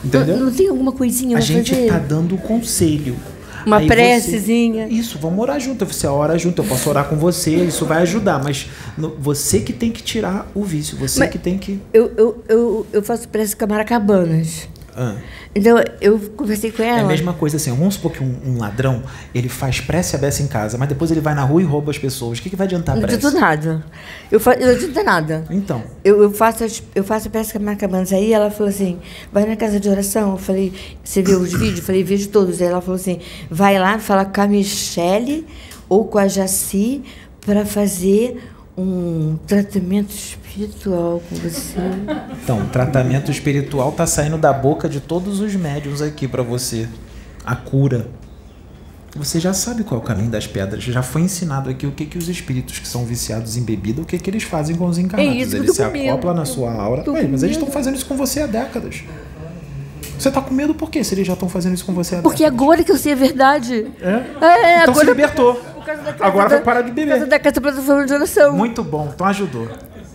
[0.05, 0.37] Não, Entendeu?
[0.37, 1.89] não tem alguma coisinha A gente fazer?
[1.89, 3.17] tá dando conselho.
[3.67, 4.87] Uma Aí precezinha.
[4.87, 4.95] Você...
[4.95, 5.85] Isso, vamos orar junto.
[5.85, 8.43] Você ora junto, eu posso orar com você, isso vai ajudar.
[8.43, 11.81] Mas no- você que tem que tirar o vício, você Mas- que tem que.
[11.93, 14.69] Eu, eu, eu, eu faço prece com a Maracabanas.
[14.97, 15.17] Ah.
[15.59, 17.01] Então, eu conversei com É ela.
[17.01, 19.03] a mesma coisa assim, vamos supor que um, um ladrão,
[19.35, 21.91] ele faz prece a beça em casa, mas depois ele vai na rua e rouba
[21.91, 22.39] as pessoas.
[22.39, 23.17] O que, que vai adiantar a Não prece?
[23.27, 23.85] adiantou nada.
[24.31, 24.53] Eu, fa...
[24.55, 25.45] eu não adianta nada.
[25.51, 28.13] Então, Eu, eu, faço as, eu faço a peça com a Maracabanas.
[28.13, 28.99] Aí ela falou assim:
[29.33, 30.33] vai na casa de oração.
[30.33, 31.79] Eu falei: você viu os vídeos?
[31.79, 32.61] Eu falei: vejo todos.
[32.61, 33.19] Aí ela falou assim:
[33.51, 35.47] vai lá, fala com a Michelle
[35.89, 37.03] ou com a Jaci
[37.45, 38.43] para fazer
[38.77, 41.79] um tratamento espiritual com você.
[42.43, 46.89] então, tratamento espiritual tá saindo da boca de todos os médiums aqui pra você.
[47.45, 48.09] A cura.
[49.17, 50.83] Você já sabe qual é o caminho das pedras.
[50.85, 54.05] Já foi ensinado aqui o que, que os espíritos que são viciados em bebida, o
[54.05, 55.35] que, que eles fazem com os encarnados.
[55.35, 56.11] É isso eles se medo.
[56.11, 57.03] acoplam na sua aura.
[57.11, 59.05] Ué, mas eles estão fazendo isso com você há décadas.
[60.19, 61.03] Você tá com medo por quê?
[61.03, 62.61] Se eles já estão fazendo isso com você há Porque décadas.
[62.63, 63.87] agora que eu sei a verdade.
[64.03, 64.45] É?
[64.45, 65.07] É, então se agora.
[65.07, 65.61] libertou.
[65.87, 67.27] Causa da casa Agora da- vai parar de Por causa beber.
[67.29, 68.53] da casa plataforma de oração.
[68.57, 69.69] Muito bom, então ajudou.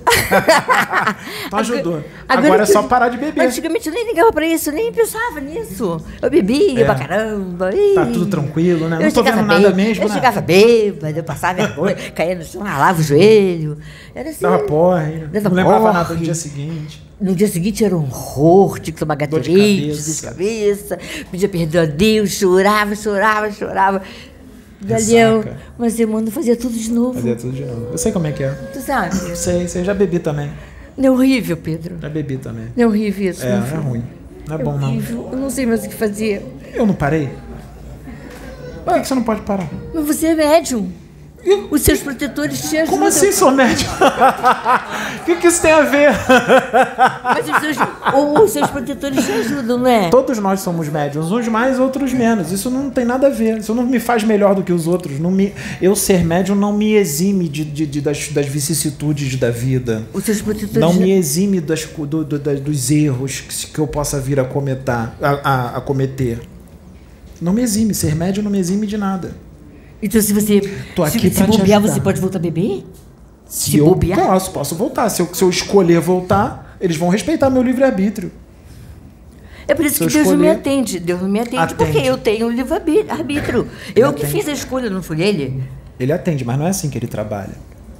[1.45, 2.03] então ajudou.
[2.27, 3.41] Agora Agora, é só parar de beber.
[3.45, 6.03] Antigamente eu nem ligava pra isso, nem pensava nisso.
[6.21, 6.85] Eu bebia É.
[6.85, 7.69] pra caramba.
[7.73, 7.93] ih.
[7.95, 8.97] Tá tudo tranquilo, né?
[8.97, 10.15] Eu Não tô vendo nada mesmo, Eu né?
[10.15, 13.77] chegava bêbada, eu passava vergonha, caía no chão, ralava o joelho.
[14.15, 14.41] Era assim.
[14.41, 15.93] Dava porre, Dava não lembrava porre.
[15.93, 17.11] nada no dia seguinte.
[17.21, 19.47] No dia seguinte era um horror, tinha que tomar gatorade,
[19.87, 20.97] dor de cabeça,
[21.31, 24.01] pedia perdão a Deus, chorava, chorava, chorava.
[24.83, 25.37] Galeão.
[25.41, 25.57] Ressaca.
[25.77, 27.13] Uma semana eu fazia tudo de novo.
[27.13, 27.87] Fazia tudo de novo.
[27.91, 28.49] Eu sei como é que é.
[28.73, 29.15] Tu sabe?
[29.37, 29.83] Sei, sei.
[29.83, 30.49] Já bebi também.
[30.97, 31.95] Não é horrível, Pedro.
[32.01, 32.65] Já bebi também.
[32.75, 33.45] Não é horrível isso.
[33.45, 34.03] É, é ruim.
[34.47, 34.89] Não é É bom, não.
[34.89, 35.29] horrível.
[35.31, 36.45] Eu não sei mais o que fazer.
[36.73, 37.29] Eu não parei?
[38.83, 39.69] Por que, que você não pode parar?
[39.93, 40.89] Mas você é médium.
[41.71, 42.87] Os seus protetores te ajudam.
[42.93, 43.89] Como assim, sou médium?
[45.21, 46.11] O que, que isso tem a ver?
[47.23, 47.77] Mas os seus,
[48.13, 50.09] ou os seus protetores te ajudam, não é?
[50.09, 52.51] Todos nós somos médiums, uns mais, outros menos.
[52.51, 53.57] Isso não tem nada a ver.
[53.57, 55.19] Isso não me faz melhor do que os outros.
[55.19, 59.49] Não me, eu ser médium não me exime de, de- de- das, das vicissitudes da
[59.49, 60.03] vida.
[60.13, 60.75] Os seus protetores.
[60.79, 65.15] Não me exime das, do- do- dos erros que, que eu possa vir a, cometar,
[65.21, 66.39] a, a- a cometer.
[67.41, 67.93] Não me exime.
[67.95, 69.31] Ser médium não me exime de nada.
[70.01, 70.59] Então, se você.
[70.95, 72.83] Tô se, aqui se te bobear, você pode voltar a beber?
[73.45, 74.19] Se, Se eu bobear?
[74.19, 75.09] posso, posso voltar.
[75.09, 78.31] Se eu, se eu escolher voltar, eles vão respeitar meu livre-arbítrio.
[79.67, 80.99] É por isso Se que eu Deus não me escolher- atende.
[80.99, 81.75] Deus não me atende, Atende.
[81.75, 83.67] porque eu tenho o livre-arbítrio.
[83.95, 84.31] Eu que atende.
[84.39, 85.61] fiz a escolha, não foi ele?
[85.99, 87.53] Ele atende, mas não é assim que ele trabalha.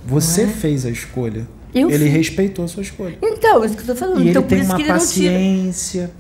[0.06, 1.47] Você fez a escolha.
[1.74, 2.14] Eu ele fiz.
[2.14, 3.18] respeitou a sua escolha.
[3.22, 4.22] Então, é isso que eu tô falando.
[4.24, 5.32] E então, ele por tem isso uma que ele não tira.
[5.32, 6.12] paciência.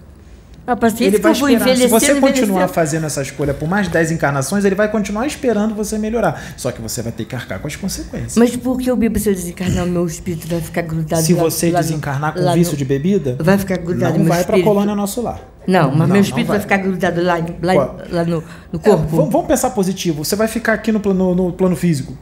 [0.65, 1.75] A paciência Ele que vai eu vou esperar.
[1.75, 5.97] Se você continuar fazendo essa escolha por mais 10 encarnações, ele vai continuar esperando você
[5.97, 6.53] melhorar.
[6.55, 8.37] Só que você vai ter que arcar com as consequências.
[8.37, 11.33] Mas por que eu bebo se eu desencarnar, o meu espírito vai ficar grudado Se
[11.33, 14.37] lá- você lá desencarnar com lá vício no- de bebida, Vai ficar grudado não vai
[14.43, 14.65] pra espírito.
[14.65, 15.41] colônia nosso lar.
[15.67, 16.57] Não, mas Não, meu espírito vai.
[16.57, 16.61] vai.
[16.63, 17.37] ficar grudado lá,
[18.11, 19.07] lá, no, no É, corpo.
[19.15, 20.23] vamos, vamos pensar positivo.
[20.23, 22.15] Você vai ficar aqui no plano, no plano físico.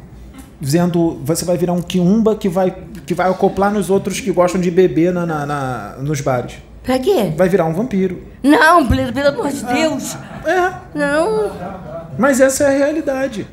[0.62, 2.74] Dizendo, você vai virar um quiumba que vai,
[3.06, 6.54] que vai acoplar nos outros que gostam de beber na, na- na- nos bares.
[6.84, 7.34] Pra quê?
[7.36, 8.23] Vai virar um vampiro.
[8.41, 10.15] Não, pelo, pelo amor de Deus.
[10.45, 11.51] É, Não,
[12.17, 13.45] mas essa é a realidade.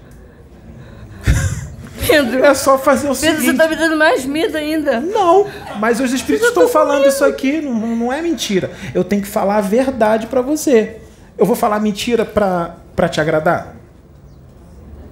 [2.06, 2.44] Pedro.
[2.44, 3.56] É só fazer o Pedro, você seguinte.
[3.58, 5.00] tá me dando mais medo ainda.
[5.00, 5.46] Não,
[5.80, 8.70] mas os espíritos estão falando isso aqui, não, não é mentira.
[8.94, 10.98] Eu tenho que falar a verdade pra você.
[11.36, 13.74] Eu vou falar mentira pra, pra te agradar?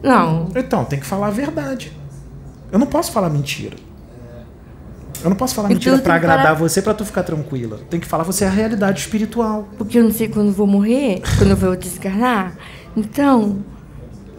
[0.02, 0.48] Não.
[0.54, 1.92] Então, tem que falar a verdade.
[2.70, 3.76] Eu não posso falar mentira.
[5.24, 7.80] Eu não posso falar Então mentira que agradar você pra tu ficar tranquila.
[7.88, 9.66] Tem que falar você é a realidade espiritual.
[9.78, 12.56] Porque eu não sei quando vou morrer, quando eu vou desencarnar.
[12.94, 13.64] Então,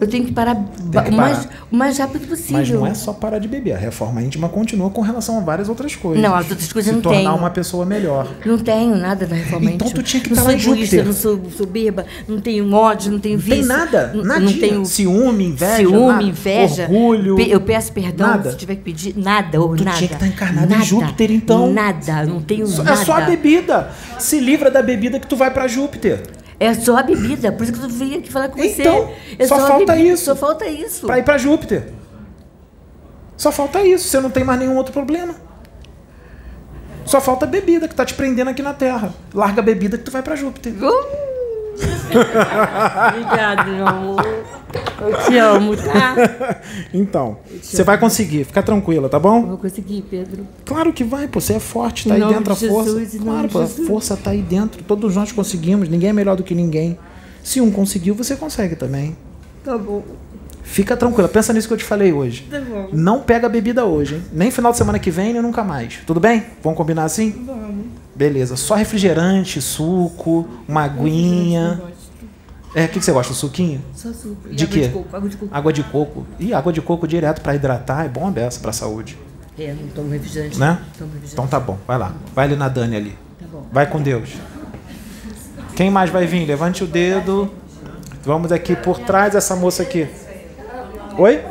[0.00, 1.66] eu tenho que parar, que o, mais, parar.
[1.72, 2.58] o mais rápido possível.
[2.58, 3.72] Mas não é só parar de beber.
[3.74, 6.22] A reforma íntima continua com relação a várias outras coisas.
[6.22, 7.28] Não, as outras coisas Se não tornar tem.
[7.28, 8.28] uma pessoa melhor.
[8.44, 10.02] Não tenho nada da reforma Então íntima.
[10.02, 11.04] tu tinha que não estar lá em Júpiter.
[11.04, 13.68] não sou soberba, não tenho ódio, não tenho Não tem vício.
[13.68, 14.12] nada.
[14.14, 14.40] Nada.
[14.40, 15.76] não tenho Ciúme, inveja.
[15.76, 16.22] ciúme, nada.
[16.24, 16.82] inveja.
[16.84, 17.40] Orgulho.
[17.40, 18.50] Eu peço perdão Nada.
[18.50, 19.14] se tiver que pedir.
[19.16, 19.96] Nada, ou Tu nada.
[19.96, 21.72] tinha que estar encarnado em nada, Júpiter, então.
[21.72, 23.00] Nada, não tenho Só- nada.
[23.00, 23.90] É só a bebida.
[24.18, 26.22] Se livra da bebida que tu vai pra Júpiter.
[26.58, 28.80] É só a bebida, por isso que eu vim aqui falar com você.
[28.80, 30.24] Então, É só a falta bebida, isso.
[30.24, 31.06] Só falta isso.
[31.06, 31.88] Pra ir pra Júpiter.
[33.36, 34.08] Só falta isso.
[34.08, 35.34] Você não tem mais nenhum outro problema.
[37.04, 39.14] Só falta a bebida que tá te prendendo aqui na Terra.
[39.34, 40.72] Larga a bebida que tu vai pra Júpiter.
[43.08, 44.24] Obrigada, meu amor.
[45.00, 46.60] Eu te amo, tá?
[46.92, 48.44] Então, você vai conseguir.
[48.44, 49.44] Fica tranquila, tá bom?
[49.46, 50.46] Vou conseguir, Pedro.
[50.64, 51.40] Claro que vai, pô.
[51.40, 52.98] Você é forte, tá Em aí dentro a de força.
[52.98, 54.82] Jesus, claro, pô, a força tá aí dentro.
[54.82, 55.88] Todos nós conseguimos.
[55.88, 56.98] Ninguém é melhor do que ninguém.
[57.42, 59.16] Se um conseguiu, você consegue também.
[59.64, 60.02] Tá bom.
[60.62, 62.46] Fica tranquila, pensa nisso que eu te falei hoje.
[62.50, 62.88] Tá bom.
[62.92, 64.22] Não pega bebida hoje, hein?
[64.32, 66.00] Nem final de semana que vem, nem nunca mais.
[66.06, 66.44] Tudo bem?
[66.62, 67.30] Vamos combinar assim?
[67.46, 67.86] Vamos.
[68.16, 68.56] Beleza.
[68.56, 71.80] Só refrigerante, suco, uma aguinha.
[72.74, 73.32] É, o que, que você gosta?
[73.34, 73.82] Suquinho?
[73.94, 74.36] Só suco.
[74.50, 74.86] E De água quê?
[74.88, 75.54] de coco, água de coco.
[75.54, 76.26] Água de coco.
[76.40, 79.18] Ih, água de coco direto pra hidratar é bom a beça pra saúde.
[79.58, 80.58] É, não tomo refrigerante.
[80.58, 80.78] Né?
[80.98, 81.32] Tomo refrigerante.
[81.32, 82.12] Então tá bom, vai lá.
[82.34, 83.18] Vai ali na Dani ali.
[83.38, 83.66] Tá bom.
[83.72, 84.30] Vai com Deus.
[85.74, 86.46] Quem mais vai vir?
[86.46, 87.50] Levante o dedo.
[88.24, 90.08] Vamos aqui por trás dessa moça aqui.
[91.18, 91.42] Oi?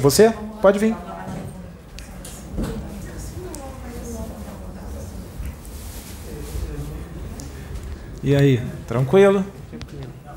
[0.00, 0.32] Você?
[0.60, 0.94] Pode vir.
[8.22, 9.44] E aí, tranquilo?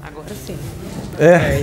[0.02, 0.58] Agora sim.
[1.20, 1.60] É.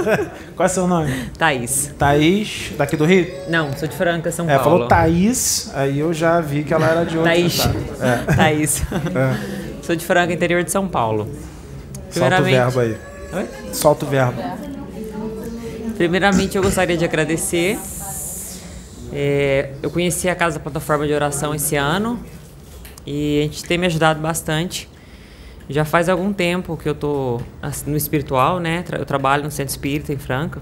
[0.56, 1.12] Qual é seu nome?
[1.36, 1.92] Thaís.
[1.98, 3.26] Thaís, daqui do Rio?
[3.48, 4.64] Não, sou de Franca, São É, Paulo.
[4.64, 7.60] falou Thaís, aí eu já vi que ela era de outro Thaís.
[8.00, 8.24] É.
[8.36, 8.82] Thaís.
[8.82, 9.82] É.
[9.82, 11.28] Sou de Franca, interior de São Paulo.
[12.10, 12.96] Solta o verbo aí.
[13.32, 13.48] Oi?
[13.72, 14.40] Solta o verbo.
[15.96, 17.78] Primeiramente, eu gostaria de agradecer.
[19.12, 22.18] É, eu conheci a Casa Plataforma de Oração esse ano
[23.06, 24.88] e a gente tem me ajudado bastante.
[25.68, 27.40] Já faz algum tempo que eu tô
[27.86, 28.84] no espiritual, né?
[28.92, 30.60] Eu trabalho no Centro Espírita em Franca.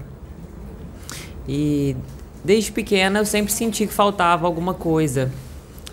[1.47, 1.95] E
[2.43, 5.29] desde pequena eu sempre senti que faltava alguma coisa.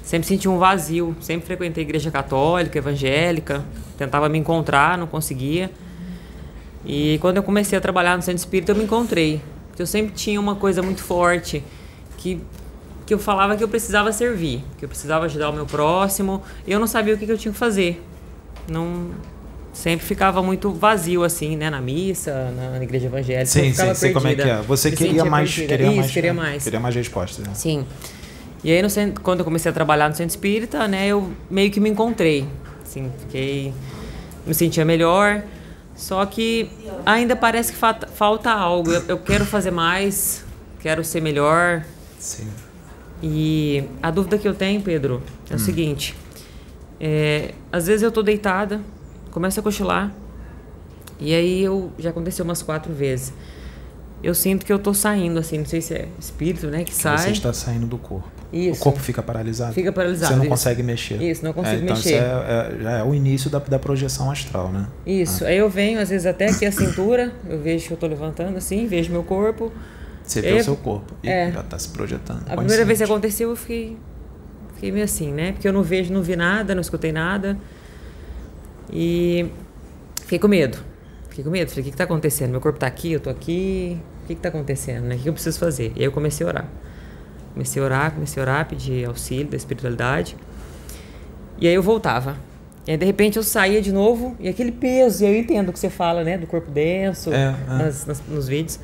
[0.05, 1.17] Sempre senti um vazio.
[1.21, 3.65] Sempre frequentei igreja católica, evangélica.
[3.99, 5.73] Tentava me encontrar, não conseguia.
[6.85, 9.41] E quando eu comecei a trabalhar no Centro Espírita, eu me encontrei.
[9.69, 11.65] Porque eu sempre tinha uma coisa muito forte
[12.17, 12.41] que,
[13.05, 16.43] que eu falava que eu precisava servir, que eu precisava ajudar o meu próximo.
[16.65, 18.01] E eu não sabia o que, que eu tinha que fazer.
[18.71, 19.11] Não,
[19.73, 21.68] sempre ficava muito vazio, assim, né?
[21.71, 23.47] Na missa, na, igreja evangélica.
[23.47, 24.62] Sim, ficava sim, sei como é que é.
[24.62, 25.77] Você Me queria mais, perdida.
[25.77, 26.41] queria Isso, mais, queria né?
[26.41, 26.64] mais.
[26.64, 27.47] Queria mais respostas.
[27.47, 27.55] né?
[27.55, 27.85] Sim.
[28.62, 31.71] E aí, no centro, quando eu comecei a trabalhar no centro espírita, né, eu meio
[31.71, 32.47] que me encontrei.
[32.83, 33.73] Assim, fiquei.
[34.47, 35.43] Me sentia melhor.
[35.95, 36.71] Só que
[37.05, 38.91] ainda parece que falta, falta algo.
[38.91, 40.45] Eu, eu quero fazer mais,
[40.81, 41.85] quero ser melhor.
[42.18, 42.49] Sim.
[43.23, 46.14] E a dúvida que eu tenho, Pedro, é o seguinte:
[47.01, 48.80] é, às vezes eu tô deitada,
[49.30, 50.12] começo a cochilar,
[51.18, 53.32] e aí eu já aconteceu umas quatro vezes.
[54.22, 56.94] Eu sinto que eu tô saindo, assim, não sei se é espírito, né, que Que
[56.94, 57.16] sai.
[57.18, 58.28] Você está saindo do corpo.
[58.53, 58.80] Isso.
[58.80, 59.72] O corpo fica paralisado.
[59.72, 60.51] Fica paralisado, Você não isso.
[60.51, 61.22] consegue mexer.
[61.22, 62.16] Isso, não consigo é, então mexer.
[62.16, 64.86] Isso é, é- já é o início da, da projeção astral, né?
[65.07, 65.44] Isso.
[65.46, 68.59] Aí eu venho, às vezes, até aqui a cintura, eu vejo que eu tô levantando
[68.59, 69.72] assim, vejo meu corpo.
[70.22, 71.51] Você vê Eu- o seu corpo e é.
[71.51, 72.42] já está se projetando.
[72.46, 73.96] A primeira vez que aconteceu, eu fiquei,
[74.81, 75.53] fiquei meio assim, né?
[75.53, 77.55] Porque eu não vejo, não vi nada, não escutei nada.
[78.91, 79.47] E
[80.22, 80.78] fiquei com medo.
[81.28, 81.68] Fiquei com medo.
[81.68, 82.51] Falei, o que, que tá acontecendo?
[82.51, 84.01] Meu corpo tá aqui, eu tô aqui.
[84.24, 85.16] O que, que tá acontecendo, né?
[85.16, 85.93] O que eu preciso fazer?
[85.95, 86.68] E aí eu comecei a orar.
[87.53, 90.35] Comecei a orar, comecei a orar, pedir auxílio da espiritualidade.
[91.59, 92.37] E aí eu voltava.
[92.87, 95.22] E aí, de repente, eu saía de novo e aquele peso.
[95.24, 96.39] E eu entendo o que você fala, né?
[96.39, 97.72] Do corpo denso, É, é.
[97.76, 98.81] nas- nas- nos vídeos.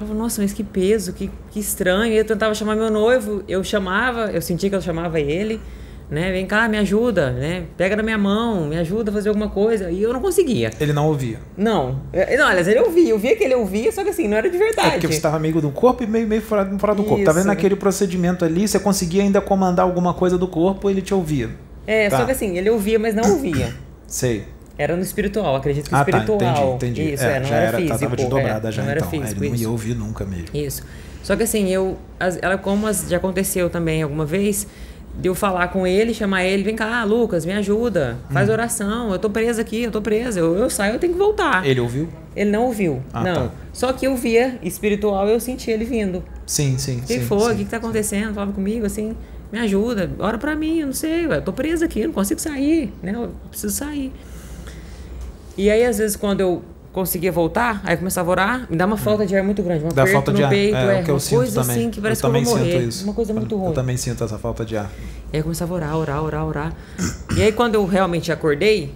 [0.00, 2.12] Eu falava, nossa, mas que peso, que, que estranho.
[2.12, 5.60] E eu tentava chamar meu noivo, eu chamava, eu sentia que eu chamava ele,
[6.10, 6.32] né?
[6.32, 7.64] Vem cá, me ajuda, né?
[7.76, 9.90] Pega na minha mão, me ajuda a fazer alguma coisa.
[9.90, 10.70] E eu não conseguia.
[10.80, 11.38] Ele não ouvia.
[11.54, 12.00] Não.
[12.14, 14.48] Eu- não, aliás, ele ouvia, eu via que ele ouvia, só que assim, não era
[14.48, 14.88] de verdade.
[14.88, 17.22] É porque você estava meio do corpo e meio, meio fora, fora do corpo.
[17.22, 17.48] Tá vendo Isso.
[17.48, 21.50] naquele procedimento ali, você conseguia ainda comandar alguma coisa do corpo, ele te ouvia.
[21.86, 22.20] É, Tá.
[22.20, 23.74] só que assim, ele ouvia, mas não ouvia.
[24.06, 24.46] Sei.
[24.80, 26.76] Era no espiritual, acredito que Ah, tá, espiritual.
[26.76, 27.12] entendi, entendi.
[27.14, 27.98] Isso, É, é, não já era, era, físico.
[28.00, 29.08] tava desdobrada é, já, não era então.
[29.08, 30.46] É, físico, ele não ia ouvir nunca mesmo.
[30.54, 30.82] Isso.
[31.22, 31.98] Só que assim, eu.
[32.40, 34.66] ela, como já aconteceu também alguma vez,
[35.18, 38.52] de eu falar com ele, chamar ele, vem cá, Lucas, me ajuda, faz Hum.
[38.52, 41.66] oração, eu tô presa aqui, eu tô presa, eu, eu saio, eu tenho que voltar.
[41.66, 42.08] Ele ouviu?
[42.34, 43.48] Ele não ouviu, Ah, não.
[43.48, 43.54] tá.
[43.74, 46.24] Só que eu via espiritual, eu senti ele vindo.
[46.46, 47.00] Sim, sim.
[47.00, 47.38] O que sim, foi?
[47.40, 47.52] sim.
[47.52, 48.32] O que, que tá acontecendo?
[48.32, 49.14] Falava comigo assim,
[49.52, 52.40] me ajuda, ora pra mim, eu não sei, eu tô presa aqui, eu não consigo
[52.40, 53.12] sair, né?
[53.14, 54.10] Eu preciso sair.
[55.56, 58.86] E aí, às vezes, quando eu conseguia voltar, aí eu começava a orar, me dá
[58.86, 60.50] uma falta de ar muito grande, uma Dá falta de no ar.
[60.50, 61.76] peito, é, é, que eu uma sinto coisa também.
[61.76, 62.78] assim que parece eu que eu vou morrer.
[62.80, 63.04] isso.
[63.04, 63.68] Uma coisa muito eu, ruim.
[63.68, 64.90] Eu também sinto essa falta de ar.
[65.32, 66.76] E aí eu começava a orar, orar, orar, orar.
[67.36, 68.92] E aí quando eu realmente acordei,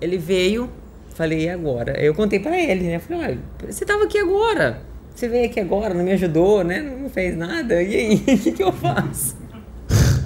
[0.00, 0.70] ele veio,
[1.14, 1.98] falei, e agora?
[1.98, 2.98] Aí eu contei pra ele, né?
[3.00, 4.80] Falei, olha, você tava aqui agora.
[5.14, 6.80] Você veio aqui agora, não me ajudou, né?
[6.80, 7.82] Não fez nada.
[7.82, 9.36] E aí, o que, que eu faço?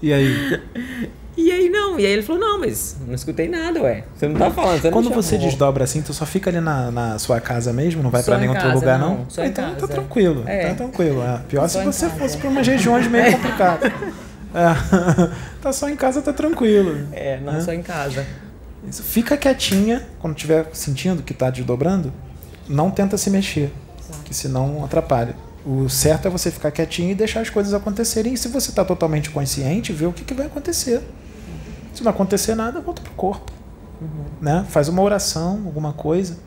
[0.00, 0.60] E aí?
[1.40, 2.00] E aí não.
[2.00, 4.02] E aí ele falou, não, mas não escutei nada, ué.
[4.16, 6.60] Você não tá falando, você não Quando você chamou." desdobra assim, tu só fica ali
[6.60, 9.18] na, na sua casa mesmo, não vai em nenhum outro casa, lugar, não.
[9.18, 9.30] não?
[9.30, 9.88] Só então tá casa.
[9.88, 10.66] tranquilo, É.
[10.70, 11.22] tá tranquilo.
[11.22, 11.40] É.
[11.48, 12.18] Pior Só se você casa.
[12.18, 13.92] fosse pra umas regiões meio complicadas.
[14.52, 15.30] É.
[15.62, 17.06] tá só em casa, tá tranquilo.
[17.12, 17.60] É, não, né?
[17.60, 18.26] só em casa.
[18.88, 19.02] Isso.
[19.04, 22.12] Fica quietinha quando estiver sentindo que tá desdobrando.
[22.68, 23.72] Não tenta se mexer,
[24.24, 25.36] que senão atrapalha.
[25.64, 28.34] O certo é você ficar quietinho e deixar as coisas acontecerem.
[28.34, 31.02] E se você está totalmente consciente, ver o que, que vai acontecer.
[31.98, 33.50] Se não acontecer nada, volta pro corpo.
[34.40, 34.64] Né?
[34.68, 36.38] Faz uma oração, alguma coisa.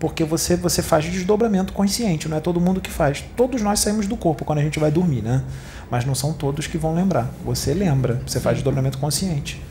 [0.00, 3.22] Porque você, você faz desdobramento consciente, não é todo mundo que faz.
[3.36, 5.44] Todos nós saímos do corpo quando a gente vai dormir, né?
[5.90, 7.30] Mas não são todos que vão lembrar.
[7.44, 9.62] Você lembra, você faz desdobramento consciente.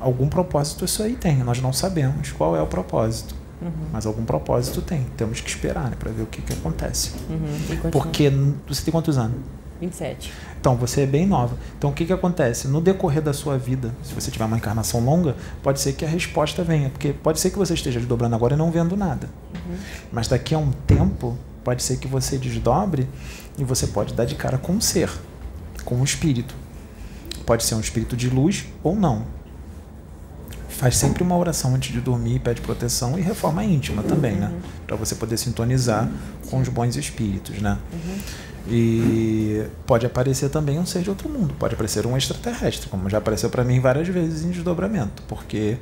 [0.00, 3.36] Algum propósito isso aí tem, nós não sabemos qual é o propósito.
[3.62, 3.70] Uhum.
[3.92, 5.06] Mas algum propósito tem.
[5.16, 7.12] Temos que esperar né, para ver o que, que acontece.
[7.30, 7.90] Uhum.
[7.92, 8.28] Porque
[8.66, 9.36] você tem quantos anos?
[9.80, 10.32] 27.
[10.68, 11.56] Então, você é bem nova.
[11.78, 12.68] Então, o que, que acontece?
[12.68, 16.08] No decorrer da sua vida, se você tiver uma encarnação longa, pode ser que a
[16.08, 16.90] resposta venha.
[16.90, 19.30] Porque pode ser que você esteja desdobrando agora e não vendo nada.
[20.12, 23.08] Mas daqui a um tempo, pode ser que você desdobre
[23.56, 25.10] e você pode dar de cara com um ser,
[25.86, 26.54] com um espírito.
[27.46, 29.24] Pode ser um espírito de luz ou não.
[30.68, 34.52] Faz sempre uma oração antes de dormir, pede proteção e reforma íntima também, né?
[34.86, 36.08] Para você poder sintonizar
[36.50, 37.78] com os bons espíritos, né?
[38.70, 43.18] E pode aparecer também um ser de outro mundo, pode aparecer um extraterrestre, como já
[43.18, 45.78] apareceu para mim várias vezes em desdobramento, porque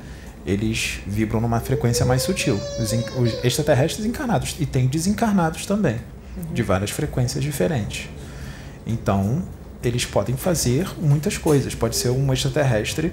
[0.46, 2.60] eles vibram numa frequência mais sutil.
[2.78, 5.96] Os, os extraterrestres encarnados e tem desencarnados também,
[6.52, 8.08] de várias frequências diferentes.
[8.86, 9.42] Então,
[9.82, 11.74] eles podem fazer muitas coisas.
[11.74, 13.12] Pode ser um extraterrestre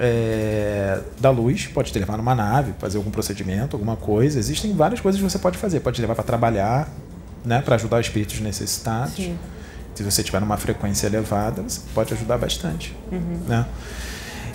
[0.00, 4.38] é, da luz, pode te levar numa nave, fazer algum procedimento, alguma coisa.
[4.38, 5.80] Existem várias coisas que você pode fazer.
[5.80, 6.88] Pode te levar para trabalhar,
[7.46, 9.14] né, para ajudar espíritos necessitados.
[9.14, 9.38] Sim.
[9.94, 12.94] Se você tiver numa frequência elevada, você pode ajudar bastante.
[13.10, 13.40] Uhum.
[13.48, 13.64] Né?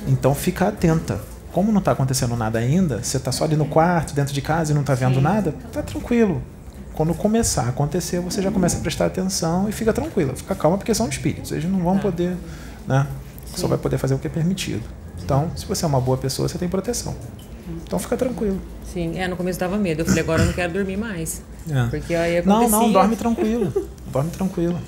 [0.08, 1.20] Então, fica atenta.
[1.52, 4.72] Como não está acontecendo nada ainda, você está só ali no quarto, dentro de casa
[4.72, 5.22] e não está vendo Sim.
[5.22, 6.42] nada, tá tranquilo.
[6.94, 10.78] Quando começar a acontecer, você já começa a prestar atenção e fica tranquila, fica calma,
[10.78, 11.52] porque são espíritos.
[11.52, 12.04] Eles não vão Tá.
[12.04, 12.36] poder,
[12.88, 13.08] né?
[13.48, 13.68] Só Sim.
[13.68, 14.84] vai poder fazer o que é permitido.
[15.24, 17.16] Então, se você é uma boa pessoa, você tem proteção.
[17.84, 18.62] Então fica tranquilo.
[18.94, 20.02] Sim, é, no começo dava medo.
[20.02, 21.42] Eu falei, agora eu não quero dormir mais.
[21.70, 21.88] É.
[21.89, 22.78] Porque aí Não, acontecia...
[22.80, 23.88] não, dorme tranquilo.
[24.12, 24.80] dorme tranquilo.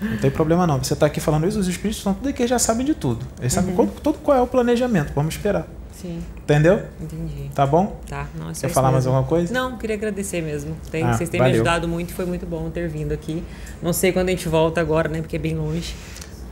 [0.00, 0.78] Não tem problema não.
[0.78, 3.26] Você tá aqui falando isso, os espíritos estão tudo aqui, já sabem de tudo.
[3.40, 3.76] Eles sabem Uhum.
[3.76, 5.12] qual- todo qual é o planejamento.
[5.14, 5.66] Vamos esperar.
[5.92, 6.82] Sim, Entendeu?
[7.02, 7.50] entendi.
[7.52, 7.96] Tá bom?
[8.08, 9.16] Tá, não, é Quer falar mais mesmo.
[9.16, 9.52] alguma coisa?
[9.52, 10.76] Não, queria agradecer mesmo.
[10.92, 11.54] Tem- Ah, vocês têm valeu.
[11.54, 13.42] me ajudado muito, foi muito bom ter vindo aqui.
[13.82, 15.20] Não sei quando a gente volta agora, né?
[15.20, 15.96] Porque é bem longe.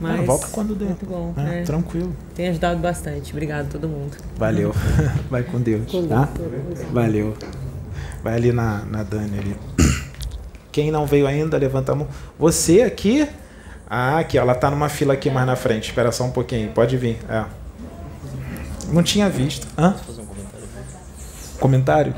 [0.01, 0.85] Mas Ah, volta quando der.
[0.89, 1.33] Muito bom.
[1.37, 1.63] É, é.
[1.63, 2.13] Tranquilo.
[2.35, 3.31] Tem ajudado bastante.
[3.31, 4.17] Obrigado a todo mundo.
[4.35, 4.75] Valeu.
[5.31, 5.89] Vai com Deus.
[6.09, 6.27] Tá?
[6.91, 7.33] Valeu.
[8.23, 9.55] Vai ali na, na Dani ali.
[10.71, 12.07] Quem não veio ainda, levanta a mão.
[12.37, 13.27] Você aqui.
[13.89, 15.89] Ah, aqui, ó, ela tá numa fila aqui mais na frente.
[15.89, 16.69] Espera só um pouquinho.
[16.71, 17.17] Pode vir.
[17.29, 17.45] É.
[18.91, 19.65] Não tinha visto.
[19.77, 19.95] Hã?
[21.59, 22.13] Comentário?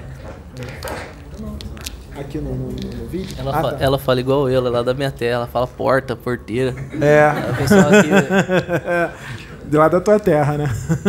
[2.19, 3.35] Aqui no, no- no vídeo?
[3.39, 3.77] Ela, Ah, fa- tá.
[3.83, 6.75] ela fala igual eu, ela é lá da minha terra, ela fala porta, porteira.
[6.99, 7.23] É.
[7.27, 8.09] A pessoa aqui,
[9.69, 10.65] De lá da tua terra, né?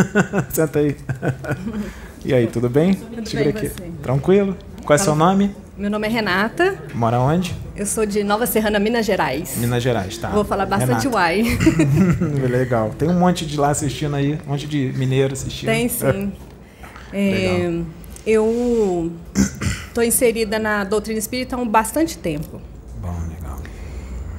[0.52, 0.96] Senta aí.
[2.22, 2.92] E aí, tudo bem?
[2.96, 3.68] Tudo bem, aqui.
[3.70, 3.90] você?
[4.02, 4.54] Tranquilo?
[4.84, 5.54] Qual é seu nome?
[5.76, 7.54] Meu nome é Renata, Mora onde?
[7.74, 9.56] eu sou de Nova Serrana, Minas Gerais.
[9.56, 10.28] Minas Gerais, tá.
[10.28, 11.16] Vou falar bastante Renata.
[11.16, 11.42] uai.
[12.50, 12.90] Legal.
[12.98, 15.68] Tem um monte de lá assistindo aí, um monte de mineiro assistindo.
[15.68, 16.32] Tem sim.
[17.12, 17.80] É,
[18.26, 19.10] eu
[19.88, 22.60] estou inserida na doutrina espírita há um bastante tempo.
[23.00, 23.58] Bom, legal.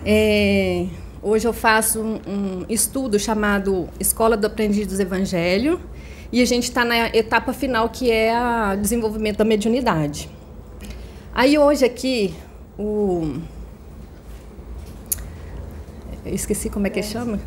[0.06, 0.86] É,
[1.24, 5.80] hoje eu faço um, um estudo chamado Escola do Aprendiz dos Evangelho
[6.32, 8.34] e a gente está na etapa final que é
[8.74, 10.30] o desenvolvimento da mediunidade.
[11.34, 12.34] Aí hoje aqui
[12.78, 13.40] o
[16.26, 17.40] eu esqueci como é que chama.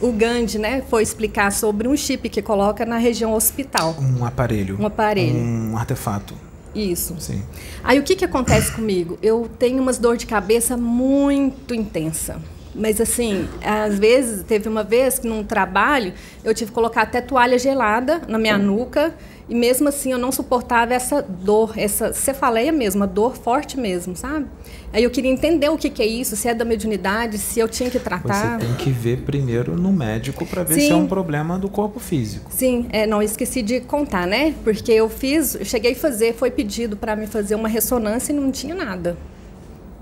[0.00, 3.96] O Gandhi, né, foi explicar sobre um chip que coloca na região hospital.
[4.00, 4.80] Um aparelho.
[4.80, 5.36] Um aparelho.
[5.36, 6.34] Um artefato.
[6.74, 7.14] Isso.
[7.20, 7.42] Sim.
[7.82, 9.18] Aí o que, que acontece comigo?
[9.22, 12.40] Eu tenho umas dor de cabeça muito intensa.
[12.74, 16.12] Mas assim, às vezes, teve uma vez que num trabalho
[16.42, 19.14] eu tive que colocar até toalha gelada na minha nuca
[19.48, 24.16] e mesmo assim eu não suportava essa dor, essa cefaleia mesmo, a dor forte mesmo,
[24.16, 24.46] sabe?
[24.92, 27.68] Aí eu queria entender o que, que é isso, se é da mediunidade, se eu
[27.68, 28.58] tinha que tratar.
[28.58, 30.92] Você tem que ver primeiro no médico para ver se Sim.
[30.92, 32.50] é um problema do corpo físico.
[32.50, 34.54] Sim, é, não esqueci de contar, né?
[34.64, 38.36] Porque eu fiz, eu cheguei a fazer, foi pedido para me fazer uma ressonância e
[38.36, 39.16] não tinha nada.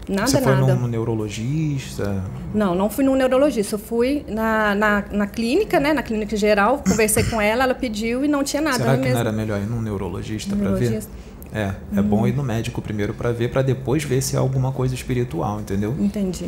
[0.09, 0.74] Nada, Você foi nada.
[0.74, 2.24] num neurologista?
[2.55, 3.74] Não, não fui num neurologista.
[3.76, 5.92] Eu fui na, na, na clínica, né?
[5.92, 8.78] Na clínica geral, conversei com ela, ela pediu e não tinha nada.
[8.78, 10.80] Será que mesma- não era melhor ir num neurologista para ver?
[10.80, 11.12] Neurologista.
[11.55, 14.72] É, é bom ir no médico primeiro para ver, para depois ver se é alguma
[14.72, 15.94] coisa espiritual, entendeu?
[16.00, 16.46] Entendi.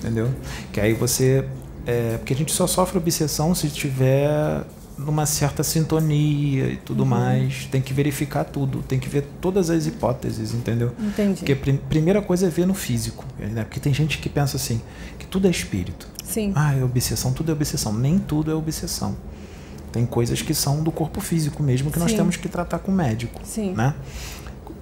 [0.00, 0.28] Entendeu?
[0.72, 1.44] Que aí você.
[1.86, 4.62] É, porque a gente só sofre obsessão se tiver
[4.98, 7.08] numa certa sintonia e tudo Uhum.
[7.08, 7.66] mais.
[7.66, 10.92] Tem que verificar tudo, tem que ver todas as hipóteses, entendeu?
[10.98, 11.38] Entendi.
[11.40, 13.62] Porque a prim- primeira coisa é ver no físico, né?
[13.64, 14.80] Porque tem gente que pensa assim,
[15.18, 16.08] que tudo é espírito.
[16.24, 16.52] Sim.
[16.54, 17.92] Ah, é obsessão, tudo é obsessão.
[17.92, 19.16] Nem tudo é obsessão.
[19.92, 22.16] Tem coisas que são do corpo físico mesmo que nós Sim.
[22.18, 23.72] temos que tratar com o médico, Sim.
[23.74, 23.94] né?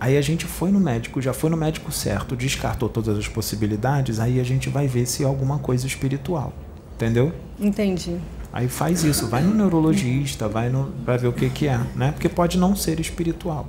[0.01, 4.19] Aí a gente foi no médico, já foi no médico certo, descartou todas as possibilidades,
[4.21, 6.53] aí a gente vai ver se é alguma coisa espiritual.
[6.97, 7.33] Entendeu?
[7.61, 8.17] Entendi.
[8.57, 12.13] Aí faz isso, vai no neurologista, vai no vai ver o que que é, né?
[12.13, 13.67] Porque pode não ser espiritual.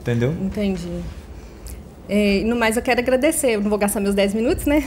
[0.00, 0.32] Entendeu?
[0.40, 1.00] Entendi.
[2.08, 3.56] É, no mais, eu quero agradecer.
[3.56, 4.82] Eu não vou gastar meus 10 minutos, né?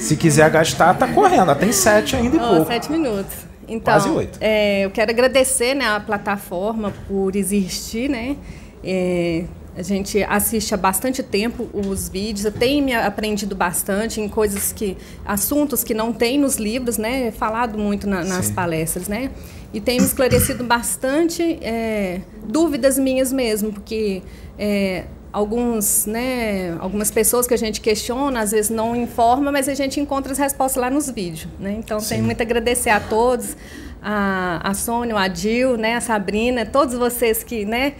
[0.00, 1.52] Se quiser gastar, tá correndo.
[1.56, 2.66] Tem sete ainda e Oh, pouco.
[2.66, 3.34] sete minutos.
[3.68, 4.38] Então, Quase oito.
[4.40, 8.36] é, eu quero agradecer né, a plataforma por existir, né?
[8.84, 9.42] É,
[9.76, 14.72] a gente assiste há bastante tempo os vídeos, eu tenho me aprendido bastante em coisas
[14.72, 17.30] que, assuntos que não tem nos livros, né?
[17.30, 18.54] Falado muito na- nas Sim.
[18.54, 19.30] palestras, né?
[19.74, 24.22] E tem me esclarecido bastante é, dúvidas minhas mesmo, porque
[24.58, 29.74] é, alguns, né, algumas pessoas que a gente questiona, às vezes não informa, mas a
[29.74, 31.76] gente encontra as respostas lá nos vídeos, né?
[31.78, 32.08] Então, Sim.
[32.08, 33.54] tenho muito a agradecer a todos,
[34.02, 37.94] a, a Sônia, o Adil, né, a Sabrina, todos vocês que, né,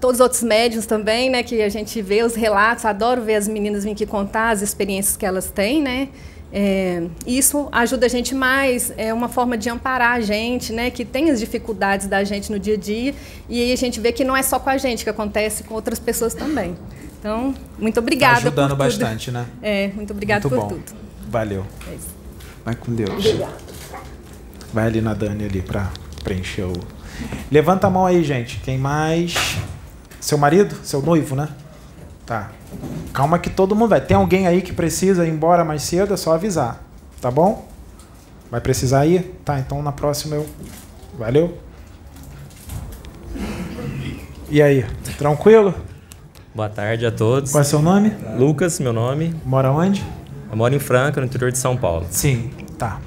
[0.00, 3.48] todos os outros médiums também, né, que a gente vê os relatos, adoro ver as
[3.48, 6.08] meninas virem aqui contar as experiências que elas têm, né?
[6.50, 11.04] É, isso ajuda a gente mais, é uma forma de amparar a gente, né, que
[11.04, 13.14] tem as dificuldades da gente no dia a dia,
[13.48, 15.74] e aí a gente vê que não é só com a gente, que acontece com
[15.74, 16.74] outras pessoas também.
[17.20, 18.78] Então, muito obrigada Tá ajudando por tudo.
[18.78, 19.44] bastante, né?
[19.60, 20.68] É, muito obrigada por bom.
[20.68, 20.84] tudo.
[21.28, 21.66] Valeu.
[21.90, 22.08] É isso.
[22.64, 23.10] Vai com Deus.
[23.10, 23.52] Obrigada.
[24.72, 25.90] Vai ali na Dani ali pra
[26.22, 26.72] preencher o.
[27.50, 28.60] Levanta a mão aí, gente.
[28.60, 29.34] Quem mais?
[30.20, 30.74] Seu marido?
[30.82, 31.48] Seu noivo, né?
[32.26, 32.50] Tá.
[33.12, 34.00] Calma que todo mundo vai.
[34.00, 36.12] Tem alguém aí que precisa ir embora mais cedo?
[36.12, 36.82] É só avisar.
[37.20, 37.66] Tá bom?
[38.50, 39.40] Vai precisar ir?
[39.44, 40.46] Tá, então na próxima eu.
[41.18, 41.58] Valeu?
[44.50, 44.84] E aí?
[45.18, 45.74] Tranquilo?
[46.54, 47.52] Boa tarde a todos.
[47.52, 48.12] Qual é seu nome?
[48.36, 49.34] Lucas, meu nome.
[49.44, 50.04] Mora onde?
[50.50, 52.06] Eu moro em Franca, no interior de São Paulo.
[52.10, 53.00] Sim, tá.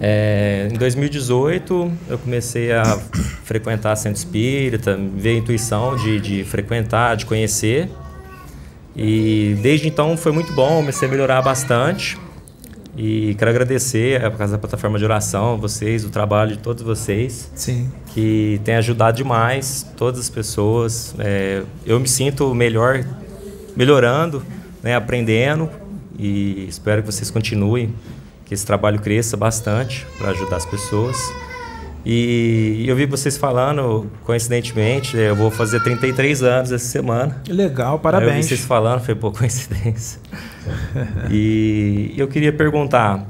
[0.00, 2.84] É, em 2018, eu comecei a
[3.44, 7.88] frequentar centro espírita, ver a intuição de, de frequentar, de conhecer.
[8.94, 12.18] E desde então foi muito bom, comecei a melhorar bastante.
[12.96, 17.48] E quero agradecer a Casa da Plataforma de Oração, vocês, o trabalho de todos vocês.
[17.54, 17.88] Sim.
[18.08, 21.14] Que tem ajudado demais todas as pessoas.
[21.18, 23.04] É, eu me sinto melhor,
[23.76, 24.42] melhorando,
[24.82, 25.70] né, aprendendo.
[26.18, 27.94] E espero que vocês continuem,
[28.48, 31.16] que esse trabalho cresça bastante para ajudar as pessoas.
[32.04, 37.42] E eu vi vocês falando, coincidentemente, eu vou fazer 33 anos essa semana.
[37.46, 38.30] Legal, Aí parabéns.
[38.30, 40.18] Eu vi vocês falando, foi por coincidência.
[41.30, 43.28] e eu queria perguntar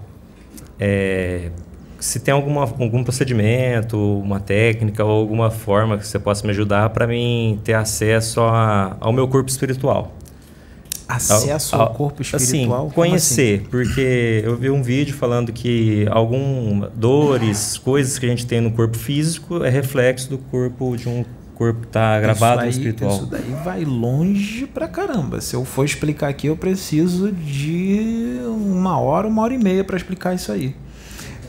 [0.79, 1.51] é,
[1.99, 6.91] se tem alguma, algum procedimento, uma técnica ou alguma forma que você possa me ajudar
[6.91, 10.13] para mim ter acesso a, ao meu corpo espiritual.
[11.09, 12.87] Acesso ao corpo espiritual?
[12.87, 18.47] Assim, conhecer, porque eu vi um vídeo falando que algumas dores, coisas que a gente
[18.47, 21.25] tem no corpo físico é reflexo do corpo de um
[21.55, 23.17] corpo que está gravado no aí, espiritual.
[23.17, 25.41] Isso daí vai longe pra caramba.
[25.41, 29.97] Se eu for explicar aqui, eu preciso de uma hora, uma hora e meia para
[29.97, 30.77] explicar isso aí.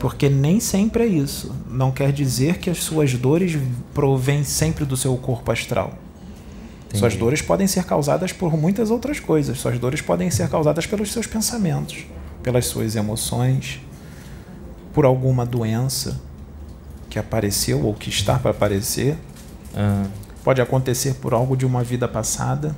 [0.00, 1.54] Porque nem sempre é isso.
[1.70, 3.58] Não quer dizer que as suas dores
[3.92, 5.92] provêm sempre do seu corpo astral.
[6.92, 7.18] Suas Entendi.
[7.18, 9.58] dores podem ser causadas por muitas outras coisas.
[9.58, 12.04] Suas dores podem ser causadas pelos seus pensamentos,
[12.42, 13.80] pelas suas emoções,
[14.92, 16.20] por alguma doença
[17.08, 19.16] que apareceu ou que está para aparecer.
[19.74, 20.04] Ah.
[20.42, 22.74] Pode acontecer por algo de uma vida passada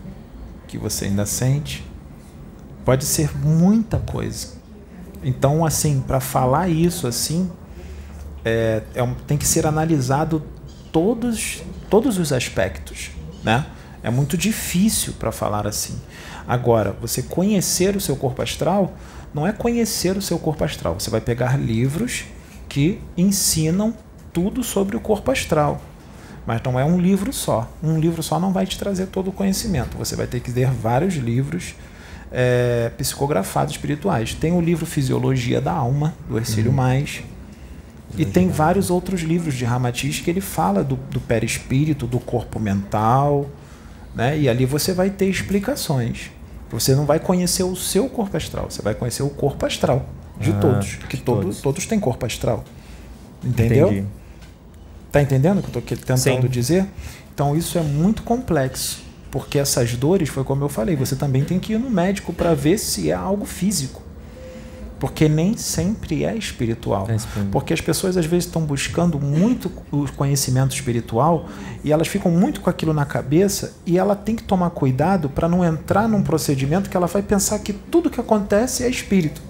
[0.69, 1.83] que você ainda sente.
[2.85, 4.49] Pode ser muita coisa.
[5.25, 7.51] Então, assim, para falar isso assim,
[8.45, 10.43] é, é um- tem que ser analisado
[10.91, 13.11] todos, todos os aspectos,
[13.45, 13.65] né?
[14.03, 15.99] É muito difícil para falar assim.
[16.47, 18.95] Agora, você conhecer o seu corpo astral
[19.33, 20.99] não é conhecer o seu corpo astral.
[20.99, 22.25] Você vai pegar livros
[22.69, 23.95] que ensinam
[24.33, 25.81] tudo sobre o corpo astral.
[26.47, 27.71] Mas não é um livro só.
[27.83, 29.97] Um livro só não vai te trazer todo o conhecimento.
[29.97, 31.75] Você vai ter que ler vários livros
[32.33, 34.35] é, psicografados espirituais.
[34.35, 36.77] Tem o livro Fisiologia da Alma, do Ercílio Uhum.
[36.77, 37.23] Mais.
[38.19, 42.61] E tem vários outros livros de Ramatiz que ele fala do, do perispírito, do corpo
[42.61, 43.49] mental,
[44.15, 44.39] né?
[44.39, 46.31] E ali você vai ter explicações.
[46.71, 50.07] Você não vai conhecer o seu corpo astral, você vai conhecer o corpo astral
[50.41, 51.61] de Ah, todos, que de todos.
[51.61, 52.65] todos têm corpo astral.
[53.45, 53.89] Entendeu?
[53.89, 54.07] Entendi.
[55.11, 56.49] Tá entendendo o que eu estou tentando Sim.
[56.49, 56.87] dizer?
[57.35, 61.59] Então isso é muito complexo, porque essas dores, foi como eu falei, você também tem
[61.59, 64.03] que ir no médico para ver se é algo físico.
[65.03, 67.09] Porque nem sempre é espiritual.
[67.51, 71.49] Porque as pessoas às vezes estão buscando muito o conhecimento espiritual
[71.83, 75.49] e elas ficam muito com aquilo na cabeça e ela tem que tomar cuidado para
[75.49, 79.43] não entrar num procedimento que ela vai pensar que tudo que acontece é espírito.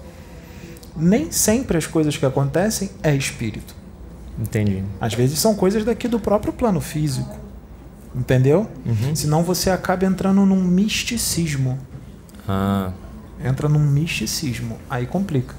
[0.97, 3.75] Nem sempre as coisas que acontecem é espírito.
[4.39, 4.83] Entendi.
[4.99, 7.37] Às vezes são coisas daqui do próprio plano físico.
[8.15, 8.67] Entendeu?
[8.83, 9.15] Uhum.
[9.15, 11.77] Senão você acaba entrando num misticismo.
[12.49, 12.91] Ah,
[13.43, 14.77] Entra num misticismo.
[14.89, 15.55] Aí complica.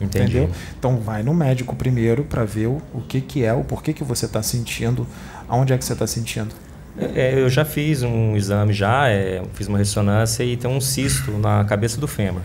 [0.00, 0.38] Entendi.
[0.38, 0.50] Entendeu?
[0.78, 4.04] Então vai no médico primeiro para ver o, o que, que é, o porquê que
[4.04, 5.06] você está sentindo,
[5.48, 6.54] aonde é que você está sentindo.
[6.98, 11.30] É, eu já fiz um exame já, é, fiz uma ressonância e tem um cisto
[11.32, 12.40] na cabeça do fêmur.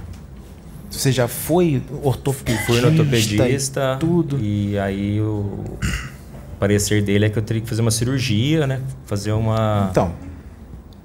[0.90, 2.66] Você já foi ortopedista?
[2.66, 4.38] Fui no ortopedista e tudo.
[4.42, 5.64] e aí o
[6.60, 8.82] parecer dele é que eu teria que fazer uma cirurgia, né?
[9.06, 10.14] Fazer uma Então.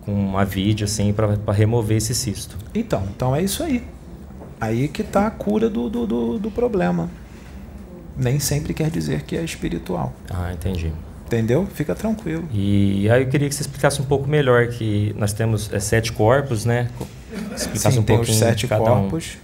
[0.07, 2.57] Com uma vídeo assim para remover esse cisto.
[2.75, 3.83] Então, então é isso aí.
[4.61, 7.11] Aí que está a cura do, do, do, do problema.
[8.17, 10.15] Nem sempre quer dizer que é espiritual.
[10.31, 10.91] Ah, entendi.
[11.27, 11.67] Entendeu?
[11.75, 12.45] Fica tranquilo.
[12.53, 16.13] E aí eu queria que você explicasse um pouco melhor que nós temos é, sete
[16.13, 16.89] corpos, né?
[17.55, 19.03] Explicasse Sim, um tem os sete cada um.
[19.03, 19.37] corpos.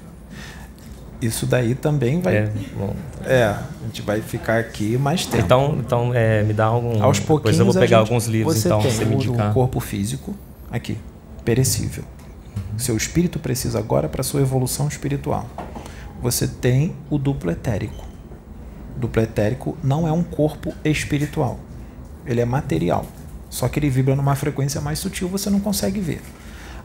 [1.21, 2.37] Isso daí também vai.
[2.37, 2.95] É, bom.
[3.25, 5.45] É, a gente vai ficar aqui mais tempo.
[5.45, 7.03] Então, então é, me dá algum.
[7.03, 9.51] Aos Depois pouquinhos eu vou pegar gente- alguns livros, você então, tem você me indicar.
[9.51, 10.35] o corpo físico
[10.73, 10.97] aqui,
[11.45, 12.03] perecível.
[12.79, 15.47] Seu espírito precisa agora para sua evolução espiritual.
[16.23, 18.05] Você tem o duplo etérico.
[18.97, 21.61] O duplo etérico não é um corpo espiritual.
[22.27, 23.05] Ele é material.
[23.51, 26.23] Só que ele vibra numa frequência mais sutil, você não consegue ver.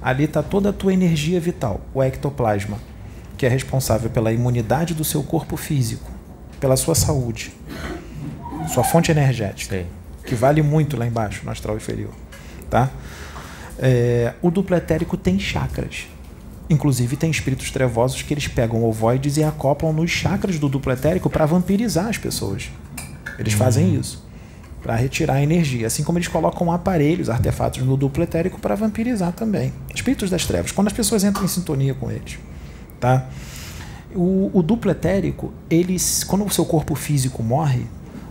[0.01, 2.77] Ali está toda a tua energia vital, o ectoplasma,
[3.38, 6.11] que é responsável pela imunidade do seu corpo físico,
[6.59, 7.53] pela sua saúde,
[8.73, 9.85] sua fonte energética,
[10.26, 12.11] que vale muito lá embaixo, no astral inferior.
[12.69, 12.91] Tá?
[13.79, 16.07] É, o duplo etérico tem chakras.
[16.69, 21.29] Inclusive tem espíritos trevosos que eles pegam ovoides e acoplam nos chakras do duplo etérico
[21.29, 22.69] para vampirizar as pessoas.
[23.39, 24.25] Eles fazem isso.
[24.81, 25.87] Para retirar a energia.
[25.87, 29.71] Assim como eles colocam aparelhos, artefatos no duplo etérico para vampirizar também.
[29.93, 30.71] Espíritos das trevas.
[30.71, 32.37] Quando as pessoas entram em sintonia com eles.
[32.99, 33.27] Tá?
[34.15, 37.85] O, o duplo etérico, ele, s- quando o seu corpo físico morre,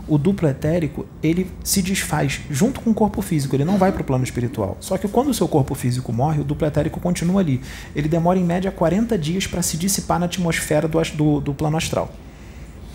[0.08, 4.02] o duplo etérico ele se desfaz junto com o corpo físico, ele não vai para
[4.02, 4.76] o plano espiritual.
[4.80, 7.60] Só que quando o seu corpo físico morre, o duplo etérico continua ali.
[7.94, 11.76] Ele demora em média 40 dias para se dissipar na atmosfera do, do, do plano
[11.76, 12.12] astral.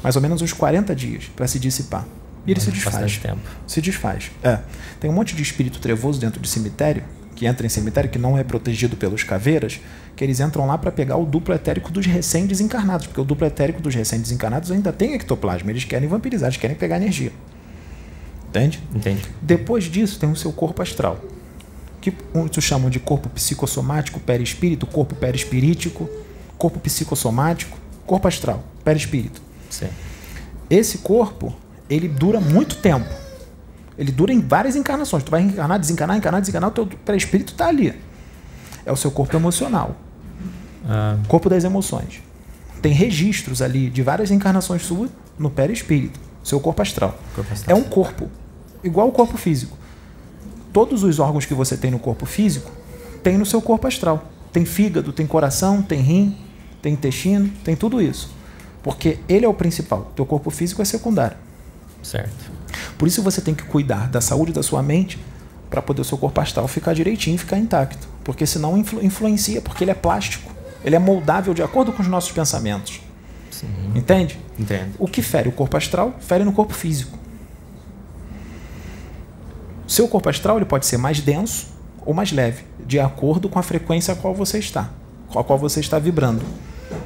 [0.01, 2.05] Mais ou menos uns 40 dias para se dissipar.
[2.45, 3.17] E ele se desfaz.
[3.17, 3.39] Tempo.
[3.67, 4.31] Se desfaz.
[4.41, 4.59] É.
[4.99, 7.03] Tem um monte de espírito trevoso dentro de cemitério,
[7.41, 9.79] que entra em cemitério, que não é protegido pelos caveiras,
[10.15, 13.81] que eles entram lá para pegar o duplo etérico dos recém-desencarnados, porque o duplo etérico
[13.81, 17.31] dos recém-desencarnados ainda tem ectoplasma, eles querem vampirizar, eles querem pegar energia.
[18.47, 18.79] Entende?
[18.93, 19.23] Entende.
[19.41, 21.19] Depois disso, tem o seu corpo astral,
[21.99, 26.07] que muitos chamam de corpo psicossomático, perispírito, corpo perispirítico,
[26.59, 29.41] corpo psicossomático, corpo astral, perispírito.
[29.67, 29.87] Sim.
[30.69, 31.55] Esse corpo,
[31.89, 33.09] ele dura muito tempo.
[34.01, 35.21] Ele dura em várias encarnações.
[35.21, 37.93] Tu vai encarnar, desencarnar, encarnar, desencarnar, o teu perispírito está ali.
[38.83, 39.95] É o seu corpo emocional.
[40.89, 42.19] Ah, Corpo das emoções.
[42.81, 47.15] Tem registros ali de várias encarnações suas no perispírito, seu corpo astral.
[47.35, 47.77] Corpo astral.
[47.77, 48.27] É um corpo,
[48.83, 49.77] igual o corpo físico.
[50.73, 52.71] Todos os órgãos que você tem no corpo físico
[53.21, 54.31] tem no seu corpo astral.
[54.51, 56.37] Tem fígado, tem coração, tem rim,
[56.81, 58.31] tem intestino, tem tudo isso.
[58.81, 60.11] Porque ele é o principal.
[60.15, 61.37] Teu corpo físico é secundário.
[62.01, 62.50] certo.
[62.97, 65.19] Por isso você tem que cuidar da saúde da sua mente
[65.69, 68.07] para poder o seu corpo astral ficar direitinho, ficar intacto.
[68.23, 70.51] Porque senão influ- influencia, porque ele é plástico.
[70.83, 73.01] Ele é moldável de acordo com os nossos pensamentos.
[73.49, 73.67] Sim.
[73.95, 74.39] Entende?
[74.57, 74.93] Entendo.
[74.99, 77.17] O que fere o corpo astral, fere no corpo físico.
[79.87, 81.67] O seu corpo astral ele pode ser mais denso
[82.05, 84.89] ou mais leve, de acordo com a frequência a qual você está,
[85.27, 86.43] com a qual você está vibrando.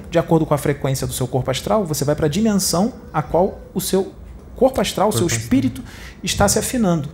[0.09, 3.21] De acordo com a frequência do seu corpo astral, você vai para a dimensão a
[3.21, 4.13] qual o seu
[4.55, 5.43] corpo astral, o seu Corpo astral.
[5.43, 5.83] espírito
[6.23, 7.09] está se afinando.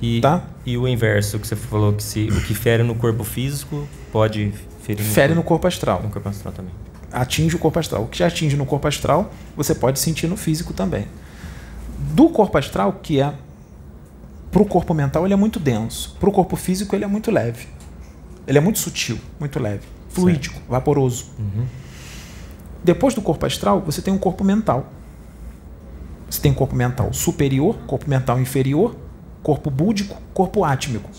[0.00, 0.42] E, Tá.
[0.66, 4.52] e o inverso, que você falou que se o que fere no corpo físico pode
[4.82, 6.02] ferir no, Fere no corpo astral.
[6.02, 6.72] no corpo astral também.
[7.12, 8.02] atinge o corpo astral.
[8.04, 11.06] O que atinge no corpo astral, você pode sentir no físico também.
[12.14, 13.32] Do corpo astral, que é
[14.50, 16.16] para o corpo mental, ele é muito denso.
[16.18, 17.66] Para o corpo físico, ele é muito leve.
[18.46, 19.82] Ele é muito sutil, muito leve.
[20.08, 21.26] Fluídico, vaporoso.
[21.38, 21.64] Uhum.
[22.82, 24.90] Depois do corpo astral, você tem um corpo mental.
[26.32, 28.96] Você tem corpo mental superior, corpo mental inferior,
[29.42, 31.10] corpo búdico, corpo átmico.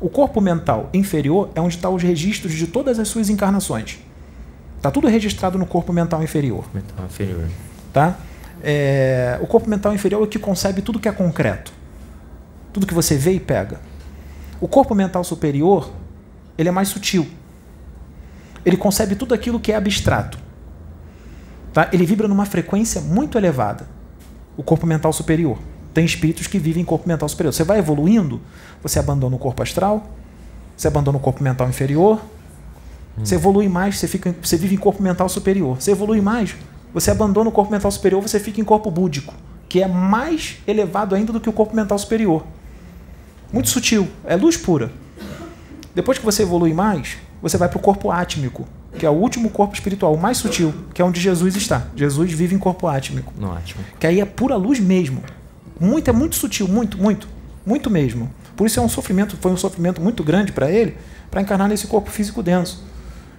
[0.00, 3.98] O corpo mental inferior é onde estão os registros de todas as suas encarnações.
[4.78, 6.64] Está tudo registrado no corpo mental inferior.
[6.72, 7.50] Mental inferior.
[7.92, 8.16] Tá?
[8.62, 11.70] É, o corpo mental inferior é o que concebe tudo que é concreto.
[12.72, 13.78] Tudo que você vê e pega.
[14.58, 15.92] O corpo mental superior,
[16.56, 17.28] ele é mais sutil.
[18.64, 20.38] Ele concebe tudo aquilo que é abstrato.
[21.74, 21.90] Tá?
[21.92, 23.99] Ele vibra numa frequência muito elevada.
[24.60, 25.56] O corpo mental superior.
[25.94, 27.50] Tem espíritos que vivem em corpo mental superior.
[27.50, 28.42] Você vai evoluindo,
[28.82, 30.06] você abandona o corpo astral,
[30.76, 32.20] você abandona o corpo mental inferior,
[33.16, 35.80] você evolui mais, você, fica, você vive em corpo mental superior.
[35.80, 36.54] Você evolui mais,
[36.92, 39.32] você abandona o corpo mental superior, você fica em corpo búdico,
[39.66, 42.44] que é mais elevado ainda do que o corpo mental superior.
[43.50, 44.92] Muito sutil, é luz pura.
[45.94, 48.68] Depois que você evolui mais, você vai para o corpo átmico,
[48.98, 51.86] que é o último corpo espiritual, o mais sutil, que é onde Jesus está.
[51.94, 53.32] Jesus vive em corpo átmico.
[53.38, 53.84] No ótimo.
[53.98, 55.22] Que aí é pura luz mesmo.
[55.78, 57.28] Muito, é muito sutil, muito, muito,
[57.64, 58.30] muito mesmo.
[58.56, 60.96] Por isso é um sofrimento, foi um sofrimento muito grande para ele,
[61.30, 62.84] para encarnar nesse corpo físico denso.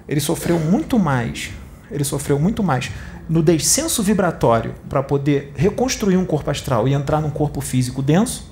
[0.08, 1.52] Ele sofreu muito mais,
[1.92, 2.90] ele sofreu muito mais
[3.30, 8.52] no descenso vibratório para poder reconstruir um corpo astral e entrar num corpo físico denso,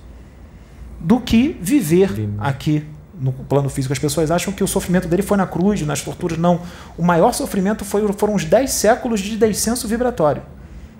[1.00, 2.86] do que viver aqui
[3.20, 3.94] no plano físico.
[3.94, 6.38] As pessoas acham que o sofrimento dele foi na cruz, nas torturas.
[6.38, 6.62] Não.
[6.98, 10.42] O maior sofrimento foi, foram os 10 séculos de descenso vibratório.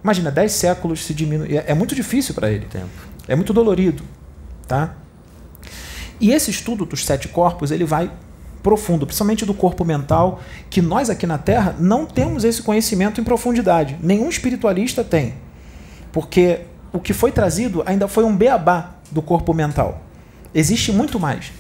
[0.04, 1.58] Imagina, 10 séculos se diminui.
[1.58, 2.66] É, é muito difícil para ele.
[2.66, 2.90] Tempo.
[3.28, 4.04] É muito dolorido.
[4.68, 4.96] Tá?
[6.20, 8.12] E esse estudo dos sete corpos, ele vai
[8.62, 13.24] profundo, principalmente do corpo mental, que nós aqui na Terra não temos esse conhecimento em
[13.24, 13.98] profundidade.
[14.02, 15.36] Nenhum espiritualista tem.
[16.12, 20.02] Porque o que foi trazido ainda foi um beabá do corpo mental.
[20.54, 21.52] Existe muito mais.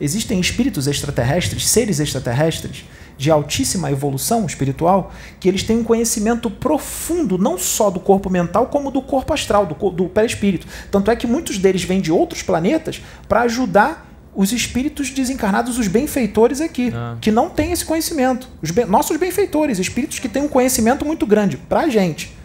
[0.00, 2.84] Existem espíritos extraterrestres, seres extraterrestres
[3.16, 8.66] de altíssima evolução espiritual, que eles têm um conhecimento profundo não só do corpo mental,
[8.66, 10.66] como do corpo astral, do, do perispírito.
[10.90, 14.06] Tanto é que muitos deles vêm de outros planetas para ajudar
[14.36, 17.16] os espíritos desencarnados, os benfeitores aqui, Ah.
[17.20, 18.48] que não têm esse conhecimento.
[18.62, 22.37] Os ben- nossos benfeitores, espíritos que têm um conhecimento muito grande para a gente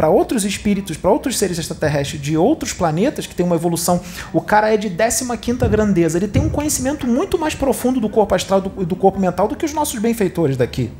[0.00, 4.00] para outros espíritos, para outros seres extraterrestres de outros planetas que tem uma evolução,
[4.32, 8.34] o cara é de 15ª grandeza, ele tem um conhecimento muito mais profundo do corpo
[8.34, 10.90] astral e do, do corpo mental do que os nossos benfeitores daqui.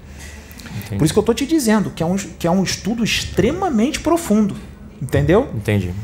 [0.85, 0.99] Entendi.
[0.99, 4.01] Por isso que eu tô te dizendo que é um, que é um estudo extremamente
[4.01, 4.55] profundo,
[5.01, 5.49] entendeu?
[5.55, 5.95] Entendi.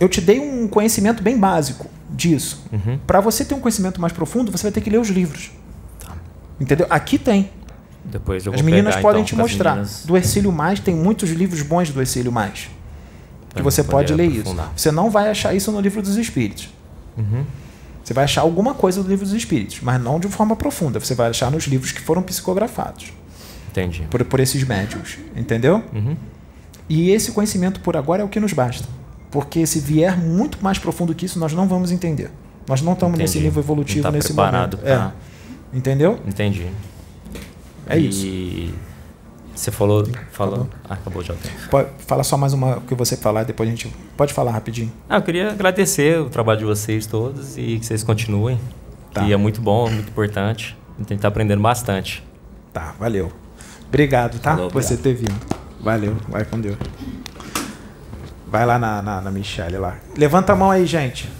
[0.00, 2.64] Eu te dei um conhecimento bem básico disso.
[2.72, 2.98] Uhum.
[3.06, 5.50] Para você ter um conhecimento mais profundo, você vai ter que ler os livros.
[6.58, 6.86] Entendeu?
[6.88, 7.50] Aqui tem.
[8.10, 9.70] Depois eu As meninas podem então, te mostrar.
[9.72, 10.02] meninas.
[10.06, 12.68] Do Ercílio Mais tem muitos livros bons do Ercílio Mais.
[13.54, 14.40] Que você pode ler isso.
[14.40, 14.72] aprofundar.
[14.76, 16.68] Você não vai achar isso no livro dos Espíritos.
[17.16, 17.44] Uhum.
[18.04, 21.00] Você vai achar alguma coisa do livro dos Espíritos, mas não de forma profunda.
[21.00, 23.12] Você vai achar nos livros que foram psicografados
[23.70, 24.06] Entendi.
[24.10, 25.18] por, por esses médiums.
[25.34, 25.82] Entendeu?
[25.92, 26.16] Uhum.
[26.88, 28.86] E esse conhecimento por agora é o que nos basta.
[29.30, 32.30] Porque se vier muito mais profundo que isso, nós não vamos entender.
[32.68, 34.84] Nós não estamos nesse nível evolutivo Não tá nesse preparado momento.
[34.86, 35.12] pra-
[35.72, 35.76] É.
[35.76, 36.20] Entendeu?
[36.26, 36.66] Entendi.
[37.88, 38.74] É e
[39.54, 40.06] Você falou.
[40.32, 41.34] falou ah, acabou já.
[41.70, 43.92] Pode, fala só mais uma que você falar, depois a gente.
[44.16, 44.92] Pode falar rapidinho.
[45.08, 48.58] Ah, eu queria agradecer o trabalho de vocês todos e que vocês continuem.
[49.12, 49.24] Tá.
[49.24, 50.76] Que é muito bom, muito importante.
[50.96, 52.22] A gente está aprendendo bastante.
[52.72, 53.32] Tá, valeu.
[53.88, 54.56] Obrigado, tá?
[54.56, 55.34] Falou, por você ter vindo.
[55.80, 56.76] Valeu, vai com Deus.
[58.46, 59.96] Vai lá na, na, na Michelle lá.
[60.16, 61.30] Levanta a mão aí, gente.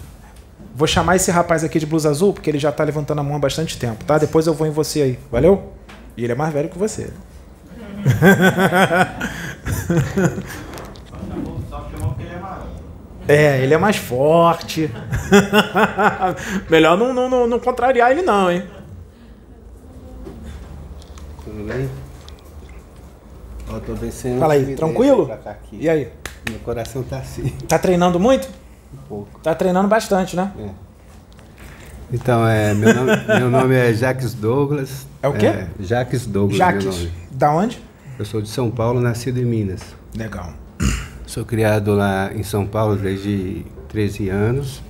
[0.74, 3.36] Vou chamar esse rapaz aqui de blusa azul, porque ele já tá levantando a mão
[3.36, 4.18] há bastante tempo, tá?
[4.18, 5.72] Depois eu vou em você aí, valeu?
[6.16, 7.10] E ele é mais velho que você.
[13.28, 14.90] É, ele é mais forte.
[16.70, 18.62] Melhor não, não, não, contrariar ele, não, hein?
[21.44, 21.90] Tudo bem?
[23.68, 24.38] Ó, tô vencendo.
[24.38, 25.28] Fala aí, tranquilo?
[25.72, 26.08] E aí?
[26.48, 27.48] Meu coração tá assim.
[27.66, 28.48] Tá treinando muito?
[28.94, 29.40] Um pouco.
[29.40, 30.52] Tá treinando bastante, né?
[32.12, 35.04] Então, é, meu, nome, meu nome é Jacques Douglas.
[35.26, 35.66] É o quê?
[36.24, 36.56] Douglas.
[36.56, 36.84] Jaques.
[36.84, 37.12] Meu nome.
[37.32, 37.82] Da onde?
[38.16, 39.82] Eu sou de São Paulo, nascido em Minas.
[40.16, 40.52] Legal.
[41.26, 44.82] Sou criado lá em São Paulo desde 13 anos.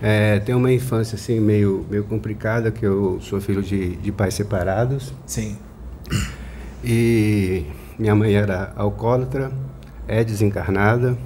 [0.00, 4.32] É, tenho uma infância assim meio, meio complicada, que eu sou filho de, de pais
[4.32, 5.12] separados.
[5.26, 5.58] Sim.
[6.82, 7.66] E
[7.98, 9.52] minha mãe era alcoólatra,
[10.08, 11.16] é desencarnada.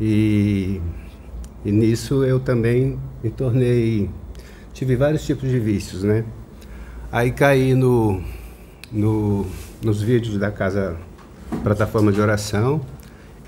[0.00, 0.80] E,
[1.64, 4.10] e nisso eu também me tornei.
[4.72, 6.24] Tive vários tipos de vícios, né?
[7.10, 8.20] Aí caí no,
[8.90, 9.46] no,
[9.80, 10.96] nos vídeos da casa
[11.62, 12.80] plataforma de oração,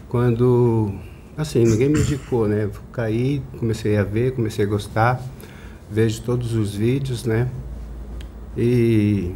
[0.09, 0.93] quando,
[1.37, 2.71] assim, ninguém me indicou, né?
[2.93, 5.21] Caí, comecei a ver, comecei a gostar,
[5.91, 7.49] vejo todos os vídeos, né?
[8.57, 9.35] E,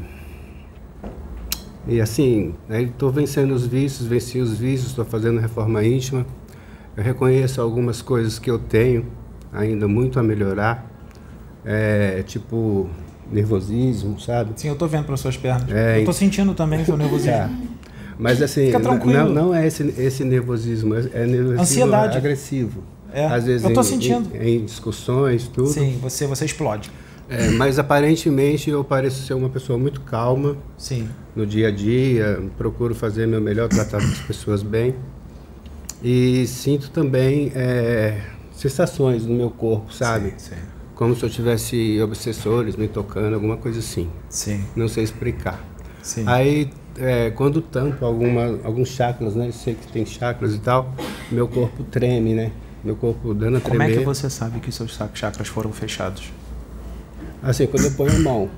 [1.88, 6.24] e assim, estou vencendo os vícios, venci os vícios, estou fazendo reforma íntima.
[6.96, 9.04] Eu reconheço algumas coisas que eu tenho
[9.52, 10.88] ainda muito a melhorar,
[11.64, 12.88] é, tipo
[13.32, 14.52] nervosismo, sabe?
[14.56, 15.70] Sim, eu tô vendo pelas suas pernas.
[15.70, 17.32] É, eu tô sentindo também seu nervosismo.
[17.32, 17.50] Tá.
[18.18, 19.18] Mas assim, Fica n- tranquilo.
[19.18, 22.18] não, não é esse, esse nervosismo, é nervosismo Ansiedade.
[22.18, 22.82] agressivo.
[23.12, 24.30] É, Às vezes eu tô em, sentindo.
[24.36, 25.68] Em, em discussões, tudo.
[25.68, 26.90] Sim, você, você explode.
[27.28, 30.56] É, mas aparentemente eu pareço ser uma pessoa muito calma.
[30.76, 31.08] Sim.
[31.34, 34.94] No dia a dia, procuro fazer meu melhor, tratar as pessoas bem.
[36.02, 38.20] E sinto também é,
[38.52, 40.30] sensações no meu corpo, sabe?
[40.36, 40.56] Sim, sim.
[41.02, 44.08] Como se eu tivesse obsessores me tocando, alguma coisa assim.
[44.28, 44.64] Sim.
[44.76, 45.60] Não sei explicar.
[46.00, 46.22] Sim.
[46.28, 49.48] Aí, é, quando tampo alguma, alguns chakras, né?
[49.48, 50.94] Eu sei que tem chakras e tal,
[51.28, 52.52] meu corpo treme, né?
[52.84, 53.96] Meu corpo dando a Como tremer.
[53.96, 56.30] é que você sabe que seus chakras foram fechados?
[57.42, 58.50] Assim, quando eu ponho a mão.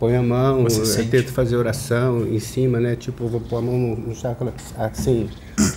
[0.00, 0.64] Ponho a mão,
[1.08, 2.96] tento fazer oração em cima, né?
[2.96, 5.30] Tipo, eu vou pôr a mão no, no chakra assim,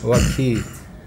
[0.04, 0.66] ou aqui.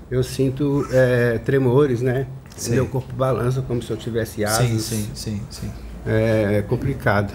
[0.08, 2.28] Eu sinto é, tremores, né?
[2.58, 2.72] Sim.
[2.72, 4.68] Meu corpo balança como se eu tivesse asas.
[4.68, 5.70] Sim, sim, sim, sim.
[6.06, 7.34] É, é complicado.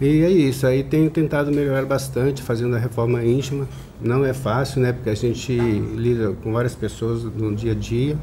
[0.00, 3.68] E é isso, aí tenho tentado melhorar bastante, fazendo a reforma íntima.
[4.00, 4.92] Não é fácil, né?
[4.92, 8.16] Porque a gente lida com várias pessoas no dia a dia.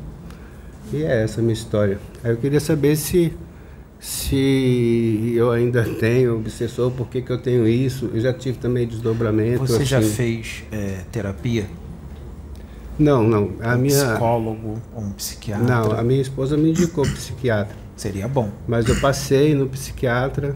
[0.94, 2.00] E é essa a minha história.
[2.24, 3.34] Aí eu queria saber se,
[4.00, 8.10] se eu ainda tenho obsessor, por que, que eu tenho isso.
[8.14, 9.60] Eu já tive também desdobramento.
[9.60, 10.12] Você já assim.
[10.12, 11.66] fez é, terapia?
[12.98, 13.52] Não, não.
[13.62, 14.06] A um minha...
[14.06, 15.66] psicólogo ou um psiquiatra?
[15.66, 17.76] Não, a minha esposa me indicou psiquiatra.
[17.96, 18.50] Seria bom.
[18.68, 20.56] Mas eu passei no psiquiatra,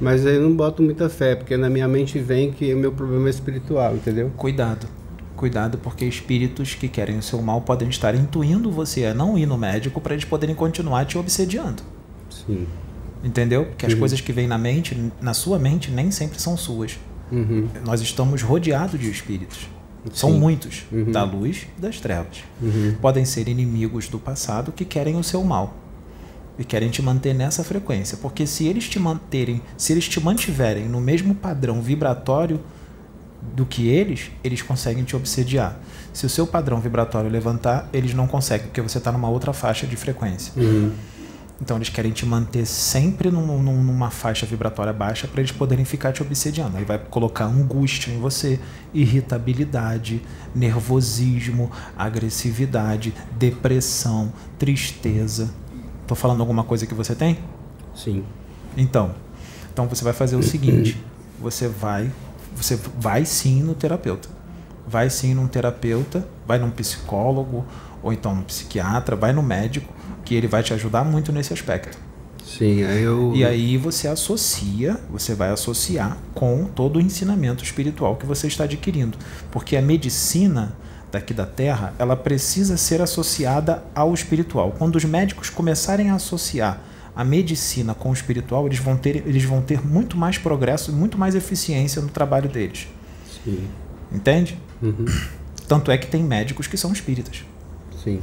[0.00, 2.92] mas aí eu não boto muita fé, porque na minha mente vem que o meu
[2.92, 4.30] problema é espiritual, entendeu?
[4.36, 4.86] Cuidado.
[5.34, 9.44] Cuidado, porque espíritos que querem o seu mal podem estar intuindo você a não ir
[9.44, 11.82] no médico para eles poderem continuar te obsediando.
[12.30, 12.66] Sim.
[13.22, 13.66] Entendeu?
[13.66, 13.98] Porque as Uhum.
[13.98, 16.98] coisas que vêm na mente, na sua mente, nem sempre são suas.
[17.30, 17.66] Uhum.
[17.84, 19.68] Nós estamos rodeados de espíritos.
[20.12, 20.38] São Sim.
[20.38, 21.10] muitos, Uhum.
[21.10, 22.38] da luz e das trevas.
[22.62, 22.94] Uhum.
[23.00, 25.74] Podem ser inimigos do passado que querem o seu mal
[26.58, 30.88] e querem te manter nessa frequência, porque se eles te manterem, se eles te mantiverem
[30.88, 32.60] no mesmo padrão vibratório
[33.54, 35.78] do que eles, eles conseguem te obsediar.
[36.12, 39.86] Se o seu padrão vibratório levantar, eles não conseguem, porque você está numa outra faixa
[39.86, 40.52] de frequência.
[40.56, 40.92] Uhum.
[41.60, 45.84] Então eles querem te manter sempre num- num- numa faixa vibratória baixa para eles poderem
[45.86, 46.76] ficar te obsediando.
[46.76, 48.60] Aí vai colocar angústia em você,
[48.92, 50.22] irritabilidade,
[50.54, 55.50] nervosismo, agressividade, depressão, tristeza.
[56.06, 57.38] Tô falando alguma coisa que você tem?
[57.94, 58.22] Sim.
[58.76, 59.14] Então,
[59.72, 61.02] então você vai fazer o seguinte:
[61.40, 62.10] você vai,
[62.54, 64.28] você vai sim no terapeuta.
[64.86, 67.64] Vai sim num terapeuta, vai num psicólogo
[68.02, 69.92] ou então num psiquiatra, vai no médico,
[70.26, 71.96] que ele vai te ajudar muito nesse aspecto.
[72.44, 73.32] Sim, aí eu.
[73.34, 78.64] E aí você associa, você vai associar com todo o ensinamento espiritual que você está
[78.64, 79.16] adquirindo.
[79.50, 80.76] Porque a medicina
[81.10, 84.74] daqui da Terra, ela precisa ser associada ao espiritual.
[84.76, 86.80] Quando os médicos começarem a associar
[87.14, 91.16] a medicina com o espiritual, eles vão ter, eles vão ter muito mais progresso, muito
[91.16, 92.88] mais eficiência no trabalho deles.
[93.44, 93.64] Sim.
[94.12, 94.58] Entende?
[94.82, 95.06] Uhum.
[95.66, 97.44] Tanto é que tem médicos que são espíritas.
[98.02, 98.20] Sim.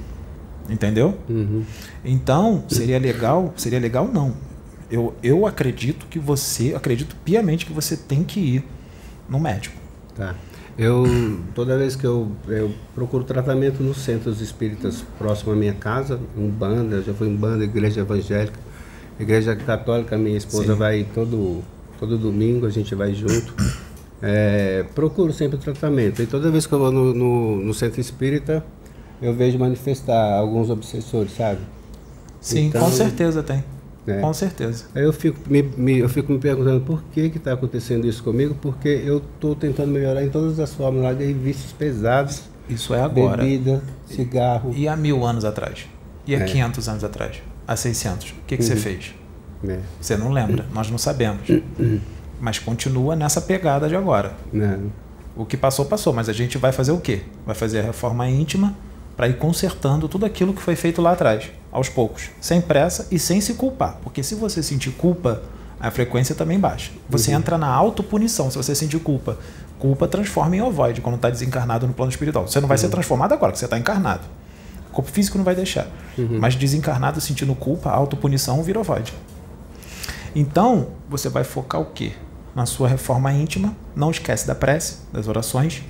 [0.69, 1.17] Entendeu?
[1.29, 1.63] Uhum.
[2.05, 4.33] Então, seria legal, seria legal não.
[4.89, 8.63] Eu, eu acredito que você, acredito piamente que você tem que ir
[9.27, 9.75] no médico.
[10.15, 10.35] Tá.
[10.77, 11.05] Eu,
[11.53, 16.49] toda vez que eu, eu procuro tratamento nos centros espíritas próximo à minha casa, em
[16.49, 18.59] banda, já fui em banda, igreja evangélica,
[19.19, 20.79] igreja católica, minha esposa Sim.
[20.79, 21.63] vai todo,
[21.99, 23.53] todo domingo, a gente vai junto.
[24.25, 26.21] É, procuro sempre tratamento.
[26.21, 28.65] E toda vez que eu vou no, no, no centro espírita,
[29.21, 31.59] eu vejo manifestar alguns obsessores, sabe?
[32.41, 33.63] Sim, Então, com certeza tem.
[34.07, 34.19] é.
[34.19, 34.85] Com certeza.
[34.93, 38.21] Aí eu fico me, me- eu fico me perguntando por que que está acontecendo isso
[38.23, 42.43] comigo, porque eu estou tentando melhorar em todas as formas, lá de vícios pesados.
[42.69, 43.43] Isso é agora.
[43.43, 44.73] Bebida, cigarro.
[44.75, 45.85] E há mil anos atrás?
[46.27, 46.43] E há É.
[46.45, 47.41] 500 anos atrás?
[47.67, 48.31] Há 600?
[48.31, 48.79] O que, que você Uhum.
[48.79, 49.13] fez?
[49.67, 49.79] É.
[50.01, 51.47] Você não lembra, nós não sabemos.
[52.41, 54.33] Mas continua nessa pegada de agora.
[54.51, 54.91] Não.
[55.35, 56.11] O que passou, passou.
[56.13, 57.21] Mas a gente vai fazer o quê?
[57.45, 58.75] Vai fazer a reforma íntima
[59.15, 63.19] para ir consertando tudo aquilo que foi feito lá atrás, aos poucos, sem pressa e
[63.19, 63.97] sem se culpar.
[64.03, 65.41] Porque se você sentir culpa,
[65.79, 66.91] a frequência também baixa.
[67.09, 67.37] Você Uhum.
[67.37, 69.37] entra na autopunição se você sentir culpa.
[69.77, 72.47] Culpa transforma em ovoide quando está desencarnado no plano espiritual.
[72.47, 72.91] Você não vai ser Uhum.
[72.91, 74.21] transformado agora, que você está encarnado.
[74.89, 75.87] O corpo físico não vai deixar.
[76.17, 76.37] Uhum.
[76.39, 79.13] Mas desencarnado sentindo culpa, autopunição vira ovoide.
[80.35, 82.13] Então, você vai focar o quê?
[82.55, 83.75] Na sua reforma íntima.
[83.95, 85.83] Não esquece da prece, das orações.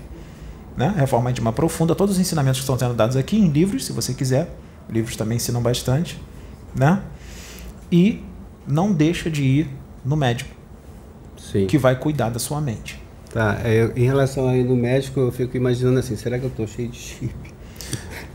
[0.76, 0.94] Né?
[0.98, 1.94] Reforma íntima profunda.
[1.96, 4.56] Todos os ensinamentos que estão sendo dados aqui em livros, se você quiser.
[4.90, 6.20] Livros também ensinam bastante.
[6.76, 7.02] Né?
[7.92, 8.22] E
[8.68, 9.70] não deixa de ir
[10.04, 10.50] no médico.
[11.38, 11.68] Sim.
[11.68, 13.00] Que vai cuidar da sua mente.
[13.32, 16.66] Tá, é, em relação aí no médico, eu fico imaginando assim, será que eu tô
[16.68, 17.34] cheio de chip?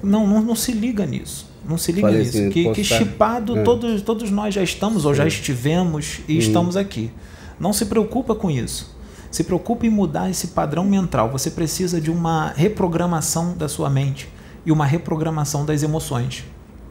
[0.02, 1.48] Não, não, não se liga nisso.
[1.68, 2.36] Não se liga Falei nisso.
[2.38, 3.62] assim, que que chipado É.
[3.62, 5.28] todos, todos nós já estamos ou já Sim.
[5.28, 6.38] estivemos e Hum.
[6.38, 7.10] estamos aqui.
[7.58, 8.96] Não se preocupa com isso.
[9.30, 11.30] Se preocupe em mudar esse padrão mental.
[11.30, 14.28] Você precisa de uma reprogramação da sua mente
[14.64, 16.44] e uma reprogramação das emoções.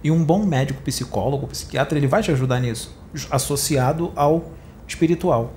[0.04, 2.96] E um bom médico, psicólogo, psiquiatra, ele vai te ajudar nisso,
[3.32, 4.52] associado ao
[4.88, 5.52] espiritual,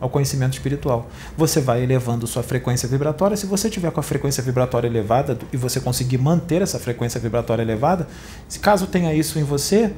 [0.00, 1.08] ao conhecimento espiritual.
[1.36, 3.36] Você vai elevando sua frequência vibratória.
[3.36, 7.62] Se você tiver com a frequência vibratória elevada e você conseguir manter essa frequência vibratória
[7.62, 8.06] elevada,
[8.48, 9.92] se caso tenha isso em você,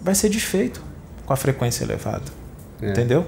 [0.00, 0.82] vai ser desfeito
[1.24, 2.24] com a frequência elevada.
[2.80, 2.90] É.
[2.90, 3.26] Entendeu?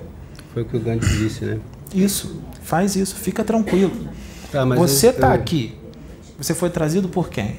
[0.53, 1.59] Foi o que o Gandhi disse, né?
[1.95, 3.93] Isso, faz isso, fica tranquilo.
[4.53, 5.75] Tá, você está eu- aqui.
[6.39, 7.57] Você foi trazido por quem?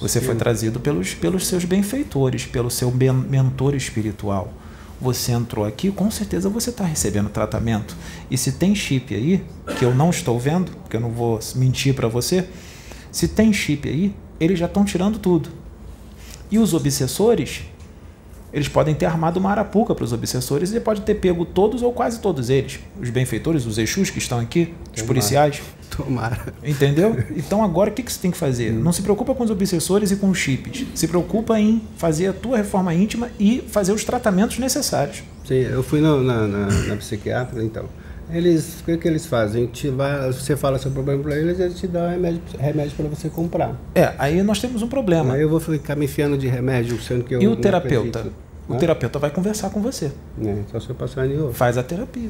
[0.00, 4.52] Você foi trazido pelos, pelos seus benfeitores, pelo seu ben- mentor espiritual.
[5.00, 7.96] Você entrou aqui, com certeza você está recebendo tratamento.
[8.30, 9.44] E se tem chip aí,
[9.78, 12.46] que eu não estou vendo, porque eu não vou mentir para você,
[13.12, 15.48] se tem chip aí, eles já estão tirando tudo.
[16.50, 17.62] E os obsessores,
[18.52, 21.92] eles podem ter armado uma arapuca para os obsessores e pode ter pego todos ou
[21.92, 22.78] quase todos eles.
[23.00, 25.06] Os benfeitores, os Exus que estão aqui, os Tomara.
[25.06, 25.62] policiais.
[25.96, 26.54] Tomara.
[26.62, 27.16] Entendeu?
[27.36, 28.72] Então agora o que, que você tem que fazer?
[28.72, 30.84] Não se preocupa com os obsessores e com os chips.
[30.94, 35.22] Se preocupa em fazer a tua reforma íntima e fazer os tratamentos necessários.
[35.46, 37.84] Sim, eu fui no- na, na, na psiquiatra, então.
[38.30, 39.66] Eles, o que, que eles fazem?
[39.66, 43.28] Te vai, você fala seu problema para eles, eles te dão remédio, remédio para você
[43.30, 43.74] comprar.
[43.94, 45.34] É, aí nós temos um problema.
[45.34, 48.18] Aí eu vou ficar me enfiando de remédio, sendo que eu E o terapeuta?
[48.18, 48.36] acredito.
[48.68, 48.76] O Hã?
[48.76, 50.12] terapeuta vai conversar com você.
[50.44, 51.54] É, só se eu passar em outro.
[51.54, 52.28] Faz a terapia.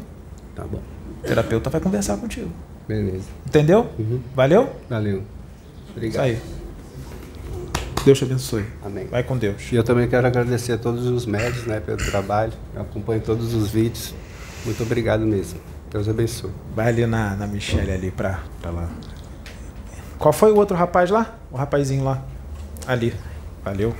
[0.54, 0.80] Tá bom.
[1.22, 2.48] O terapeuta vai conversar contigo.
[2.86, 3.24] Beleza.
[3.46, 3.88] Entendeu?
[4.36, 4.70] Valeu?
[4.88, 5.22] Valeu.
[5.90, 6.12] Obrigado.
[6.12, 6.38] Isso aí.
[8.04, 8.64] Deus te abençoe.
[8.84, 9.06] Amém.
[9.06, 9.70] Vai com Deus.
[9.72, 12.52] E eu também quero agradecer a todos os médicos né, pelo trabalho.
[12.74, 14.14] Eu acompanho todos os vídeos.
[14.64, 15.58] Muito obrigado mesmo.
[15.90, 16.50] Deus abençoe.
[16.74, 18.88] Vai ali na, na Michelle ali pra, pra lá.
[20.18, 21.36] Qual foi o outro rapaz lá?
[21.50, 22.22] O rapazinho lá.
[22.86, 23.14] Ali.
[23.64, 23.94] Valeu.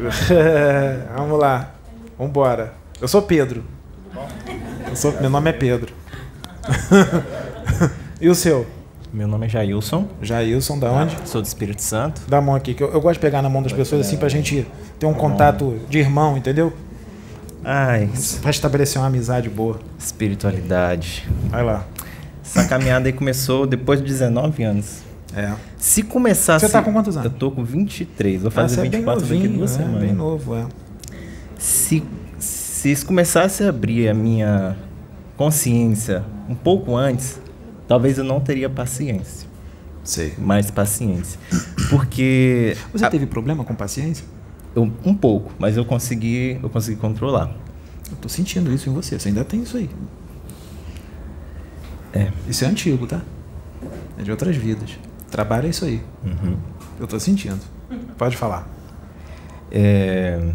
[1.16, 1.70] Vamos lá.
[2.18, 2.74] Vambora.
[3.00, 3.64] Eu sou Pedro.
[4.88, 5.92] Eu sou, meu nome é Pedro.
[8.20, 8.66] e o seu?
[9.12, 10.06] Meu nome é Jailson.
[10.22, 11.16] Jailson, da onde?
[11.24, 12.22] Sou do Espírito Santo.
[12.28, 14.16] Dá a mão aqui, que eu, eu gosto de pegar na mão das pessoas assim
[14.16, 14.66] pra gente
[14.98, 16.72] ter um Tá contato de irmão, entendeu?
[17.64, 18.08] Ai.
[18.40, 19.78] Pra estabelecer uma amizade boa.
[19.98, 21.28] Espiritualidade.
[21.50, 21.86] Vai lá.
[22.44, 24.98] Essa caminhada aí começou depois de 19 anos.
[25.36, 25.52] É.
[25.76, 26.66] Se começasse.
[26.66, 27.30] Você tá com quantos anos?
[27.32, 28.42] Eu tô com 23.
[28.42, 30.00] Vou Ah, fazer é bem 24 daqui novinho, duas é, semanas.
[30.00, 30.66] bem novo, é.
[31.58, 32.02] Se,
[32.38, 34.76] se isso começasse a abrir a minha
[35.36, 37.38] consciência um pouco antes,
[37.86, 39.48] talvez eu não teria paciência.
[40.02, 40.34] Sei.
[40.38, 41.38] Mais paciência.
[41.90, 42.76] Porque.
[42.92, 44.24] Você teve problema com paciência?
[44.74, 47.50] Eu, um pouco, mas eu consegui, eu consegui controlar.
[48.10, 49.18] Eu tô sentindo isso em você.
[49.18, 49.90] Você ainda tem isso aí.
[52.12, 52.30] É.
[52.48, 53.20] Isso é antigo, tá?
[54.18, 54.98] É de outras vidas.
[55.30, 56.02] Trabalha isso aí.
[56.24, 56.56] Uhum.
[56.98, 57.60] Eu tô sentindo.
[58.18, 58.68] Pode falar.
[59.70, 60.52] É...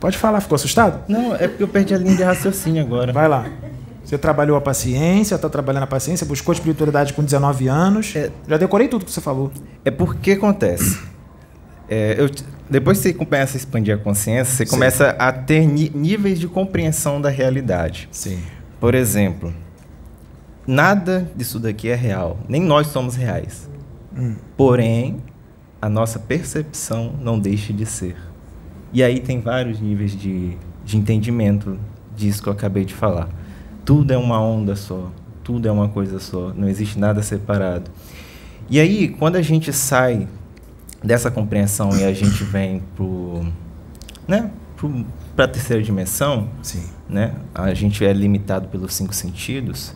[0.00, 1.02] Pode falar, ficou assustado?
[1.08, 3.12] Não, é porque eu perdi a linha de raciocínio agora.
[3.12, 3.46] Vai lá.
[4.04, 8.14] Você trabalhou a paciência, tá trabalhando a paciência, buscou a espiritualidade com 19 anos.
[8.46, 9.50] Já decorei tudo que você falou.
[9.84, 11.00] É porque acontece.
[11.88, 12.30] É, eu,
[12.68, 14.70] depois que você começa a expandir a consciência, você Sim.
[14.70, 18.08] começa a ter níveis de compreensão da realidade.
[18.10, 18.40] Sim.
[18.80, 19.52] Por exemplo,
[20.66, 22.38] nada disso daqui é real.
[22.48, 23.68] Nem nós somos reais.
[24.16, 24.36] Hum.
[24.56, 25.18] Porém,
[25.80, 28.16] a nossa percepção não deixa de ser.
[28.92, 31.78] E aí tem vários níveis de, de entendimento
[32.16, 33.28] disso que eu acabei de falar.
[33.84, 35.12] Tudo é uma onda só,
[35.42, 37.90] tudo é uma coisa só, não existe nada separado.
[38.70, 40.26] E aí, quando a gente sai
[41.04, 43.46] dessa compreensão e a gente vem pro,
[44.26, 44.50] né,
[45.36, 46.82] para a terceira dimensão, Sim.
[47.08, 49.94] né, a gente é limitado pelos cinco sentidos,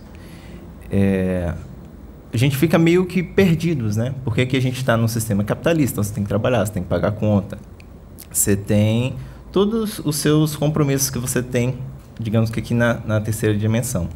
[0.91, 1.55] é,
[2.33, 4.15] a gente fica meio que perdidos, né?
[4.23, 6.83] Porque aqui a gente está num sistema capitalista, então você tem que trabalhar, você tem
[6.83, 7.59] que pagar conta,
[8.31, 9.17] você tem
[9.51, 11.79] todos os seus compromissos que você tem,
[12.21, 14.09] digamos que aqui na, na terceira dimensão.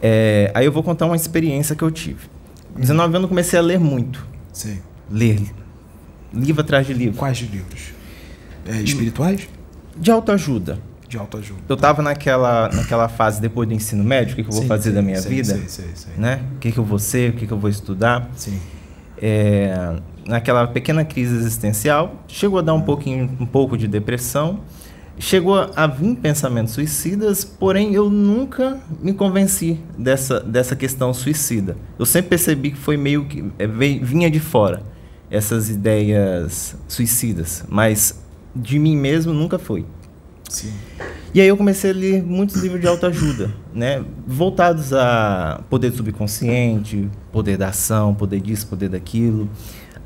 [0.00, 2.28] É, aí eu vou contar uma experiência que eu tive.
[2.74, 4.26] 19 anos eu comecei a ler muito.
[4.52, 4.80] Sim.
[5.10, 5.40] Ler.
[6.36, 7.18] Livro atrás de livro.
[7.18, 7.92] Quais livros?
[8.66, 9.48] É, espirituais?
[9.96, 10.78] De autoajuda.
[11.08, 11.60] De autoajuda.
[11.68, 14.68] Eu estava naquela, naquela fase depois do ensino médio, o que, que eu vou Sim,
[14.68, 15.54] fazer sim, da minha sei, vida?
[15.54, 16.12] sei, sei, sei.
[16.18, 16.42] Né?
[16.56, 18.28] O que, que eu vou ser, o que, que eu vou estudar?
[18.36, 18.58] Sim.
[19.18, 19.96] É,
[20.26, 24.60] naquela pequena crise existencial, chegou a dar um, pouquinho, um pouco de depressão,
[25.18, 31.76] chegou a, vir pensamentos suicidas, porém eu nunca me convenci dessa, dessa questão suicida.
[31.98, 34.82] Eu sempre percebi que foi meio que é, vinha de fora
[35.30, 38.18] essas ideias suicidas, mas
[38.54, 39.84] de mim mesmo nunca foi.
[40.48, 40.72] Sim.
[41.34, 44.02] E aí eu comecei a ler muitos livros de autoajuda, né?
[44.26, 49.50] Voltados a poder subconsciente, poder da ação, poder disso, poder daquilo.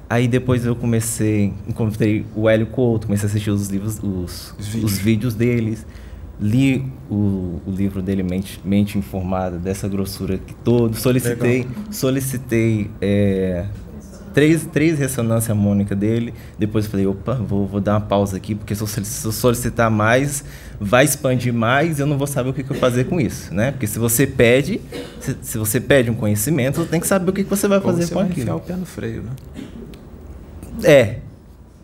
[0.08, 4.58] Aí depois eu comecei, encontrei o Hélio Couto, comecei a assistir os livros, os, Os
[4.58, 4.98] os vídeos.
[4.98, 5.34] vídeos.
[5.34, 5.86] deles,
[6.40, 11.74] li o, o livro dele Mente, Mente Informada dessa grossura que todo, solicitei, Legal.
[11.92, 13.66] solicitei é,
[14.32, 16.34] três, três ressonância harmônica dele.
[16.58, 20.44] Depois eu falei, opa, vou, vou dar uma pausa aqui, porque se eu solicitar mais,
[20.80, 23.52] vai expandir mais e eu não vou saber o que, que eu fazer com isso,
[23.54, 23.70] né?
[23.72, 24.80] Porque se você pede,
[25.20, 27.80] se, se você pede um conhecimento, você tem que saber o que, que você vai
[27.80, 28.42] fazer você com vai aquilo.
[28.42, 29.30] enfiar o pé no freio, né?
[30.84, 31.18] É.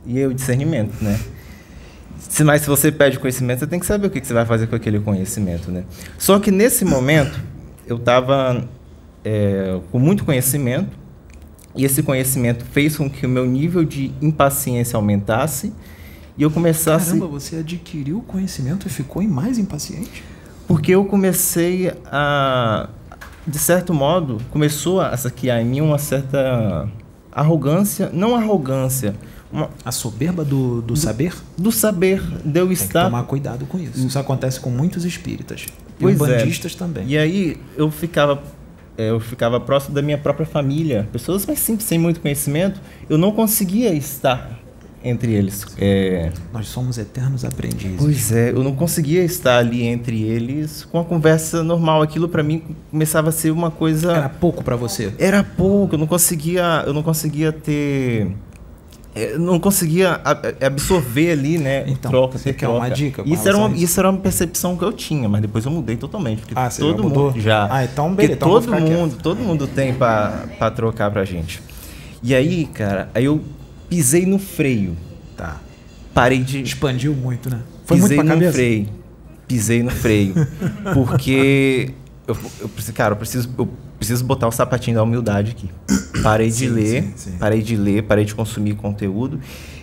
[0.06, 1.18] E aí o discernimento, né?
[2.18, 4.46] Se, mas se você pede conhecimento, você tem que saber o que, que você vai
[4.46, 5.84] fazer com aquele conhecimento, né?
[6.18, 7.38] Só que nesse momento,
[7.86, 8.64] eu estava
[9.90, 10.96] com muito conhecimento,
[11.76, 15.72] e esse conhecimento fez com que o meu nível de impaciência aumentasse,
[16.36, 17.10] e eu começasse...
[17.10, 20.22] Caramba, você adquiriu conhecimento e ficou mais impaciente?
[20.66, 22.88] Porque eu comecei a,
[23.46, 26.88] de certo modo, começou a saquear em mim uma certa
[27.30, 29.14] arrogância, não arrogância,
[29.52, 31.32] uma, A soberba do, do saber?
[31.56, 34.06] do saber, de eu Tem estar tomar cuidado com isso.
[34.06, 35.66] Isso acontece com muitos espíritas.
[35.98, 36.38] Pois e é.
[36.38, 37.06] bandistas também.
[37.06, 38.55] E aí eu ficava é,
[38.96, 43.32] eu ficava próximo da minha própria família, pessoas mais simples, sem muito conhecimento, eu não
[43.32, 44.58] conseguia estar
[45.04, 45.64] entre eles.
[45.78, 47.98] É, Nós somos eternos aprendizes.
[47.98, 52.02] Pois é, eu não conseguia estar ali entre eles com a conversa normal.
[52.02, 54.12] Aquilo para mim começava a ser uma coisa.
[54.12, 55.12] Era pouco para você.
[55.18, 55.94] Era pouco.
[55.94, 58.32] Eu não conseguia, eu não conseguia ter,
[59.38, 61.84] não conseguia a- absorver ali, né?
[61.88, 62.94] Então, troca, você quer uma troca.
[62.94, 63.98] dica com Isso era uma, isso?
[64.00, 66.40] era uma percepção que eu tinha, mas depois eu mudei totalmente.
[66.40, 67.30] Porque Ah, você todo já mudou?
[67.32, 67.68] mundo já.
[67.70, 68.82] Ah, então Porque beleza, então todo quieto.
[68.90, 71.62] mundo, todo mundo tem para trocar pra gente.
[72.22, 73.40] E aí, cara, aí eu
[73.88, 74.96] pisei no freio.
[75.36, 75.60] Tá.
[76.12, 77.60] Parei de Expandiu muito, né?
[77.84, 78.52] Foi pisei muito pra no cabeça?
[78.58, 78.88] freio.
[79.46, 80.34] Pisei no freio.
[80.92, 81.90] Porque
[82.26, 85.70] eu, eu preciso, cara, eu preciso, eu preciso botar o sapatinho da humildade aqui.
[86.22, 87.38] Parei de Sim, ler, sim, sim.
[87.38, 89.38] parei de ler, parei de consumir conteúdo.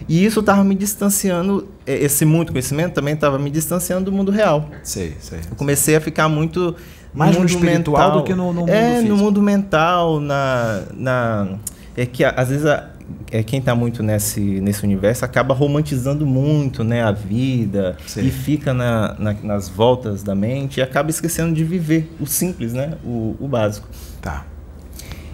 [0.10, 4.70] E isso estava me distanciando, esse muito conhecimento também estava me distanciando do mundo real.
[4.84, 5.40] Sei, sei.
[5.50, 6.76] Eu comecei a ficar muito
[7.14, 9.10] Mais no mundo espiritual do que no- no mundo É, físico.
[9.10, 11.48] no mundo mental, na, na
[11.96, 12.90] é que às vezes a-
[13.32, 18.26] é quem está muito nesse nesse universo acaba romantizando muito, né, a vida Sei.
[18.28, 22.74] e fica na, na- nas voltas da mente e acaba esquecendo de viver o simples,
[22.74, 23.88] né, o, o básico.
[24.22, 24.46] Tá.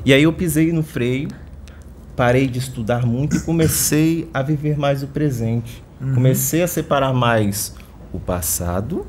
[0.06, 1.28] E aí eu pisei no freio,
[2.16, 5.84] parei de estudar muito e comecei a viver mais o presente.
[6.02, 6.16] Uhum.
[6.16, 7.76] Comecei a separar mais
[8.14, 9.06] o passado,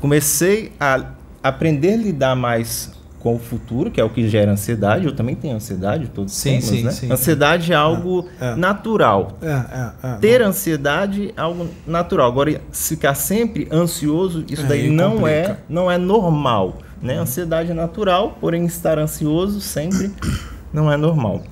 [0.00, 1.12] comecei a
[1.42, 5.04] aprender a lidar mais com o futuro, que é o que gera ansiedade.
[5.06, 6.90] Eu também tenho ansiedade, todos Sim, temos, sim, né?
[6.90, 7.12] sim.
[7.12, 8.56] Ansiedade é algo É, é.
[8.56, 9.38] natural.
[9.42, 10.14] É, é, é.
[10.16, 12.26] Ter ansiedade é algo natural.
[12.28, 16.78] Agora, ficar sempre ansioso, isso É, daí aí não é, não é normal.
[17.00, 17.18] Né?
[17.18, 20.10] Ansiedade é natural, porém estar ansioso sempre
[20.72, 21.42] não é normal.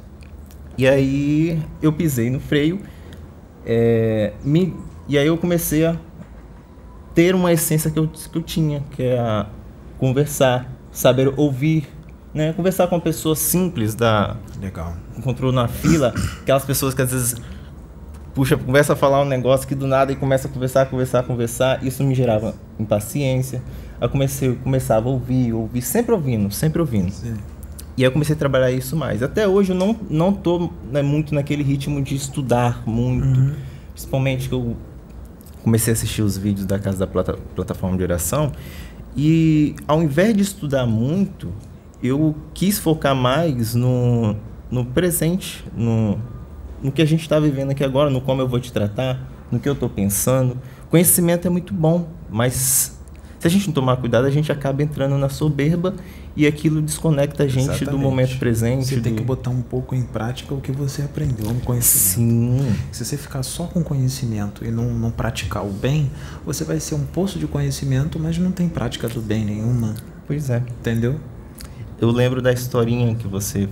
[0.76, 2.80] E aí eu pisei no freio,
[4.42, 4.74] me,
[5.08, 5.96] e aí eu comecei a
[7.14, 9.46] ter uma essência que eu, que eu tinha, que é a
[9.98, 11.88] conversar, saber ouvir,
[12.32, 12.52] né?
[12.52, 14.94] Conversar com uma pessoa simples da Legal.
[15.16, 17.36] encontrou na fila, aquelas pessoas que às vezes
[18.38, 21.84] puxa, começa a falar um negócio que do nada e começa a conversar, conversar, conversar,
[21.84, 23.60] isso me gerava impaciência.
[24.00, 27.12] Eu comecei, eu começava a ouvir, ouvir, sempre ouvindo, sempre ouvindo.
[27.96, 29.24] E aí eu comecei a trabalhar isso mais.
[29.24, 33.56] Até hoje eu não, não tô né, muito naquele ritmo de estudar muito.
[33.92, 34.76] Principalmente que eu
[35.64, 38.52] comecei a assistir os vídeos da Casa da Plata, Plataforma de Oração.
[39.16, 41.52] E ao invés de estudar muito,
[42.02, 44.36] eu quis focar mais no,
[44.70, 46.18] no presente, no,
[46.82, 49.20] no que a gente está vivendo aqui agora, no como eu vou te tratar,
[49.50, 50.56] no que eu estou pensando.
[50.90, 52.98] Conhecimento é muito bom, mas
[53.38, 55.94] se a gente não tomar cuidado, a gente acaba entrando na soberba
[56.38, 58.00] e aquilo desconecta a gente do Exatamente.
[58.02, 58.86] momento presente.
[58.86, 62.62] Você tem do- que botar um pouco em prática o que você aprendeu no conhecimento.
[62.62, 62.76] Sim.
[62.92, 66.10] Se você ficar só com conhecimento e não, não praticar o bem,
[66.46, 69.94] você vai ser um poço de conhecimento, mas não tem prática do bem nenhuma.
[70.26, 70.62] Pois é.
[70.80, 71.18] Entendeu?
[72.00, 73.68] Eu lembro da historinha que você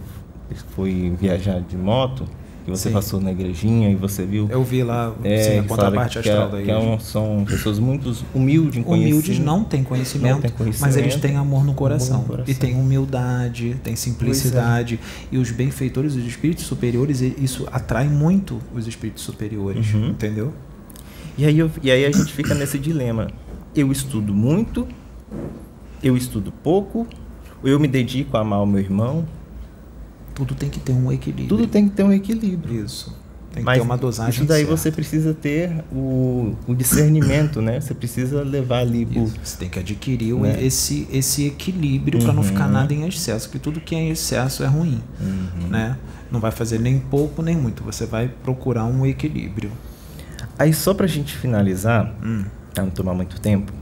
[0.74, 2.24] foi viajar de moto,
[2.66, 2.94] que você Sim.
[2.94, 4.48] passou na igrejinha e você viu.
[4.50, 7.44] Eu vi lá, é, sim, a contraparte que, astral é- da que é um- são
[7.48, 10.80] pessoas muito humildes em Humildes não têm conhecimento, Não conhecimento.
[10.80, 12.16] mas eles têm amor no coração.
[12.16, 12.52] Amor no coração.
[12.52, 14.98] E têm humildade, têm simplicidade.
[15.30, 19.94] E os benfeitores, os espíritos superiores, isso atrai muito os espíritos superiores.
[19.94, 20.08] Uhum.
[20.08, 20.52] Entendeu?
[21.38, 23.28] E aí, eu- e aí a gente fica nesse dilema.
[23.76, 24.88] Eu estudo muito,
[26.02, 27.06] eu estudo pouco,
[27.62, 29.24] ou eu me dedico a amar o meu irmão.
[30.36, 31.48] Tudo tem que ter um equilíbrio.
[31.48, 32.84] Tudo tem que ter um equilíbrio.
[32.84, 33.12] Isso.
[33.52, 34.76] Tem que Mas ter uma dosagem Isso daí certa.
[34.76, 37.80] você precisa ter o, o discernimento, né?
[37.80, 40.62] Você precisa levar ali pro, Você tem que adquirir Né?
[40.62, 42.48] esse, esse equilíbrio para não Uhum.
[42.48, 45.68] ficar nada em excesso, que tudo que é em excesso é ruim, Uhum.
[45.70, 45.96] né?
[46.30, 49.72] Não vai fazer nem pouco nem muito, você vai procurar um equilíbrio.
[50.58, 52.44] Aí só pra gente finalizar, Hum.
[52.74, 53.72] pra não tomar muito tempo,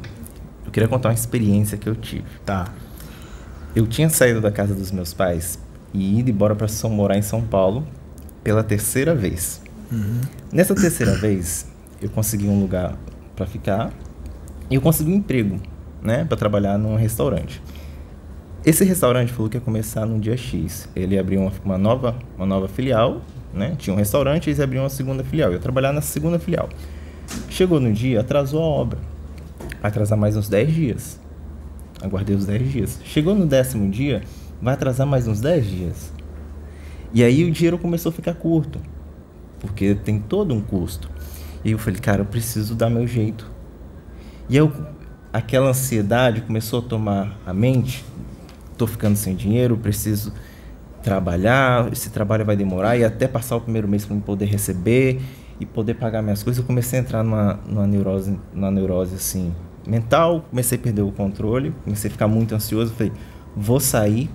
[0.65, 2.25] eu queria contar uma experiência que eu tive.
[2.47, 2.69] Tá.
[3.75, 5.59] Eu tinha saído da casa dos meus pais
[5.95, 7.87] e ido embora para morar em São Paulo
[8.43, 9.63] pela terceira vez.
[9.91, 10.21] Uhum.
[10.53, 11.67] Nessa terceira vez,
[12.03, 12.99] eu consegui um lugar
[13.37, 13.93] para ficar
[14.69, 15.61] e eu consegui um emprego,
[16.03, 17.63] né, para trabalhar num restaurante.
[18.67, 20.89] Esse restaurante falou que ia começar no dia X.
[20.97, 23.21] Ele abriu uma, uma nova, uma nova filial,
[23.53, 23.75] né?
[23.79, 25.51] Tinha um restaurante e eles abriam uma segunda filial.
[25.51, 26.71] Eu ia trabalhar na segunda filial.
[27.51, 28.99] Chegou no dia, atrasou a obra.
[29.83, 31.21] Vai atrasar mais uns 10 dias.
[32.03, 32.99] Aguardei os 10 dias.
[33.05, 34.23] Chegou no décimo dia,
[34.61, 36.13] vai atrasar mais uns 10 dias.
[37.13, 38.81] E aí o dinheiro começou a ficar curto.
[39.61, 41.09] Porque tem todo um custo.
[41.65, 43.51] E eu falei, cara, eu preciso dar meu jeito.
[44.49, 44.73] E eu,
[45.33, 48.05] aquela ansiedade começou a tomar a mente.
[48.77, 50.33] Tô ficando sem dinheiro, preciso
[51.03, 55.21] trabalhar, esse trabalho vai demorar e até passar o primeiro mês para poder receber
[55.61, 56.61] e poder pagar minhas coisas.
[56.61, 59.55] Eu comecei a entrar numa, numa neurose, numa neurose assim
[59.87, 63.13] mental, comecei a perder o controle, comecei a ficar muito ansioso, falei,
[63.55, 64.31] vou sair,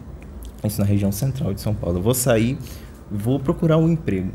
[0.67, 2.57] isso na região central de São Paulo, eu vou sair,
[3.09, 4.31] vou procurar um emprego.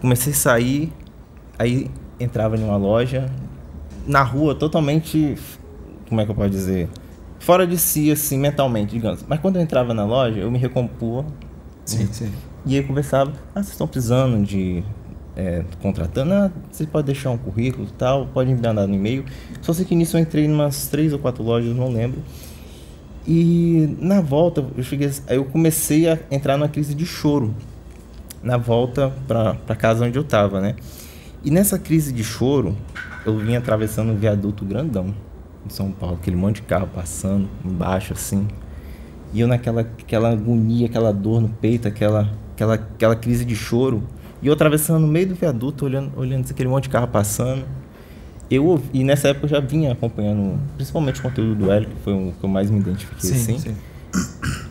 [0.00, 0.92] Comecei a sair,
[1.58, 1.90] aí
[2.20, 3.30] entrava em uma loja,
[4.06, 5.36] na rua totalmente,
[6.08, 6.88] como é que eu posso dizer,
[7.38, 9.24] fora de si, assim, mentalmente, digamos.
[9.26, 11.26] Mas quando eu entrava na loja, eu me recompunha.
[11.84, 12.32] Sim, sim.
[12.66, 14.84] E aí eu conversava, ah, vocês estão precisando de
[15.36, 19.24] é, contratando, ah, você pode deixar um currículo e tal, pode me mandar no e-mail.
[19.62, 22.20] Só sei que nisso eu entrei em umas três ou quatro lojas, não lembro.
[23.30, 27.54] E na volta, eu cheguei, eu comecei a entrar numa crise de choro.
[28.42, 30.76] Na volta pra casa onde eu tava, né?
[31.44, 32.74] E nessa crise de choro,
[33.26, 35.14] eu vinha atravessando um viaduto grandão
[35.66, 38.48] em São Paulo, aquele monte de carro passando embaixo assim.
[39.34, 44.02] E eu naquela aquela agonia, aquela dor no peito, aquela, aquela, aquela crise de choro.
[44.40, 47.62] E eu atravessando no meio do viaduto, olhando, olhando aquele monte de carro passando.
[48.50, 51.96] Eu ouvi- e nessa época eu já vinha acompanhando, principalmente o conteúdo do Hélio, que
[52.02, 53.58] foi o que eu mais me identifiquei Sim, assim.
[53.58, 53.74] sim.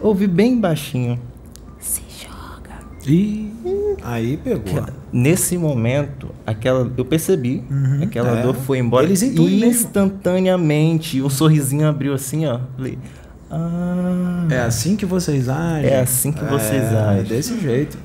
[0.01, 1.19] Ouvi bem baixinho.
[3.05, 3.53] Ih,
[4.03, 4.83] aí pegou.
[5.13, 7.63] Nesse momento, aquela eu percebi,
[8.03, 8.41] aquela é.
[8.41, 11.21] dor foi embora Eles instantaneamente.
[11.21, 12.59] O sorrisinho abriu assim, ó.
[12.75, 12.97] Falei,
[13.49, 15.89] ah, É assim que vocês agem?
[15.89, 17.23] É assim que vocês É, agem.
[17.23, 17.97] desse jeito.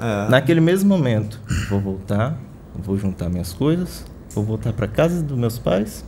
[0.00, 0.28] É.
[0.30, 1.38] Naquele mesmo momento,
[1.70, 2.36] vou voltar,
[2.76, 4.04] vou juntar minhas coisas,
[4.38, 6.04] vou voltar para casa dos meus pais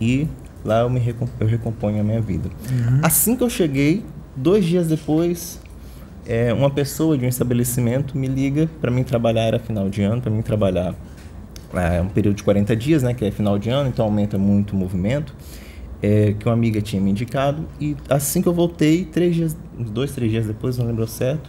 [0.00, 0.26] e
[0.64, 2.48] lá eu me recom- eu recomponho a minha vida.
[2.70, 3.00] Uhum.
[3.02, 4.04] Assim que eu cheguei,
[4.36, 5.60] dois dias depois,
[6.26, 10.20] é, uma pessoa de um estabelecimento me liga para mim trabalhar, era final de ano,
[10.20, 10.94] para mim trabalhar
[11.72, 14.72] é um período de 40 dias, né, que é final de ano, então aumenta muito
[14.72, 15.32] o movimento,
[16.02, 20.10] é, que uma amiga tinha me indicado, e assim que eu voltei, três dias, dois,
[20.12, 21.48] três dias depois, não lembro certo,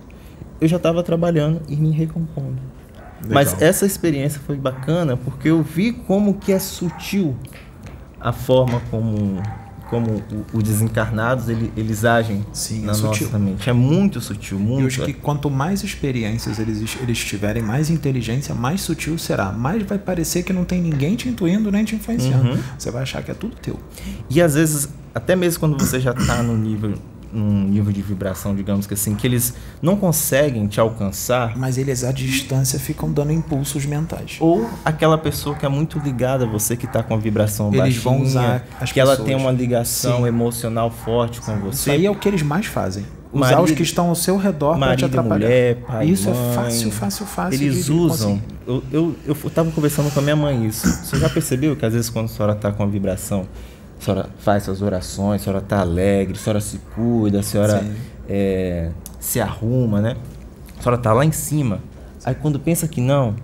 [0.60, 2.62] eu já estava trabalhando e me recompondo.
[3.24, 3.34] Legal.
[3.34, 7.36] Mas essa experiência foi bacana porque eu vi como que é sutil
[8.20, 9.42] a forma como,
[9.90, 10.24] como
[10.54, 13.28] os desencarnados ele, eles agem Sim, na é sutil.
[13.28, 13.70] nossa mente.
[13.70, 14.82] É muito sutil, muito.
[14.82, 19.52] eu acho que quanto mais experiências eles, eles tiverem, mais inteligência, mais sutil será.
[19.52, 22.52] Mais vai parecer que não tem ninguém te intuindo nem te influenciando.
[22.52, 22.60] Uhum.
[22.78, 23.80] Você vai achar que é tudo teu.
[24.30, 26.94] E às vezes, até mesmo quando você já está no nível,
[27.34, 31.58] num nível de vibração, digamos que assim, que eles não conseguem te alcançar.
[31.58, 34.38] Mas eles à distância ficam dando impulsos mentais.
[34.40, 37.78] Ou aquela pessoa que é muito ligada a você, que está com a vibração Eles
[37.80, 39.28] baixinha, vão usar as que ela pessoas.
[39.28, 40.28] tem uma ligação Sim.
[40.28, 41.90] emocional forte com você.
[41.90, 43.06] Isso aí é o que eles mais fazem.
[43.34, 45.46] Usar os Marido- que estão ao seu redor para te e atrapalhar.
[45.48, 47.62] mulher, pai, Isso mãe, é fácil, fácil, fácil.
[47.62, 48.42] Eles usam.
[48.68, 50.86] Eu, eu, eu tava conversando com a minha mãe isso.
[50.86, 53.48] Você já percebeu que às vezes quando a senhora tá com a vibração,
[54.02, 57.86] a senhora faz suas orações, a senhora tá alegre, a senhora se cuida, a senhora
[58.28, 60.18] é, se arruma, né?
[60.80, 61.80] A senhora tá lá em cima.
[62.26, 63.36] Aí quando pensa que não,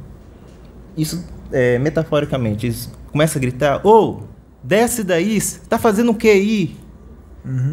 [0.98, 4.22] isso é, metaforicamente, isso começa a gritar, ô,
[4.64, 5.40] desce daí,
[5.70, 6.76] tá fazendo o que aí?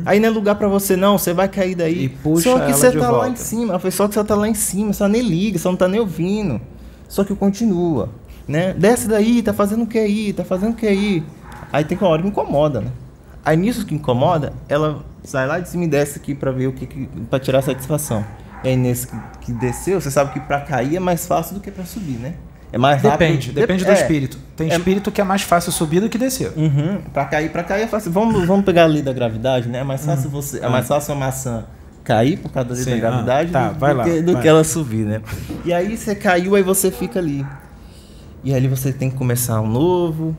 [0.05, 1.97] Aí não é lugar pra você não, você vai cair daí.
[1.97, 2.05] Uhum.
[2.05, 3.28] E puxa só que você tá lá volta.
[3.31, 5.89] em cima, só que você tá lá em cima, você nem liga, você não tá
[5.89, 6.61] nem ouvindo.
[7.09, 8.11] Só que continua,
[8.47, 8.74] né?
[8.74, 10.32] Desce daí, tá fazendo o que aí?
[10.32, 11.24] Tá fazendo o que aí?
[11.74, 12.88] Aí tem que uma hora que incomoda, né?
[13.44, 16.72] Aí nisso que incomoda, ela sai lá de cima e desce aqui pra ver o
[16.72, 18.24] que, que para tirar satisfação.
[18.62, 21.60] E aí nesse que, que desceu, você sabe que pra cair é mais fácil do
[21.60, 22.34] que pra subir, né?
[22.72, 23.18] É mais rápido.
[23.18, 23.94] Depende, depende do É.
[23.94, 24.38] espírito.
[24.56, 26.52] Tem É- espírito que é mais fácil subir do que descer.
[26.56, 26.98] Uhum.
[27.12, 28.10] Pra cair, pra cair é fácil.
[28.10, 29.80] Vamos, vamos pegar a lei da gravidade, né?
[29.80, 30.59] É mais fácil você.
[30.64, 31.64] É mais fácil a maçã
[32.02, 34.22] cair por causa da lei Sim, da gravidade ah, tá, do, vai do lá, que,
[34.22, 34.42] do vai.
[34.42, 35.20] que ela subir, né?
[35.64, 37.44] E aí você caiu, aí você fica ali.
[38.42, 40.36] E ali você tem que começar um novo,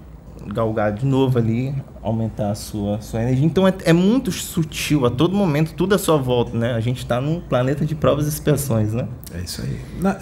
[0.54, 3.46] galgar de novo ali, aumentar a sua, sua energia.
[3.46, 6.74] Então é, é muito sutil, a todo momento, tudo à sua volta, né?
[6.74, 9.08] A gente tá num planeta de provas e expiações, né?
[9.34, 9.80] É isso aí.
[10.02, 10.18] Na-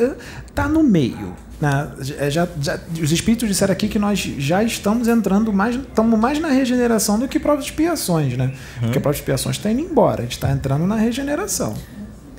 [0.55, 1.33] tá no meio.
[1.61, 1.89] né?
[2.17, 6.39] É, já, já- os espíritos disseram aqui que nós já estamos entrando mais, estamos mais
[6.39, 8.53] na regeneração do que provas de expiações, né?
[8.79, 11.73] Porque provas de expiações está indo embora, a gente está entrando na regeneração.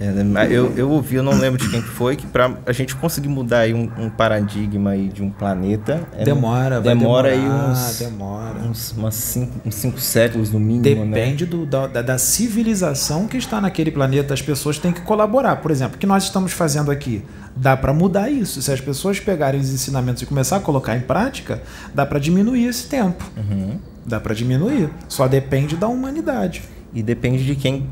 [0.00, 2.72] É, né, eu, eu ouvi, eu não lembro de quem que foi, que pra a
[2.72, 6.02] gente conseguir mudar aí um, um paradigma aí de um planeta...
[6.18, 8.58] é- Demora, vai demora aí demorar, uns, demora.
[8.58, 11.14] uns, umas cinco, uns cinco séculos no mínimo, né?
[11.14, 14.34] Depende do, da, da- da civilização que está naquele planeta.
[14.34, 15.56] As pessoas têm que colaborar.
[15.56, 17.22] Por exemplo, o que nós estamos fazendo aqui?
[17.54, 18.60] Dá para mudar isso.
[18.62, 21.62] Se as pessoas pegarem os ensinamentos e começar a colocar em prática,
[21.94, 23.24] dá para diminuir esse tempo.
[23.36, 23.78] Uhum.
[24.04, 24.90] Dá para diminuir.
[25.08, 26.62] Só depende da humanidade.
[26.92, 27.86] E depende de quem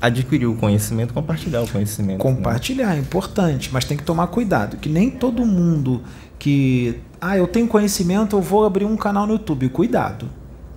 [0.00, 2.24] adquiriu o conhecimento, compartilhar o conhecimento.
[2.24, 2.34] né?
[2.34, 6.02] Compartilhar é importante, mas tem que tomar cuidado, que nem todo mundo
[6.38, 9.68] que ah, eu tenho conhecimento, eu vou abrir um canal no YouTube.
[9.68, 10.28] Cuidado.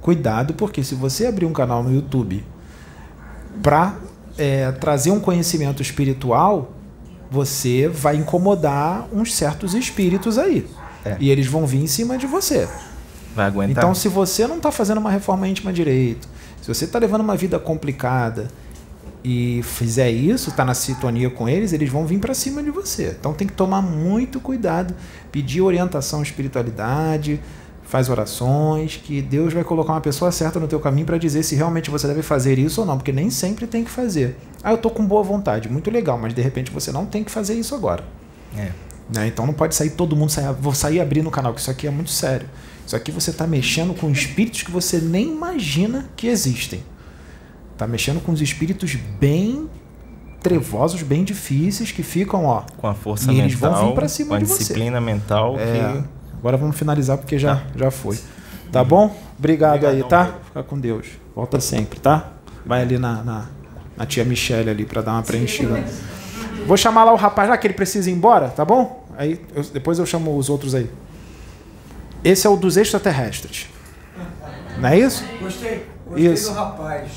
[0.01, 2.43] Cuidado, porque se você abrir um canal no YouTube
[3.61, 3.95] para
[4.79, 6.73] trazer um conhecimento espiritual,
[7.31, 10.67] você vai incomodar uns certos espíritos aí.
[11.05, 11.15] É.
[11.19, 12.67] E eles vão vir em cima de você.
[13.35, 13.83] Vai aguentar?
[13.83, 16.27] Então, se você não está fazendo uma reforma íntima direito,
[16.61, 18.47] se você está levando uma vida complicada
[19.23, 23.15] e fizer isso, está na sintonia com eles, eles vão vir para cima de você.
[23.19, 24.93] Então, tem que tomar muito cuidado,
[25.31, 27.39] pedir orientação à espiritualidade,
[27.83, 31.55] faz orações, que Deus vai colocar uma pessoa certa no teu caminho para dizer se
[31.55, 34.35] realmente você deve fazer isso ou não, porque nem sempre tem que fazer.
[34.63, 37.31] Ah, eu tô com boa vontade, muito legal, mas de repente você não tem que
[37.31, 38.03] fazer isso agora.
[38.57, 38.71] É.
[39.13, 39.27] Né?
[39.27, 41.85] Então não pode sair todo mundo sair, vou sair abrindo o canal, que isso aqui
[41.85, 42.49] é muito sério.
[42.85, 46.83] Isso aqui você está mexendo com espíritos que você nem imagina que existem.
[47.77, 49.69] Tá mexendo com os espíritos bem
[50.41, 52.63] trevosos, bem difíceis, que ficam, ó.
[52.77, 54.57] Com a força e mental, eles vão vir para cima com a de você.
[54.59, 56.03] disciplina mental É, que...
[56.37, 58.19] Agora vamos finalizar porque já, já foi.
[58.71, 59.15] Tá bom?
[59.39, 60.35] Obrigado aí, tá?
[60.47, 61.07] Fica com Deus.
[61.35, 62.31] Volta sempre, tá?
[62.65, 63.45] Vai ali na, na,
[63.95, 65.81] na tia Michelle ali para dar uma preenchida.
[66.67, 69.05] Vou chamar lá o rapaz lá que ele precisa ir embora, tá bom?
[69.17, 70.89] Aí eu- depois eu chamo os outros aí.
[72.23, 73.67] Esse é o dos extraterrestres.
[74.79, 75.23] Não é isso?
[75.39, 76.49] Gostei, gostei Isso.
[76.49, 77.10] do rapaz.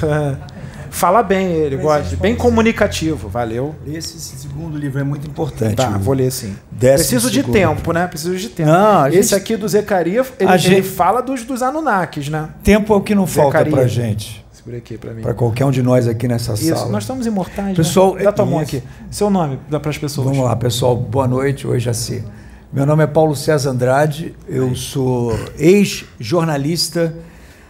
[0.90, 2.14] Fala bem ele, gosta.
[2.16, 3.74] Bem comunicativo, valeu.
[3.84, 5.74] Esse segundo livro é muito importante.
[5.74, 6.54] Tá, vou ler sim.
[6.70, 7.52] décimo Preciso de segundo.
[7.52, 8.06] tempo, né?
[8.06, 8.70] Preciso de tempo.
[8.70, 12.48] Não, Esse gente- aqui do Zecaria, ele, A ele gente- fala dos, dos Anunnakis, né?
[12.62, 13.72] Tempo é o que não falta Zecaria.
[13.72, 14.44] pra gente.
[14.52, 15.22] Segura aqui pra mim.
[15.22, 16.88] Para qualquer um de nós aqui nessa Isso, sala.
[16.92, 17.76] nós estamos imortais.
[17.76, 18.22] Pessoal, né?
[18.22, 18.80] dá tua mão aqui.
[19.10, 20.28] Seu nome, dá para as pessoas.
[20.28, 20.96] Vamos lá, pessoal.
[20.96, 21.66] Boa noite.
[21.66, 22.24] Hoje já se
[22.72, 27.14] Meu nome é Paulo César Andrade, eu sou ex-jornalista,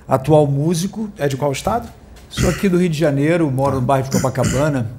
[0.09, 1.10] atual músico.
[1.18, 1.89] É de qual estado?
[2.28, 4.90] Sou aqui do Rio de Janeiro, moro no bairro de Copacabana.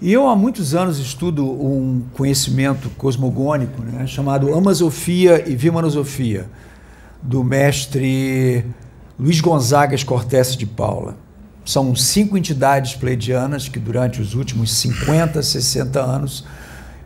[0.00, 6.46] E eu há muitos anos estudo um conhecimento cosmogônico né, chamado Amasofia e Vimanosofia,
[7.20, 8.64] do mestre
[9.18, 11.16] Luiz Gonzagas Cortés de Paula.
[11.64, 16.44] São cinco entidades pleidianas que durante os últimos 50, 60 anos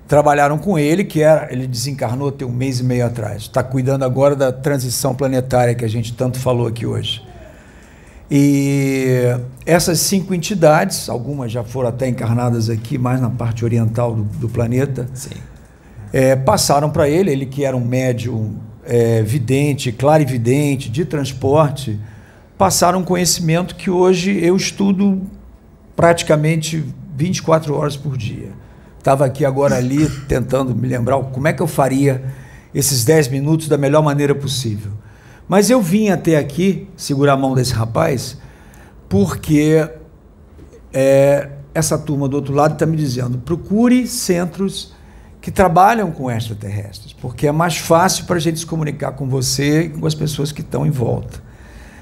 [0.07, 3.45] trabalharam com ele, que era, ele desencarnou tem um mês e meio atrás.
[3.45, 7.32] Está cuidando agora da transição planetária que a gente tanto falou aqui hoje.
[8.35, 9.27] E
[9.67, 14.49] essas cinco entidades, algumas já foram até encarnadas aqui, mais na parte oriental do, do
[14.49, 15.07] planeta,
[16.11, 18.55] é, passaram para ele, ele que era um médium
[18.87, 22.01] é, vidente, clarividente, de transporte,
[22.57, 25.21] passaram um conhecimento que hoje eu estudo
[25.95, 26.83] praticamente
[27.15, 28.49] 24 horas por dia.
[28.99, 32.25] Estava aqui agora ali tentando me lembrar como é que eu faria
[32.75, 34.93] esses 10 minutos da melhor maneira possível.
[35.53, 38.39] Mas eu vim até aqui segurar a mão desse rapaz
[39.07, 39.87] porque
[40.91, 44.95] é, essa turma do outro lado está me dizendo: procure centros
[45.43, 49.83] que trabalham com extraterrestres, porque é mais fácil para a gente se comunicar com você
[49.83, 51.43] e com as pessoas que estão em volta.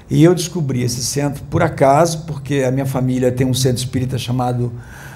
[0.09, 4.17] E eu descobri esse centro por acaso, porque a minha família tem um centro espírita
[4.17, 4.71] chamado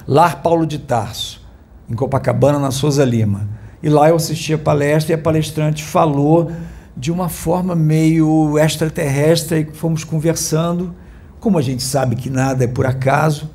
[0.06, 1.42] Lar Paulo de Tarso,
[1.90, 3.48] em Copacabana, na Souza Lima.
[3.82, 6.52] E lá eu assisti a palestra e a palestrante falou
[6.96, 10.96] de uma forma meio extraterrestre e fomos conversando.
[11.40, 13.52] Como a gente sabe que nada é por acaso,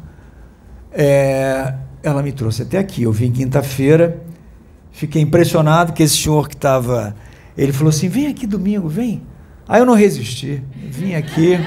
[0.93, 3.03] é, ela me trouxe até aqui.
[3.03, 4.23] Eu vim quinta-feira,
[4.93, 7.15] fiquei impressionado que esse senhor que estava.
[7.57, 9.23] Ele falou assim: vem aqui domingo, vem.
[9.67, 11.59] Aí eu não resisti, vim aqui.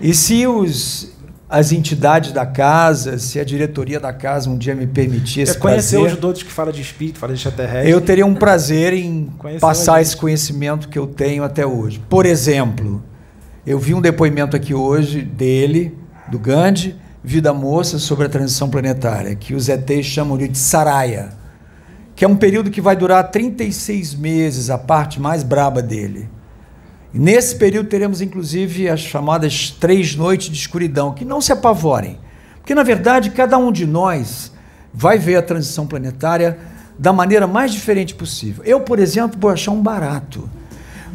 [0.00, 1.11] E se os,
[1.52, 5.52] as entidades da casa, se a diretoria da casa um dia me permitisse.
[5.52, 7.90] Você conheceu os doutores que falam de espírito, falam de extraterrestre?
[7.90, 12.00] Eu teria um prazer em Conheceu passar esse conhecimento que eu tenho até hoje.
[12.08, 13.02] Por exemplo,
[13.66, 15.94] eu vi um depoimento aqui hoje dele,
[16.26, 21.34] do Gandhi, Vida Moça, sobre a transição planetária, que os ETs chamam de Saraya,
[22.16, 26.30] que é um período que vai durar 36 meses, a parte mais braba dele.
[27.14, 32.18] Nesse período teremos inclusive as chamadas três noites de escuridão, que não se apavorem,
[32.58, 34.50] porque na verdade cada um de nós
[34.94, 36.58] vai ver a transição planetária
[36.98, 38.64] da maneira mais diferente possível.
[38.64, 40.48] Eu, por exemplo, vou achar um barato,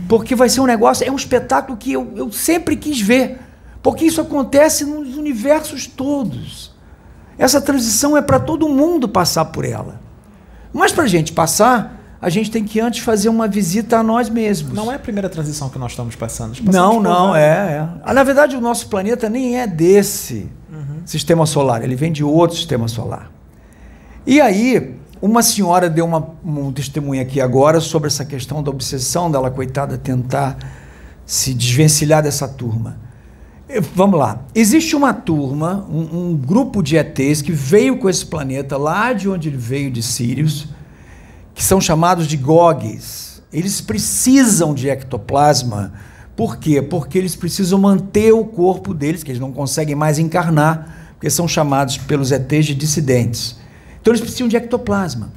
[0.07, 3.39] porque vai ser um negócio, é um espetáculo que eu, eu sempre quis ver,
[3.81, 6.75] porque isso acontece nos universos todos.
[7.37, 9.99] Essa transição é para todo mundo passar por ela.
[10.73, 14.29] Mas para a gente passar, a gente tem que antes fazer uma visita a nós
[14.29, 14.73] mesmos.
[14.73, 16.49] Não é a primeira transição que nós estamos passando.
[16.49, 17.87] Nós passamos Não, não, é, é.
[18.03, 20.49] Ah, Na verdade, o nosso planeta nem é desse
[21.05, 23.31] sistema solar, ele vem de outro sistema solar.
[24.25, 29.31] E aí, uma senhora deu uma, um testemunho aqui agora sobre essa questão da obsessão
[29.31, 30.57] dela, coitada, tentar
[31.25, 32.97] se desvencilhar dessa turma.
[33.93, 34.41] Vamos lá.
[34.55, 39.29] Existe uma turma, um, um grupo de ETs que veio com esse planeta lá de
[39.29, 40.67] onde ele veio, de Sirius,
[41.57, 43.41] que são chamados de GOGs.
[43.51, 45.91] Eles precisam de ectoplasma.
[46.35, 46.83] Por quê?
[46.83, 51.47] Porque eles precisam manter o corpo deles, que eles não conseguem mais encarnar, porque são
[51.47, 53.57] chamados pelos ETs de dissidentes.
[53.99, 55.31] Então eles precisam de ectoplasma.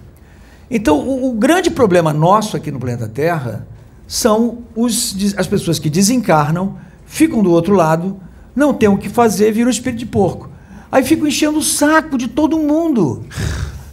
[0.71, 3.67] Então o, o grande problema nosso aqui no planeta Terra
[4.07, 6.77] são os, as pessoas que desencarnam,
[7.07, 8.21] ficam do outro lado,
[8.55, 10.51] não têm o que fazer, viram espírito de porco.
[10.93, 13.25] Aí ficam enchendo o saco de todo mundo.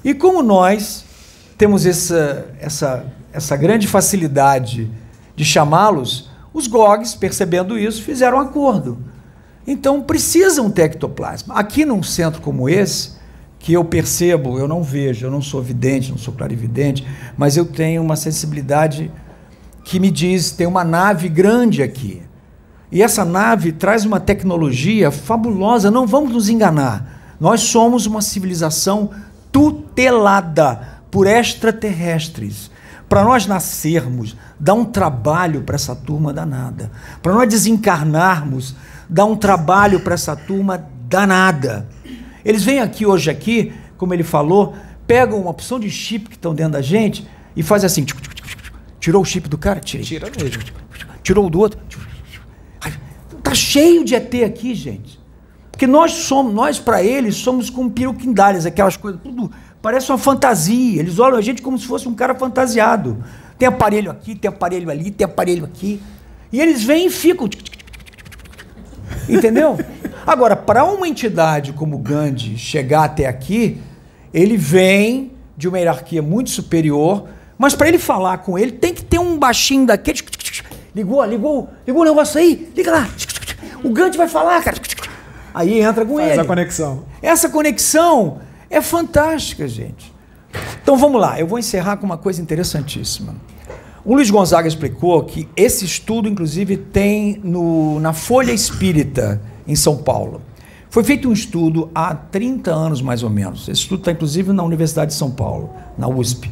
[0.04, 1.07] E como nós
[1.58, 4.90] temos essa, essa, essa grande facilidade
[5.36, 8.98] de chamá-los, os GOGs, percebendo isso, fizeram um acordo.
[9.66, 11.56] Então precisam ter ectoplasma.
[11.56, 13.18] Aqui num centro como esse,
[13.60, 17.06] que eu percebo, eu não vejo, eu não sou vidente, não sou clarividente,
[17.36, 19.12] mas eu tenho uma sensibilidade
[19.84, 22.22] que me diz, tem uma nave grande aqui.
[22.92, 27.36] E essa nave traz uma tecnologia fabulosa, não vamos nos enganar.
[27.40, 29.10] Nós somos uma civilização
[29.52, 32.72] tutelada por extraterrestres.
[33.08, 36.92] Para nós nascermos, dá um trabalho para essa turma danada.
[37.22, 38.76] Para nós desencarnarmos,
[39.10, 41.88] dá um trabalho para essa turma danada.
[42.44, 44.76] Eles vêm aqui hoje aqui, como ele falou,
[45.06, 48.06] pegam uma opção de chip que estão dentro da gente e fazem assim,
[49.00, 50.06] tirou o chip do cara, tirei.
[50.06, 50.62] Tira mesmo.
[51.24, 51.80] Tirou o do outro.
[53.42, 55.18] Tá cheio de ET aqui, gente.
[55.72, 59.52] Porque nós somos, nós para eles somos como piruquindalhas, aquelas coisas, tudo
[59.82, 60.99] parece uma fantasia.
[60.99, 63.24] Eles olham a gente como se fosse um cara fantasiado.
[63.58, 66.02] Tem aparelho aqui, tem aparelho ali, tem aparelho aqui.
[66.52, 67.49] E eles vêm e ficam.
[69.28, 69.78] Entendeu?
[70.26, 73.82] Agora, para uma entidade como Gandhi chegar até aqui,
[74.34, 77.28] ele vem de uma hierarquia muito superior,
[77.58, 80.20] Mas para ele falar com ele, tem que ter um baixinho daquele.
[80.95, 83.10] Ligou, ligou, ligou o negócio aí, liga lá.
[83.84, 84.78] O Gandhi vai falar, cara.
[85.54, 86.41] Aí entra com Faz ele.
[86.41, 87.06] a conexão.
[87.22, 90.14] Essa conexão é fantástica, gente.
[90.81, 93.35] Então vamos lá, eu vou encerrar com uma coisa interessantíssima.
[94.03, 99.98] O Luiz Gonzaga explicou que esse estudo, inclusive, tem no, na Folha Espírita, em São
[99.98, 100.41] Paulo.
[100.89, 103.64] Foi feito um estudo há 30 anos, mais ou menos.
[103.64, 106.49] Esse estudo está, inclusive, na Universidade de São Paulo, na USP.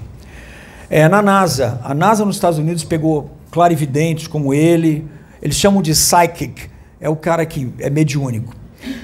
[0.90, 1.80] É, na NASA.
[1.82, 5.08] A NASA nos Estados Unidos pegou clarividentes como ele,
[5.42, 6.70] eles chamam de psychic,
[7.00, 8.54] é o cara que é mediúnico.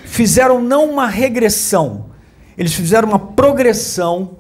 [0.04, 2.08] Fizeram não uma regressão,
[2.58, 4.32] eles fizeram uma progressão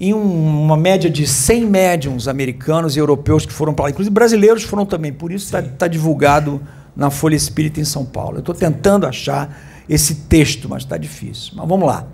[0.00, 3.90] em um- uma média de 100 médiums americanos e europeus que foram para lá.
[3.90, 6.60] Inclusive brasileiros foram também, por isso está divulgado
[6.96, 8.36] na Folha Espírita em São Paulo.
[8.36, 9.56] Eu estou tentando achar
[9.88, 11.52] esse texto, mas está difícil.
[11.56, 12.06] Mas vamos lá.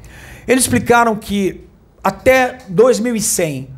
[0.47, 1.65] Eles explicaram que
[2.03, 3.69] até 2100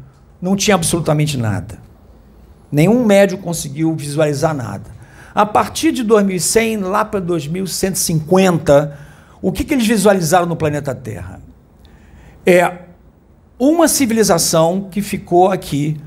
[0.40, 1.78] não tinha absolutamente nada.
[2.70, 4.90] Nenhum médium conseguiu visualizar nada.
[5.34, 8.96] A partir de 2100, lá para 2150,
[9.42, 11.39] o que, que eles visualizaram no planeta Terra?
[12.44, 12.78] É
[13.58, 16.00] uma civilização que ficou aqui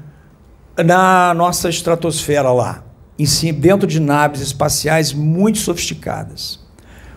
[0.84, 2.84] na nossa estratosfera lá,
[3.18, 6.60] em cima, dentro de naves espaciais muito sofisticadas.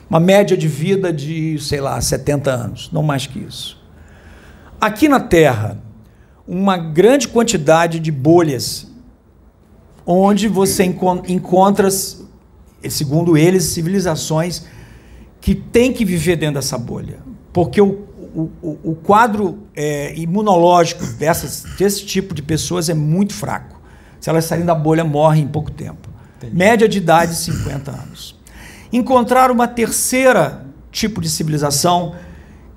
[0.09, 3.83] Uma média de vida de, sei lá, 70 anos, não mais que isso.
[4.81, 5.79] Aqui na Terra,
[6.47, 8.87] uma grande quantidade de bolhas,
[10.05, 14.65] onde você encon- encontra, segundo eles, civilizações
[15.41, 17.19] que têm que viver dentro dessa bolha.
[17.53, 18.05] Porque o,
[18.37, 23.81] o, o- o quadro é, imunológico dessas, desse tipo de pessoas é muito fraco.
[24.21, 26.09] Se elas saírem da bolha, morrem em pouco tempo.
[26.53, 28.39] Média de idade, 50 anos.
[28.93, 32.15] Encontraram uma terceira tipo de civilização,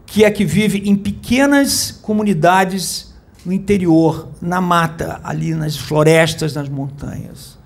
[0.06, 3.14] que é que vive em pequenas comunidades
[3.46, 7.58] no interior, na mata, ali nas florestas, nas montanhas.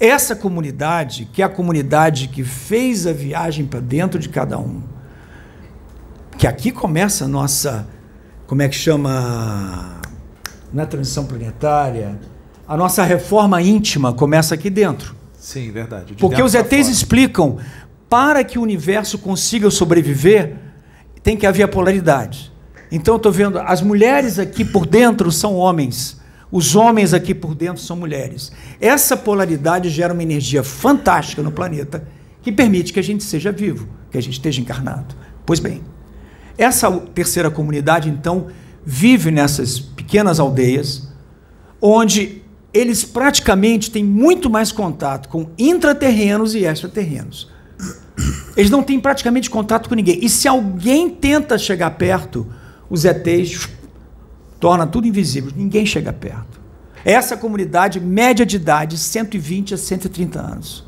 [0.00, 4.82] Essa comunidade, que é a comunidade que fez a viagem para dentro de cada um,
[6.36, 7.86] que aqui começa a nossa,
[8.46, 10.00] como é que chama,
[10.72, 12.18] na transição planetária,
[12.66, 15.14] a nossa reforma íntima começa aqui dentro.
[15.38, 16.14] Sim, verdade.
[16.14, 17.58] De Porque os ETs explicam,
[18.08, 20.56] para que o universo consiga sobreviver,
[21.22, 22.52] tem que haver a polaridade.
[22.90, 26.20] Então eu estou vendo, as mulheres aqui por dentro são homens,
[26.50, 28.52] os homens aqui por dentro são mulheres.
[28.80, 32.06] Essa polaridade gera uma energia fantástica no planeta
[32.42, 35.14] que permite que a gente seja vivo, que a gente esteja encarnado.
[35.44, 35.82] Pois bem,
[36.56, 38.48] essa terceira comunidade, então,
[38.84, 41.08] vive nessas pequenas aldeias,
[41.80, 47.48] onde eles praticamente têm muito mais contato com intraterrenos e extraterrenos.
[48.56, 50.18] Eles não têm praticamente contato com ninguém.
[50.22, 52.46] E se alguém tenta chegar perto,
[52.88, 53.68] os ETs
[54.60, 55.52] torna tudo invisível.
[55.54, 56.60] Ninguém chega perto.
[57.04, 60.84] Essa comunidade, média de idade, 120 a 130 anos.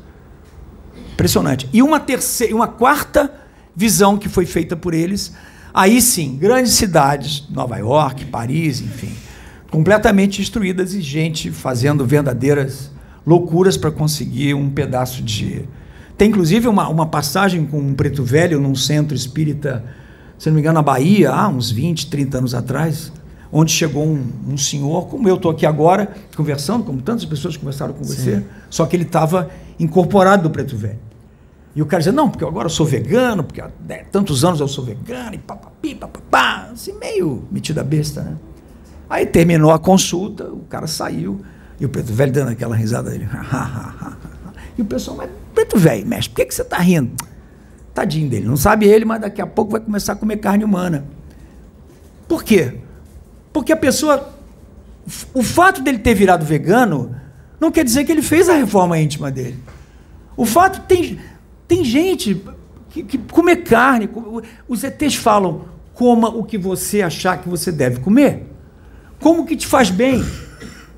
[1.13, 1.69] Impressionante.
[1.71, 3.31] E uma terceira, uma quarta
[3.75, 5.33] visão que foi feita por eles,
[5.73, 9.11] aí sim, grandes cidades, Nova York, Paris, enfim,
[9.69, 12.91] completamente destruídas e gente fazendo verdadeiras
[13.25, 15.65] loucuras para conseguir um pedaço de.
[16.17, 19.83] Tem inclusive uma, uma passagem com um preto velho num centro espírita,
[20.37, 23.11] se não me engano, na Bahia, há uns 20, 30 anos atrás,
[23.51, 27.93] onde chegou um, um senhor, como eu estou aqui agora, conversando, como tantas pessoas conversaram
[27.93, 28.45] com você, Sim.
[28.69, 29.49] só que ele estava
[29.79, 31.06] incorporado do preto velho.
[31.77, 34.59] E o cara dizia, não, porque agora eu sou vegano, porque há né, tantos anos
[34.59, 38.35] eu sou vegano, e papapi, papapá, assim, meio metida besta, né?
[39.07, 41.39] Aí terminou a consulta, o cara saiu,
[41.79, 43.29] e o preto velho dando aquela risada dele.
[44.75, 47.11] e o pessoal, mas preto velho, mestre, por que, que você está rindo?
[47.93, 51.05] Tadinho dele, não sabe ele, mas daqui a pouco vai começar a comer carne humana.
[52.27, 52.73] Por quê?
[53.53, 54.33] Porque a pessoa.
[55.31, 57.15] O fato dele ter virado vegano
[57.59, 59.59] não quer dizer que ele fez a reforma íntima dele.
[60.35, 61.19] O fato tem,
[61.67, 62.41] tem gente
[62.89, 64.09] que, que come carne.
[64.67, 68.45] Os ETs falam: coma o que você achar que você deve comer.
[69.19, 70.23] Como que te faz bem?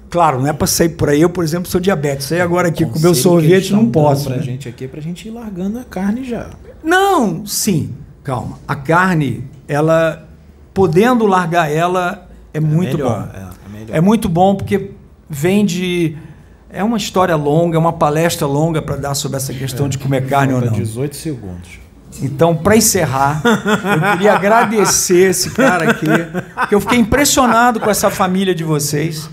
[0.10, 1.22] Claro, não é para sair por aí.
[1.22, 2.28] Eu, por exemplo, sou diabetes.
[2.28, 4.26] Sair agora aqui com meu sorvete não posso.
[4.26, 4.42] Pra né?
[4.42, 6.50] gente aqui, pra gente ir largando a carne já.
[6.84, 7.94] Não, sim,
[8.24, 8.60] calma.
[8.68, 10.28] A carne, ela,
[10.74, 13.38] podendo largar ela, é muito melhor, bom.
[13.38, 13.98] é, é.
[13.98, 14.92] É muito bom porque
[15.30, 16.18] vem de.
[16.72, 20.28] É uma história longa, é uma palestra longa para dar sobre essa questão de comer
[20.28, 20.72] carne ou não.
[20.72, 21.80] 18 segundos.
[22.22, 26.06] Então, para encerrar, eu queria agradecer esse cara aqui,
[26.68, 29.30] que eu fiquei impressionado com essa família de vocês.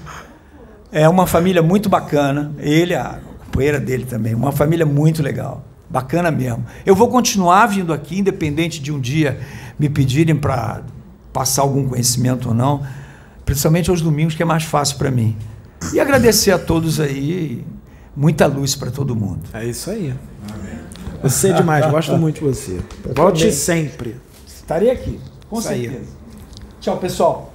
[0.91, 2.53] É uma família muito bacana.
[2.59, 5.65] Ele, a companheira dele também, uma família muito legal.
[5.91, 6.65] Bacana mesmo.
[6.87, 9.41] Eu vou continuar vindo aqui, independente de um dia
[9.79, 10.83] me pedirem para
[11.33, 12.83] passar algum conhecimento ou não,
[13.45, 15.37] principalmente aos domingos, que é mais fácil para mim.
[15.93, 17.65] E agradecer a todos aí.
[18.16, 19.40] Muita luz para todo mundo.
[19.53, 20.15] É isso aí.
[21.23, 22.81] Você é demais, gosto muito de você.
[23.15, 23.53] Volte também.
[23.55, 24.16] sempre.
[24.47, 25.82] Estarei aqui, com Isso aí.
[25.89, 26.11] certeza.
[26.81, 27.53] Tchau, pessoal.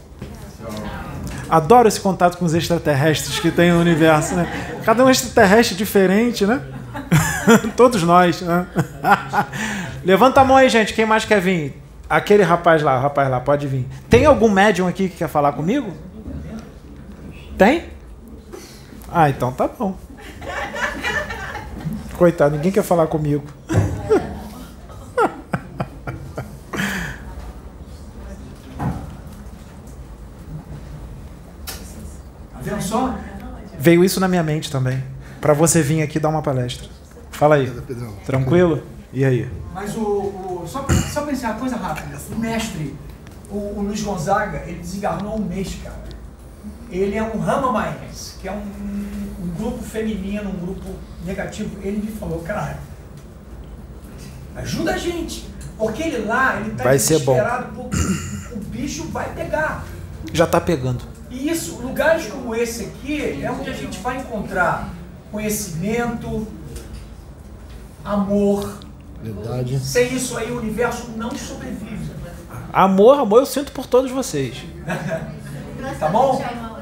[1.50, 4.48] Adoro esse contato com os extraterrestres que tem no universo, né?
[4.86, 6.62] Cada um extraterrestre diferente, né?
[7.76, 8.66] Todos nós, né?
[10.06, 10.94] Levanta a mão aí, gente.
[10.94, 11.82] Quem mais quer vir?
[12.10, 13.86] Aquele rapaz lá, o rapaz lá, pode vir.
[14.10, 15.92] Tem algum médium aqui que quer falar comigo?
[17.58, 17.86] Tem?
[19.12, 19.96] Ah, então tá bom.
[22.18, 23.44] Coitado, ninguém quer falar comigo.
[31.68, 33.16] Tá vendo só?
[33.78, 35.04] Veio isso na minha mente também.
[35.40, 36.88] Pra você vir aqui dar uma palestra.
[37.32, 37.72] Fala aí.
[38.26, 38.84] Tranquilo?
[39.12, 39.50] E aí?
[39.74, 40.02] Mas o.
[40.02, 42.18] o- só, pra- só pra encerrar, coisa rápida.
[42.32, 42.96] O mestre,
[43.50, 46.11] o, o Luiz Gonzaga, ele desencarnou há um mês, cara.
[46.92, 50.90] Ele é um Rama Mais, que é um, um grupo feminino, um grupo
[51.26, 51.78] negativo.
[51.82, 52.80] Ele me falou, cara,
[54.56, 55.50] ajuda a gente.
[55.78, 57.34] Porque ele lá, ele tá Vai ser bom.
[57.34, 57.98] desesperado porque
[58.54, 59.86] o bicho vai pegar.
[60.34, 61.04] Já tá pegando.
[61.30, 64.90] E isso, lugares como esse aqui, é onde a gente vai encontrar
[65.32, 66.46] conhecimento,
[68.04, 68.80] amor.
[69.24, 69.80] Verdade.
[69.80, 72.12] Sem isso aí, o universo não sobrevive.
[72.74, 74.58] Amor, amor, eu sinto por todos vocês.
[76.00, 76.40] Tá bom?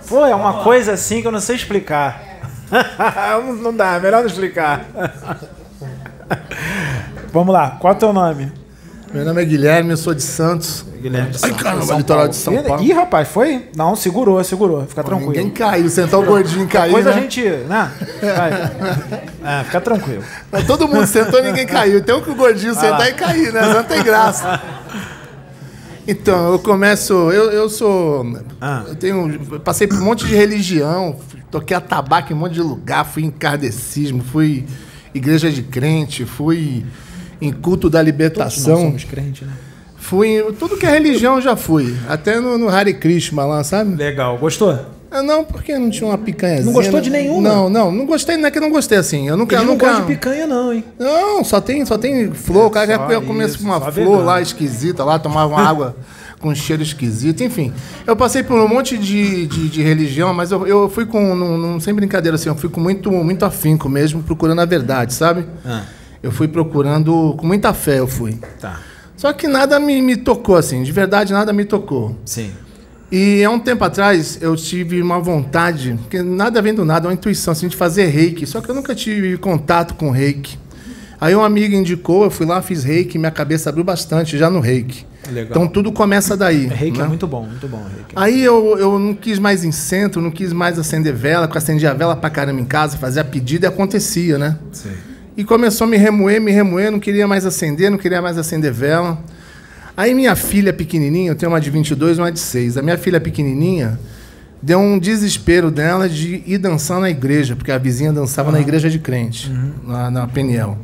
[0.08, 2.22] Pô, é uma coisa assim que eu não sei explicar.
[3.44, 4.86] não não dá, é melhor não explicar.
[7.32, 8.52] Vamos lá, qual é o teu nome?
[9.12, 10.86] Meu nome é Guilherme, eu sou de Santos.
[11.02, 12.30] Guilherme de Ai, Santos, caramba, São litoral Paulo.
[12.32, 12.84] de São Ih, Paulo.
[12.84, 13.68] Ih, rapaz, foi?
[13.76, 14.86] Não, segurou, segurou.
[14.86, 15.32] Fica Pô, tranquilo.
[15.32, 17.18] ninguém caiu, sentar o gordinho caiu, Coisa né?
[17.18, 17.92] a gente, né?
[18.22, 19.20] Vai.
[19.42, 20.22] É, fica tranquilo.
[20.52, 22.04] Mas todo mundo sentou ninguém caiu.
[22.04, 22.98] Tem um que o gordinho Vai lá.
[22.98, 23.62] sentar e cair, né?
[23.74, 24.62] Não tem graça.
[26.10, 27.14] Então, eu começo.
[27.14, 28.26] Eu, eu sou.
[28.60, 28.84] Ah.
[28.88, 29.60] Eu tenho.
[29.60, 31.16] passei por um monte de religião,
[31.52, 34.66] toquei a tabaco em um monte de lugar, fui em kardecismo, fui
[35.14, 36.84] igreja de crente, fui
[37.40, 38.78] em culto da Todos nós libertação.
[38.82, 39.54] somos crentes, né?
[39.98, 41.96] Fui em tudo que é religião já fui.
[42.08, 43.96] Até no, no Hare Krishna lá, sabe?
[43.96, 44.36] Legal.
[44.40, 44.80] Gostou?
[45.12, 46.66] Eu não, porque não tinha uma picanhazinha.
[46.66, 47.42] Não gostou de nenhuma?
[47.42, 49.28] Não, não, não gostei, não é que eu não gostei assim.
[49.28, 49.88] Eu nunca, Ele eu não nunca...
[49.88, 50.84] gosta de picanha, não, hein?
[51.00, 52.68] Não, só tem, só tem flor.
[52.68, 54.24] O cara comer isso, com uma flor vegano.
[54.24, 55.96] lá esquisita, lá tomava uma água
[56.40, 57.44] com cheiro esquisito.
[57.44, 57.74] Enfim,
[58.06, 61.58] eu passei por um monte de, de, de religião, mas eu, eu fui com, num,
[61.58, 65.46] num- sem brincadeira assim, eu fui com muito, muito afinco mesmo, procurando a verdade, sabe?
[65.66, 65.84] Ah.
[66.22, 68.38] Eu fui procurando, com muita fé eu fui.
[68.60, 68.80] Tá.
[69.18, 72.16] Só que nada me, me tocou, assim, de verdade nada me tocou.
[72.26, 72.52] Sim.
[73.12, 77.10] E há um tempo atrás eu tive uma vontade, porque nada vem do nada, é
[77.10, 78.46] uma intuição assim, de fazer reiki.
[78.46, 80.58] Só que eu nunca tive contato com reiki.
[81.20, 84.60] Aí um amigo indicou, eu fui lá, fiz reiki, minha cabeça abriu bastante já no
[84.60, 85.06] reiki.
[85.32, 85.50] Legal.
[85.50, 86.68] Então tudo começa daí.
[86.68, 87.06] Reiki né?
[87.06, 87.84] é muito bom, muito bom.
[87.84, 88.14] Reiki.
[88.16, 91.62] Aí eu, eu não quis mais em centro, não quis mais acender vela, porque eu
[91.62, 94.58] acendia a vela pra caramba em casa, fazia pedido e acontecia, né?
[94.72, 94.92] Sim.
[95.36, 98.72] E começou a me remoer, me remoer, não queria mais acender, não queria mais acender
[98.72, 99.18] vela.
[100.00, 102.78] Aí minha filha pequenininha, eu tenho uma de 22 e uma de 6.
[102.78, 104.00] A minha filha pequenininha
[104.64, 108.90] deu um desespero dela de ir dançar na igreja, porque a vizinha dançava na igreja
[108.90, 109.52] de crente,
[109.86, 110.78] na, na Peniel.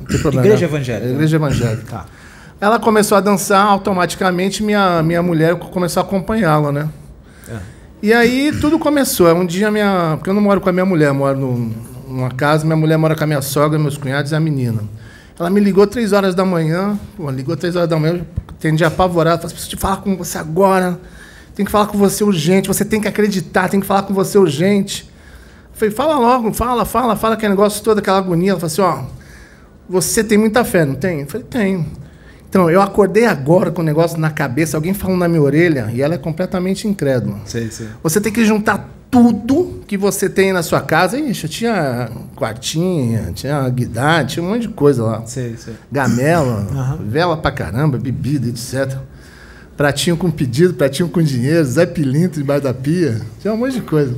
[0.00, 0.46] Não tem problema.
[0.48, 1.10] Igreja evangélica.
[1.12, 1.84] Igreja evangélica.
[1.90, 2.06] Tá.
[2.60, 6.90] Ela começou a dançar, automaticamente minha, minha mulher começou a acompanhá-la, né?
[7.48, 7.56] É.
[8.02, 9.34] E aí tudo começou.
[9.34, 10.12] Um dia minha.
[10.18, 11.72] Porque eu não moro com a minha mulher, moro num-
[12.06, 14.82] numa casa, minha mulher mora com a minha sogra, meus cunhados e a menina.
[15.38, 18.84] Ela me ligou três horas da manhã, pô, ligou três horas da manhã, eu atendi
[18.84, 20.98] apavorado, falei, preciso te falar com você agora,
[21.54, 24.38] tem que falar com você urgente, você tem que acreditar, tem que falar com você
[24.38, 25.10] urgente.
[25.72, 28.52] Eu falei, fala logo, fala, fala, fala aquele negócio todo, aquela agonia.
[28.52, 29.10] Ela falou assim, ó,
[29.88, 31.20] você tem muita fé, não tem?
[31.20, 31.86] Eu falei, tenho.
[32.48, 36.00] Então, eu acordei agora com o negócio na cabeça, alguém falando na minha orelha, e
[36.00, 37.40] ela é completamente incrédula.
[37.44, 37.88] Sei, sei.
[38.02, 41.18] Você tem que juntar tudo que você tem na sua casa.
[41.18, 45.22] Ixi, eu tinha quartinha, tinha guidade, tinha um monte de coisa lá.
[45.26, 45.74] Sei, sei.
[45.90, 46.98] Gamela, Aham.
[47.06, 48.98] vela pra caramba, bebida, etc.
[49.76, 53.20] Pratinho com pedido, pratinho com dinheiro, Zé Pilinto debaixo da pia.
[53.40, 54.14] Tinha um monte de coisa.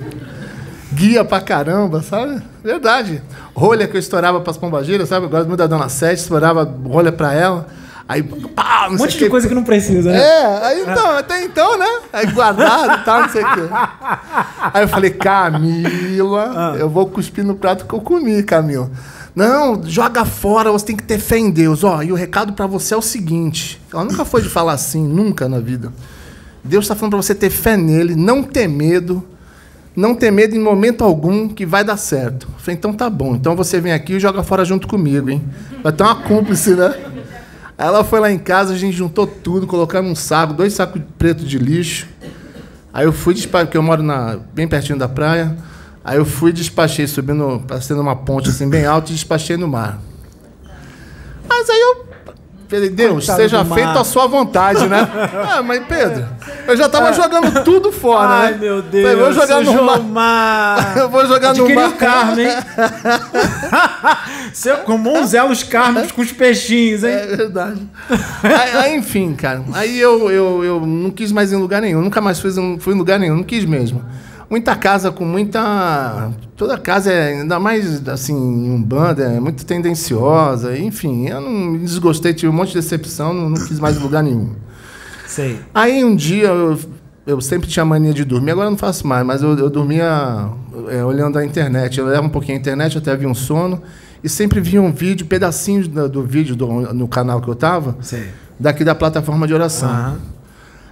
[0.93, 2.41] Guia pra caramba, sabe?
[2.65, 3.21] Verdade.
[3.55, 5.27] Rolha que eu estourava pras pombageiras, sabe?
[5.27, 7.69] Agora muda da Dona Sete, estourava rolha pra ela.
[8.09, 9.29] Aí, pá, não Um monte de quê.
[9.29, 10.19] coisa que não precisa, né?
[10.19, 12.01] É, aí então, até então, né?
[12.11, 13.61] Aí guardado e tal, não sei o quê.
[14.73, 18.91] Aí eu falei, Camila, eu vou cuspir no prato que eu comi, Camila.
[19.37, 21.85] Não, joga fora, você tem que ter fé em Deus.
[21.85, 25.07] Ó, e o recado pra você é o seguinte: ela nunca foi de falar assim,
[25.07, 25.93] nunca na vida.
[26.65, 29.23] Deus está falando pra você ter fé nele, não ter medo,
[29.95, 32.49] não ter medo em momento algum que vai dar certo.
[32.53, 33.35] Eu falei, então tá bom.
[33.35, 35.43] Então você vem aqui e joga fora junto comigo, hein?
[35.83, 36.95] Vai ter uma cúmplice, né?
[37.79, 41.01] Aí ela foi lá em casa, a gente juntou tudo, colocamos num saco, dois sacos
[41.17, 42.09] pretos de lixo.
[42.93, 45.57] Aí eu fui despachei, porque eu moro na, bem pertinho da praia.
[46.05, 50.01] Aí eu fui despachei, subindo, passando uma ponte assim bem alta e despachei no mar.
[51.49, 52.08] Mas aí eu
[52.69, 55.09] falei, Deus, Coitado seja feito a sua vontade, né?
[55.51, 56.27] ah, mas Pedro,
[56.67, 57.13] eu já tava Ah.
[57.13, 58.59] jogando tudo fora, Ai, né?
[58.61, 59.19] meu Falei, Deus.
[59.19, 59.99] vou jogar no mar.
[59.99, 60.97] o mar.
[60.97, 61.97] Eu vou jogar no Adquiriu mar.
[61.97, 62.49] karma, hein?
[64.53, 67.11] Você comum zela os karmas com os peixinhos, hein?
[67.13, 67.81] É verdade.
[68.43, 69.63] aí, aí, enfim, cara.
[69.73, 72.01] Aí eu, eu, eu não quis mais ir em lugar nenhum.
[72.03, 72.51] Nunca mais fui,
[72.81, 73.37] fui em lugar nenhum.
[73.37, 74.05] Não quis mesmo.
[74.51, 76.31] Muita casa com muita.
[76.57, 80.77] Toda casa é, ainda mais assim, em Umbanda, é muito tendenciosa.
[80.79, 84.23] Enfim, eu não me desgostei, tive um monte de decepção, não, não quis mais lugar
[84.23, 84.53] nenhum.
[85.27, 85.61] Sei.
[85.75, 86.79] Aí um dia eu,
[87.27, 90.49] eu sempre tinha mania de dormir, agora eu não faço mais, mas eu, eu dormia
[90.89, 91.99] é, olhando a internet.
[91.99, 93.83] Eu olhava um pouquinho a internet, até havia um sono,
[94.25, 97.99] e sempre via um vídeo, pedacinhos do, do vídeo do- no canal que eu tava,
[98.01, 98.29] Sei.
[98.59, 99.91] daqui da plataforma de oração.
[99.91, 100.17] Aham.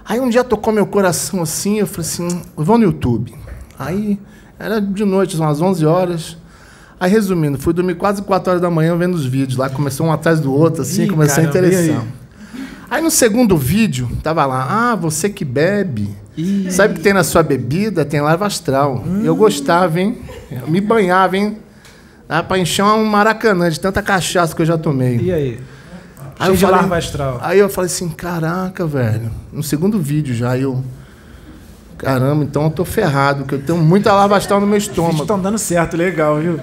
[0.09, 3.33] Aí um dia tocou meu coração assim, eu falei assim, eu vou no YouTube.
[3.77, 4.19] Aí
[4.59, 6.37] era de noite, umas 11 horas.
[6.99, 10.11] Aí resumindo, fui dormir quase 4 horas da manhã vendo os vídeos lá, começou um
[10.11, 11.95] atrás do outro assim, Ih, começou caramba, a interessar.
[11.99, 12.07] aí?
[12.89, 16.09] Aí no segundo vídeo, tava lá, ah, você que bebe,
[16.71, 18.03] sabe o que tem na sua bebida?
[18.03, 19.03] Tem lava astral.
[19.05, 19.21] Hum.
[19.23, 20.17] Eu gostava, hein?
[20.49, 21.57] Eu me banhava, hein?
[22.27, 25.17] Dá pra encher um maracanã de tanta cachaça que eu já tomei.
[25.19, 25.59] E aí?
[26.39, 27.39] Aí Cheio eu de falei- larva astral.
[27.41, 29.29] Aí eu falei assim, caraca, velho.
[29.53, 30.83] No segundo vídeo já eu.
[31.97, 35.21] Caramba, então eu tô ferrado, porque eu tenho muita astral no meu estômago.
[35.21, 36.59] estão dando certo, legal, viu?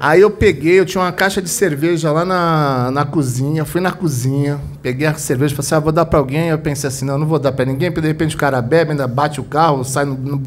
[0.00, 3.90] Aí eu peguei, eu tinha uma caixa de cerveja lá na, na cozinha, fui na
[3.90, 6.48] cozinha, peguei a cerveja, falei assim, ah, vou dar pra alguém.
[6.48, 8.92] Eu pensei assim, não, não vou dar pra ninguém, porque de repente o cara bebe,
[8.92, 10.42] ainda bate o carro, sai no, no,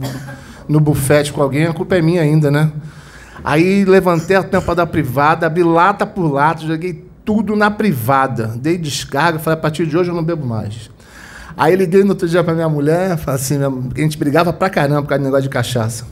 [0.70, 2.72] no bufete com alguém, a culpa é minha ainda, né?
[3.44, 8.54] Aí levantei a tampa da privada, abri lata por lata, joguei tudo na privada.
[8.56, 10.91] Dei descarga, falei, a partir de hoje eu não bebo mais.
[11.56, 15.10] Aí liguei no outro dia pra minha mulher, assim, a gente brigava pra caramba por
[15.10, 16.06] causa do negócio de cachaça.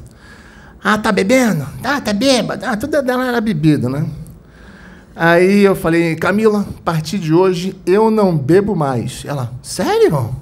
[0.84, 1.66] Ah, tá bebendo?
[1.84, 2.66] Ah, tá bêbado?
[2.66, 4.06] Ah, tudo dela era bebida, né?
[5.16, 9.24] Aí eu falei, Camila, a partir de hoje eu não bebo mais.
[9.26, 10.34] Ela, sério?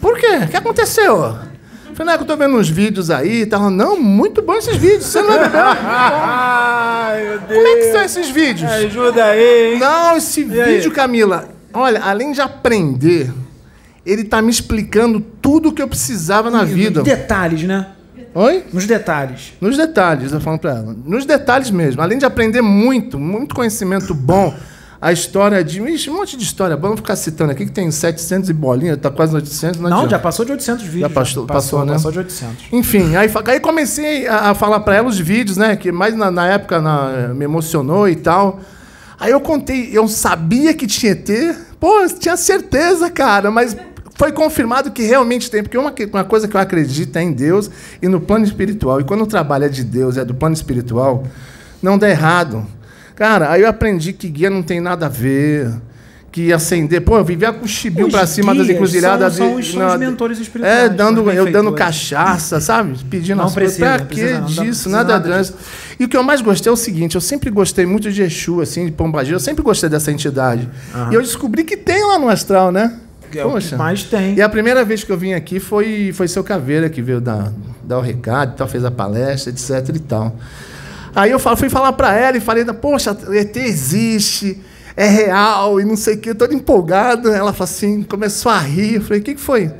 [0.00, 0.40] Por quê?
[0.44, 1.16] O que aconteceu?
[1.16, 3.70] Eu falei, não, é que eu tô vendo uns vídeos aí e tal.
[3.70, 5.04] Não, muito bom esses vídeos.
[5.04, 5.60] Você não é bebeu?
[5.62, 7.52] Ai, meu Deus.
[7.52, 8.68] Como é que são esses vídeos?
[8.72, 9.78] Ajuda aí, hein?
[9.78, 10.74] Não, esse aí?
[10.74, 13.32] vídeo, Camila, olha, além de aprender,
[14.04, 17.00] ele tá me explicando tudo o que eu precisava na vida.
[17.00, 17.86] Nos detalhes, né?
[18.34, 18.64] Oi?
[18.72, 19.52] Nos detalhes.
[19.60, 20.96] Nos detalhes, eu falo pra ela.
[21.04, 22.00] Nos detalhes mesmo.
[22.00, 24.54] Além de aprender muito, muito conhecimento bom,
[25.00, 25.82] a história de.
[25.82, 26.74] Ixi, um monte de história.
[26.76, 29.78] Vamos ficar citando aqui que tem 700 e bolinha, tá quase 800.
[29.80, 31.00] Não, Não, já passou de 800 vídeos.
[31.02, 31.92] Já passou, passou, né?
[31.92, 32.64] Passou de 800.
[32.72, 35.76] Enfim, aí, aí comecei a, a falar pra ela os vídeos, né?
[35.76, 38.60] Que mais na, na época na- me emocionou e tal.
[39.20, 41.28] Aí eu contei, eu sabia que tinha ET.
[41.78, 43.76] Pô, tinha certeza, cara, mas
[44.14, 45.62] foi confirmado que realmente tem.
[45.62, 47.70] Porque uma, uma coisa que eu acredito é em Deus
[48.00, 49.00] e no plano espiritual.
[49.00, 51.24] E quando o trabalho é de Deus, é do plano espiritual,
[51.82, 52.66] não dá errado.
[53.14, 55.70] Cara, aí eu aprendi que guia não tem nada a ver.
[56.30, 57.02] Que acender.
[57.02, 59.34] Pô, eu vivia com o chibio pra cima das encruzilhadas.
[59.34, 62.96] são- são os- são na- os mentores espirituais, É, dando, eu dando cachaça, sabe?
[63.10, 63.76] Pedindo Não as coisas.
[63.76, 64.62] precisa, Pra não que precisa, não disso?
[64.62, 65.54] precisa Nada, nada disso.
[66.00, 68.62] E o que eu mais gostei é o seguinte: eu sempre gostei muito de Exu,
[68.62, 69.36] assim, de Pombagira.
[69.36, 70.66] Eu sempre gostei dessa entidade.
[70.94, 71.12] Aham.
[71.12, 72.94] E eu descobri que tem lá no astral, né?
[73.38, 74.34] É o que mais tem.
[74.34, 77.52] E a primeira vez que eu vim aqui foi, foi seu Caveira, que veio dar,
[77.82, 80.36] dar o recado e tal, fez a palestra, etc e tal.
[81.14, 84.58] Aí eu falo- fui falar pra ela e falei, poxa, ET existe,
[84.96, 87.28] é real e não sei o que, toda empolgada.
[87.30, 88.94] Ela falou assim, começou a rir.
[88.96, 89.70] Eu falei, o que, que foi?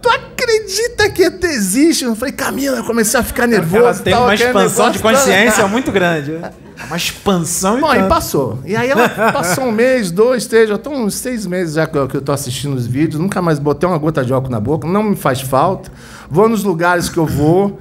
[0.00, 2.04] Tu acredita que ET existe?
[2.04, 3.76] Eu falei, Camila, eu comecei a ficar nervoso.
[3.84, 6.32] Ela tem tal, uma expansão de consciência muito grande.
[6.82, 6.86] né?
[6.88, 8.08] Uma expansão e Bom, aí tanto.
[8.08, 8.58] passou.
[8.64, 11.96] E aí ela passou um mês, dois, três, já estão uns seis meses já que
[11.96, 14.60] eu, que eu tô assistindo os vídeos, nunca mais botei uma gota de álcool na
[14.60, 15.90] boca, não me faz falta.
[16.30, 17.78] Vou nos lugares que eu vou.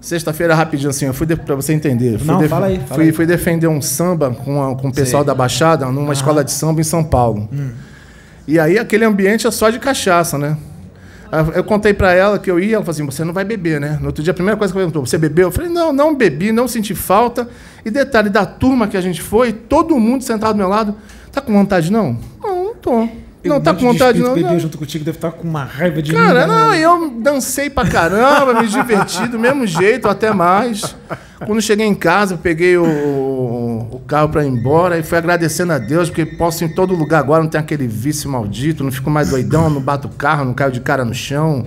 [0.00, 2.18] Sexta-feira, rapidinho assim, eu fui de, pra você entender.
[2.18, 3.12] Fui Não, def- fala aí, fala fui, aí.
[3.12, 5.26] fui defender um samba com, a- com o pessoal Sei.
[5.28, 7.48] da Baixada, numa escola de samba em São Paulo.
[7.50, 7.70] Hum.
[8.46, 10.58] E aí aquele ambiente é só de cachaça, né?
[11.32, 13.80] Aí Eu contei pra ela que eu ia, ela falou assim: você não vai beber,
[13.80, 13.96] né?
[13.98, 15.48] No outro dia, a primeira coisa que ela perguntou: você bebeu?
[15.48, 17.48] Eu falei: não, não bebi, não senti falta.
[17.84, 20.94] E detalhe, da turma que a gente foi, todo mundo sentado do meu lado,
[21.30, 22.18] tá com vontade não?
[22.42, 23.08] Não, não tô.
[23.44, 24.34] Não, tá com vontade não.
[24.34, 24.58] Bebeu não.
[24.58, 26.18] junto contigo, deve estar com uma raiva de mim.
[26.18, 26.46] Cara, né?
[26.46, 30.96] não, eu dancei pra caramba, me diverti do mesmo jeito, até mais.
[31.46, 35.74] Quando cheguei em casa, eu peguei o, o carro pra ir embora e fui agradecendo
[35.74, 38.90] a Deus, porque posso ir em todo lugar agora, não tem aquele vício maldito, não
[38.90, 41.66] fico mais doidão, não bato o carro, não caio de cara no chão.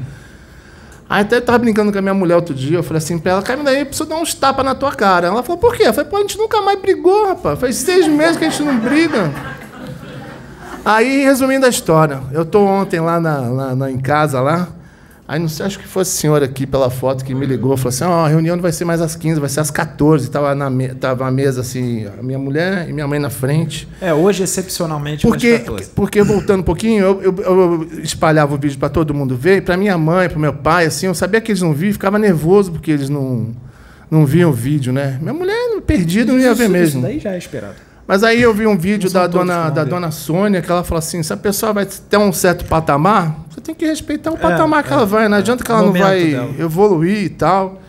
[1.09, 3.31] Aí até eu tava brincando com a minha mulher outro dia, eu falei assim pra
[3.33, 5.27] ela, Camila, aí preciso dar uns tapas na tua cara.
[5.27, 5.83] Ela falou, por quê?
[5.87, 7.57] Eu falei, pô, a gente nunca mais brigou, rapaz.
[7.59, 9.31] Faz seis meses que a gente não briga.
[10.83, 14.67] Aí, resumindo a história, eu tô ontem lá, na, lá- lá em casa lá.
[15.27, 17.89] Aí não sei, acho que fosse o senhor aqui pela foto que me ligou, falou
[17.89, 20.29] assim: ó, a reunião não vai ser mais às 15, vai ser às 14.
[20.31, 23.89] Tava na me tava a mesa assim, a minha mulher e minha mãe na frente.
[23.99, 25.89] É, hoje excepcionalmente Porque, mais 14.
[25.93, 29.75] porque voltando um pouquinho, eu, eu- eu espalhava o vídeo para todo mundo ver, para
[29.75, 32.89] minha mãe, para meu pai, assim, eu sabia que eles não viam, ficava nervoso porque
[32.89, 33.47] eles não,
[34.09, 35.17] não viam o vídeo, né?
[35.21, 36.99] Minha mulher perdida não ia ver mesmo.
[36.99, 37.75] Isso daí já é esperado.
[38.07, 41.21] Mas aí eu vi um vídeo da dona, da dona Sônia, que ela fala assim,
[41.21, 44.91] se a pessoa vai ter um certo patamar, você tem que respeitar o patamar que
[44.91, 45.27] é, ela vai.
[45.27, 46.55] Não adianta que ela não vai dela.
[46.57, 47.81] evoluir e tal.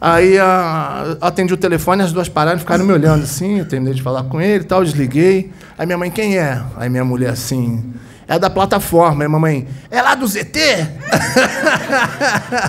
[0.00, 3.94] Aí a, atendi o telefone, as duas pararam e ficaram me olhando assim, eu terminei
[3.94, 5.50] de falar com ele e tal, desliguei.
[5.76, 6.62] Aí minha mãe, quem é?
[6.76, 7.92] Aí minha mulher assim,
[8.28, 9.24] é da plataforma.
[9.24, 10.60] Aí mamãe, é lá do ZT?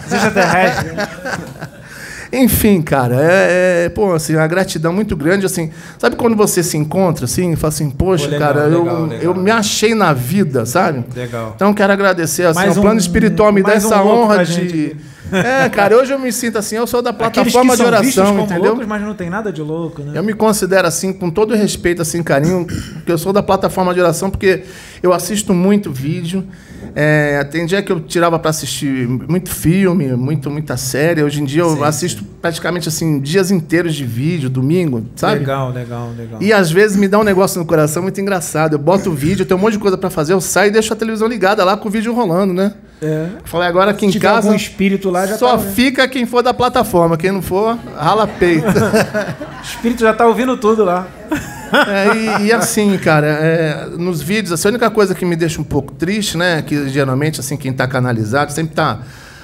[0.03, 0.95] Extraterrestre.
[2.31, 5.69] Enfim, cara, é, é, pô, assim, uma gratidão muito grande, assim.
[5.97, 9.05] Sabe quando você se encontra, assim, e fala assim, poxa, Pô, legal, cara, legal, eu,
[9.05, 9.23] legal.
[9.23, 11.03] eu me achei na vida, sabe?
[11.15, 11.53] Legal.
[11.55, 14.43] Então quero agradecer, assim, Mais o plano um- espiritual me dá um essa louco honra
[14.45, 14.53] de...
[14.53, 14.97] gente
[15.31, 18.71] É, cara, hoje eu me sinto assim, eu sou da plataforma que de oração, entendeu?
[18.71, 20.11] loucos, mas não tem nada de louco, né?
[20.17, 23.99] Eu me considero assim, com todo respeito, assim, carinho, porque eu sou da plataforma de
[23.99, 24.63] oração, porque
[25.01, 26.43] eu assisto muito vídeo.
[26.97, 31.21] É, tem dia que eu tirava para assistir muito filme, muito, muita série.
[31.23, 35.39] Hoje em dia eu Sim, assisto praticamente assim, dias inteiros de vídeo, domingo, sabe?
[35.39, 36.41] Legal, legal, legal.
[36.41, 38.73] E às vezes me dá um negócio no coração muito engraçado.
[38.73, 40.93] Eu boto o vídeo, tenho um monte de coisa para fazer, eu saio e deixo
[40.93, 42.73] a televisão ligada lá com o vídeo rolando, né?
[43.05, 43.27] É.
[43.43, 44.47] Falei, agora aqui Se em casa.
[44.47, 45.71] algum espírito lá, já Só tá, né?
[45.71, 47.15] fica quem for da plataforma.
[47.17, 48.65] Quem não for, rala peito.
[48.67, 51.07] O espírito já tá ouvindo tudo lá.
[51.87, 55.61] É, e, e assim, cara, é, nos vídeos, assim, a única coisa que me deixa
[55.61, 56.61] um pouco triste, né?
[56.61, 58.99] Que geralmente, assim, quem está canalizado sempre está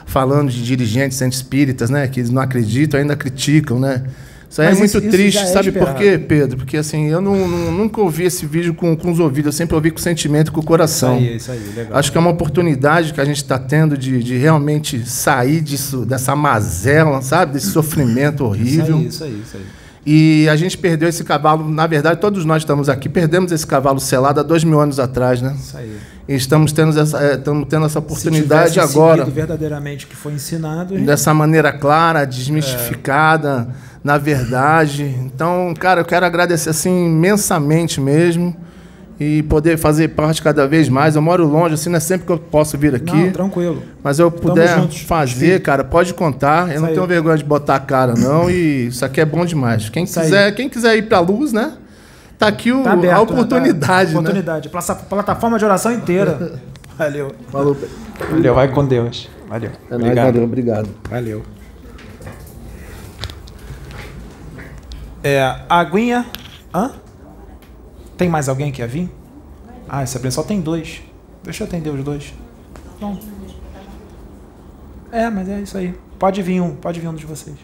[0.05, 2.07] falando de dirigentes espíritas, né?
[2.07, 4.03] Que eles não acreditam, ainda criticam, né?
[4.51, 5.97] Isso aí Mas é muito isso- isso triste, já é sabe por esperado.
[5.97, 6.57] quê, Pedro?
[6.57, 9.75] Porque assim, eu não, não- nunca ouvi esse vídeo com, com os ouvidos, eu sempre
[9.75, 11.17] ouvi com sentimento e com o coração.
[11.17, 11.97] Isso aí, isso aí, legal.
[11.97, 16.05] Acho que é uma oportunidade que a gente está tendo de, de realmente sair disso,
[16.05, 17.53] dessa mazela, sabe?
[17.53, 18.97] Desse sofrimento horrível.
[18.99, 19.63] Isso aí, isso aí, isso aí.
[20.03, 23.99] E a gente perdeu esse cavalo, na verdade, todos nós estamos aqui, perdemos esse cavalo
[23.99, 25.55] selado há dois mil anos atrás, né?
[25.57, 25.95] Isso aí.
[26.27, 30.33] E estamos tendo essa, estamos tendo essa Se oportunidade tivesse agora, verdadeiramente o que foi
[30.33, 33.67] ensinado, gente- dessa maneira clara, desmistificada,
[34.03, 35.03] na verdade.
[35.23, 38.55] Então, cara, eu quero agradecer assim imensamente mesmo
[39.19, 41.15] e poder fazer parte cada vez mais.
[41.15, 43.15] Eu moro longe, assim, não é sempre que eu posso vir aqui.
[43.15, 43.83] Não, tranquilo.
[44.03, 45.01] Mas eu puder juntos.
[45.01, 46.63] fazer, cara, pode contar.
[46.67, 46.93] Eu Isso não aí.
[46.95, 48.49] tenho vergonha de botar a cara, não.
[48.49, 49.89] E isso aqui é bom demais.
[49.89, 50.25] Quem Isso aí.
[50.25, 51.73] quiser, quem quiser ir pra luz, né?
[52.39, 53.21] Tá aqui o- Tá aberto, a né?
[53.21, 53.79] oportunidade,
[54.09, 54.19] Tá- né?
[54.19, 54.69] Oportunidade.
[54.69, 56.59] Plata- Plataforma de oração inteira.
[56.97, 57.31] Valeu.
[57.51, 57.77] Falou.
[58.31, 59.29] Valeu, vai com Deus.
[59.47, 59.69] Valeu.
[59.91, 60.89] É nóis, valeu, obrigado.
[61.09, 61.43] Valeu.
[65.23, 66.25] É, aguinha.
[66.73, 66.93] Hã?
[68.17, 69.09] Tem mais alguém que ia vir?
[69.87, 71.01] Ah, essa só tem dois.
[71.43, 72.33] Deixa eu atender os dois.
[72.99, 73.19] Bom.
[75.11, 75.97] É, mas é isso aí.
[76.17, 77.57] Pode vir um, pode vir um de vocês.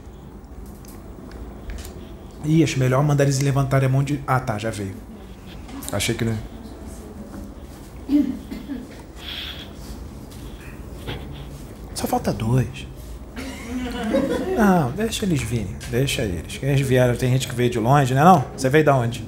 [2.44, 4.22] Ih, acho melhor mandar eles levantarem a mão de.
[4.28, 4.96] Ah, tá, já veio.
[5.92, 6.38] Achei que não.
[11.94, 12.88] Só falta dois.
[14.58, 15.76] Não, deixa eles virem.
[15.90, 16.60] Deixa eles.
[16.62, 18.46] Eles vieram, tem gente que veio de longe, né não?
[18.56, 19.24] Você veio da onde?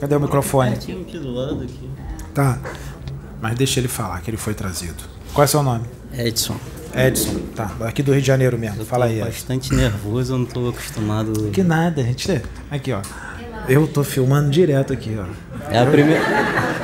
[0.00, 0.70] Cadê o microfone?
[0.72, 1.90] Pertinho aqui do lado aqui.
[2.34, 2.58] Tá.
[3.40, 5.02] Mas deixa ele falar que ele foi trazido.
[5.32, 5.84] Qual é o seu nome?
[6.12, 6.56] Edson.
[6.94, 7.40] Edson.
[7.54, 8.84] Tá, aqui do Rio de Janeiro mesmo.
[8.84, 9.18] Fala aí.
[9.18, 9.26] Edson.
[9.26, 11.50] Bastante nervoso, eu não tô acostumado.
[11.50, 12.40] Que nada, gente.
[12.70, 13.02] Aqui, ó.
[13.68, 15.26] Eu tô filmando direto aqui, ó.
[15.70, 16.22] É a primeira.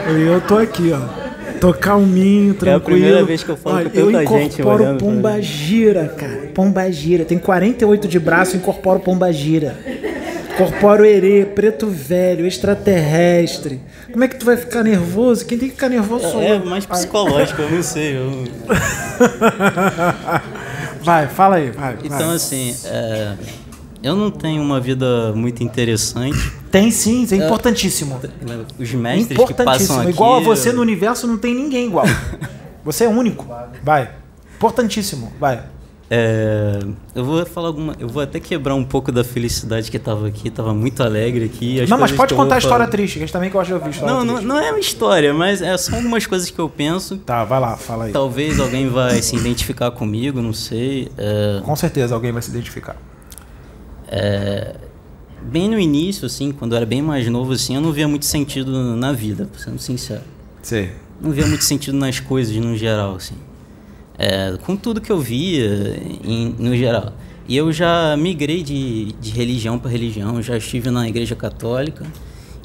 [0.08, 1.29] Eu tô aqui, ó.
[1.60, 2.70] Tô calminho, tranquilo.
[2.70, 5.42] É a primeira vez que eu falo Olha, com eu tanta gente incorporo pra pomba
[5.42, 6.32] gira, cara.
[6.54, 7.24] Pomba gira.
[7.24, 9.76] Tem 48 de braço, incorporo pomba gira.
[10.54, 13.80] Incorporo herê, preto velho, extraterrestre.
[14.10, 15.44] Como é que tu vai ficar nervoso?
[15.46, 16.66] Quem tem que ficar nervoso sou É, eu.
[16.66, 18.16] mais psicológico, eu não sei.
[18.16, 18.44] eu-
[21.02, 21.96] Vai, fala aí, vai.
[22.04, 22.36] Então, vai.
[22.36, 23.32] assim, é,
[24.02, 26.38] eu não tenho uma vida muito interessante.
[26.70, 28.20] Tem sim, é importantíssimo.
[28.78, 30.00] Os mestres que passam Importantíssimo.
[30.00, 30.10] aqui.
[30.10, 32.06] Igual a você no universo não tem ninguém igual.
[32.82, 33.46] Você é único.
[33.84, 34.10] Vai.
[34.56, 35.30] Importantíssimo.
[35.38, 35.62] Vai.
[36.12, 36.80] É,
[37.14, 37.94] eu vou falar alguma.
[38.00, 41.84] Eu vou até quebrar um pouco da felicidade que tava aqui, tava muito alegre aqui.
[41.88, 43.66] não, mas pode que eu contar a história falar- triste, que a gente também gosta
[43.66, 44.48] de ouvir história Não, não, triste.
[44.48, 47.18] não é uma história, mas é só algumas coisas que eu penso.
[47.18, 48.12] Tá, vai lá, fala aí.
[48.12, 51.08] Talvez alguém vai se identificar comigo, não sei.
[51.16, 52.96] é, Com certeza alguém vai se identificar.
[54.10, 54.74] É,
[55.42, 58.26] bem no início, assim, quando eu era bem mais novo, assim, eu não via muito
[58.26, 60.22] sentido na vida, sendo sincero.
[60.62, 60.90] Sei.
[61.20, 63.34] Não via muito sentido nas coisas no geral, assim.
[64.18, 67.12] É, com tudo que eu via em- no geral.
[67.48, 72.06] E eu já migrei de, de religião para religião, já estive na igreja católica.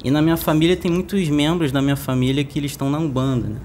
[0.04, 3.48] E na minha família tem muitos membros da minha família que eles estão na Umbanda,
[3.48, 3.56] né?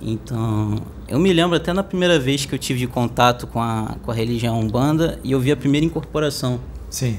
[0.00, 4.10] Então, eu me lembro até na primeira vez que eu tive contato com a, com
[4.10, 6.60] a religião Umbanda e eu vi a primeira incorporação.
[6.92, 7.18] Sim.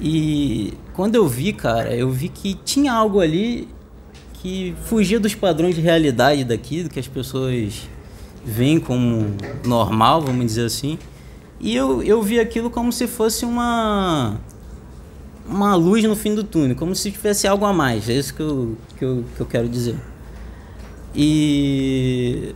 [0.00, 3.68] E quando eu vi, cara, eu vi que tinha algo ali
[4.34, 7.88] que fugia dos padrões de realidade daqui, do que as pessoas
[8.44, 10.98] veem como normal, vamos dizer assim.
[11.60, 14.36] E eu, eu vi aquilo como se fosse uma
[15.46, 18.08] uma luz no fim do túnel, como se tivesse algo a mais.
[18.08, 19.96] É isso que eu, que eu, que eu quero dizer.
[21.14, 22.52] E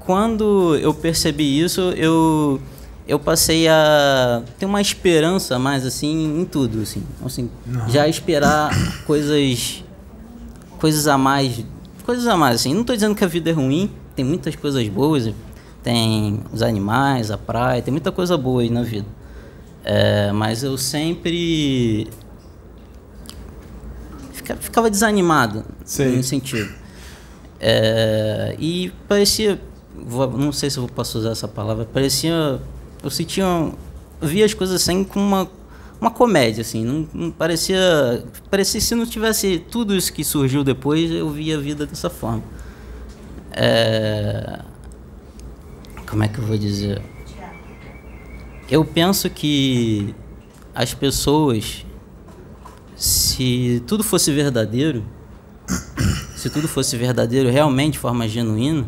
[0.00, 2.60] quando eu percebi isso, eu
[3.06, 7.88] eu passei a ter uma esperança mais assim em tudo, assim, assim, Não.
[7.88, 8.70] já esperar
[9.04, 9.84] coisas
[10.78, 11.64] coisas a mais,
[12.04, 12.74] coisas a mais assim.
[12.74, 15.32] Não estou dizendo que a vida é ruim, tem muitas coisas boas,
[15.82, 19.06] tem os animais, a praia, tem muita coisa boa aí na vida.
[19.84, 22.08] É, mas eu sempre
[24.32, 25.64] fica- ficava desanimado
[26.16, 26.68] no sentido.
[27.60, 29.60] É, e parecia,
[30.36, 32.60] não sei se eu posso usar essa palavra, parecia,
[33.06, 33.44] eu sentia,
[34.20, 35.48] via as coisas assim com uma,
[36.00, 41.10] uma comédia, assim, não, não parecia, parecia se não tivesse tudo isso que surgiu depois,
[41.10, 42.42] eu via a vida dessa forma.
[43.52, 44.60] É,
[46.08, 47.00] como é que eu vou dizer?
[48.68, 50.12] Eu penso que
[50.74, 51.86] as pessoas,
[52.96, 55.04] se tudo fosse verdadeiro,
[56.36, 58.84] se tudo fosse verdadeiro realmente, de forma genuína,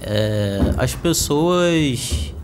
[0.00, 2.34] é, as pessoas.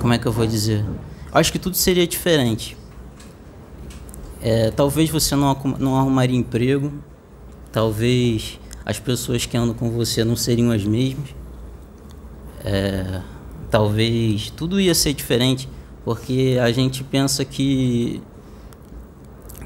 [0.00, 0.84] Como é que eu vou dizer?
[1.32, 2.76] Acho que tudo seria diferente.
[4.40, 6.92] É, talvez você não, não arrumaria emprego,
[7.72, 11.34] talvez as pessoas que andam com você não seriam as mesmas.
[12.64, 13.20] É,
[13.70, 15.68] talvez tudo ia ser diferente,
[16.04, 18.22] porque a gente pensa que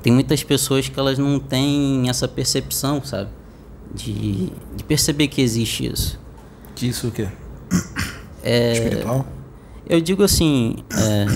[0.03, 3.31] tem muitas pessoas que elas não têm essa percepção, sabe?
[3.95, 6.19] De, de perceber que existe isso.
[6.75, 7.29] Disso o quê?
[8.43, 9.27] É, Espiritual?
[9.87, 11.27] Eu digo assim, é,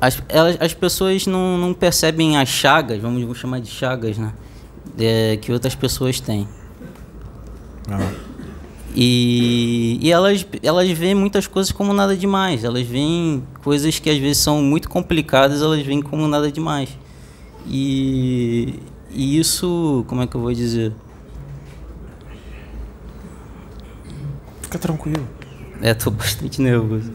[0.00, 4.32] as, elas, as pessoas não, não percebem as chagas, vamos, chamar de chagas, né?
[4.98, 6.46] É, que outras pessoas têm.
[8.94, 12.64] E, e elas, elas veem muitas coisas como nada demais.
[12.64, 16.88] Elas veem coisas que às vezes são muito complicadas, elas veem como nada demais.
[17.66, 20.92] E, e isso, como é que eu vou dizer?
[24.62, 25.26] Fica tranquilo.
[25.82, 27.12] É, tô bastante nervoso.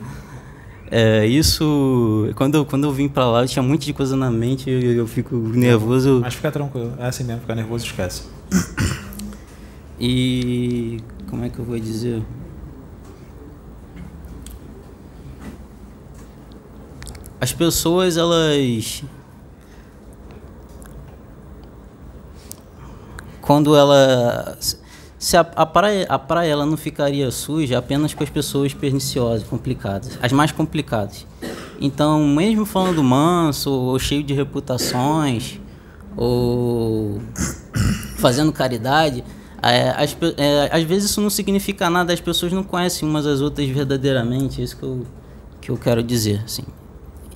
[0.89, 4.15] É, isso, quando eu, quando eu vim pra lá, eu tinha um monte de coisa
[4.17, 6.19] na mente, eu, eu fico nervoso.
[6.21, 6.93] Mas fica tranquilo.
[6.99, 8.23] É assim mesmo, ficar nervoso esquece.
[9.97, 12.21] E como é que eu vou dizer?
[17.39, 19.03] As pessoas, elas.
[23.41, 24.57] Quando ela.
[25.22, 29.48] Se a, a, praia, a praia ela não ficaria suja apenas com as pessoas perniciosas,
[29.48, 31.27] complicadas, as mais complicadas.
[31.80, 35.60] Então, mesmo falando manso, ou cheio de reputações,
[36.18, 37.22] ou
[38.18, 39.23] fazendo caridade,
[39.61, 43.41] é, as é, às vezes isso não significa nada, as pessoas não conhecem umas as
[43.41, 45.06] outras verdadeiramente, é isso que eu,
[45.61, 46.64] que eu quero dizer, assim.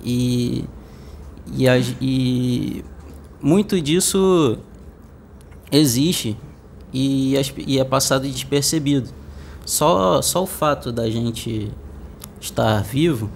[0.03, 0.65] E,
[1.53, 1.67] e,
[2.01, 2.85] e
[3.39, 4.57] muito disso
[5.71, 6.35] existe
[6.95, 7.35] e,
[7.67, 9.09] e é passado despercebido.
[9.65, 11.71] Só, só o fato da gente
[12.39, 13.29] estar vivo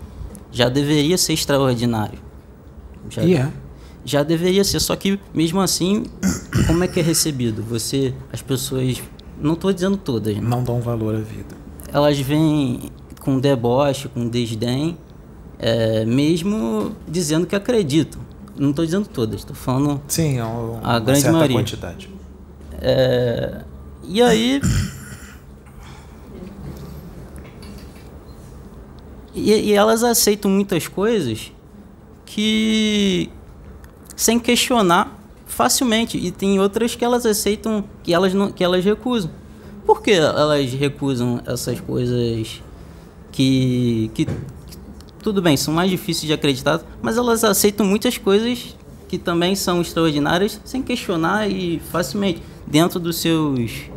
[0.51, 2.19] já deveria ser extraordinário.
[3.09, 3.51] Já, E é.
[4.05, 6.03] já deveria ser, só que mesmo assim,
[6.67, 7.63] como é que é recebido?
[7.63, 9.01] Você, as pessoas,
[9.41, 10.41] não estou dizendo todas, né?
[10.41, 11.55] Não dão valor à vida.
[11.91, 12.91] elas vêm
[13.21, 14.97] com deboche, com desdém,
[15.57, 18.21] é, mesmo dizendo que acreditam.
[18.57, 21.57] Não estou dizendo todas, estou falando Sim, é uma a grande certa maioria.
[21.57, 22.09] quantidade.
[22.81, 23.61] É,
[24.03, 24.61] e aí.
[29.35, 31.51] E, e elas aceitam muitas coisas
[32.25, 33.29] que.
[34.15, 36.17] sem questionar facilmente.
[36.17, 39.31] E tem outras que elas aceitam que elas, não, que elas recusam.
[39.85, 42.61] Por que elas recusam essas coisas
[43.31, 44.27] que, que.
[45.21, 48.75] Tudo bem, são mais difíceis de acreditar, mas elas aceitam muitas coisas
[49.09, 53.89] que também são extraordinárias sem questionar e facilmente dentro dos seus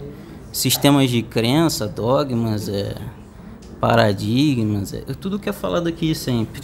[0.52, 2.94] sistemas de crença, dogmas, é,
[3.80, 6.62] paradigmas, é, tudo que é falado aqui sempre.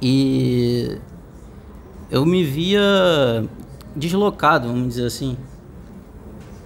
[0.00, 0.98] E
[2.10, 3.44] eu me via
[3.94, 5.36] deslocado, vamos dizer assim,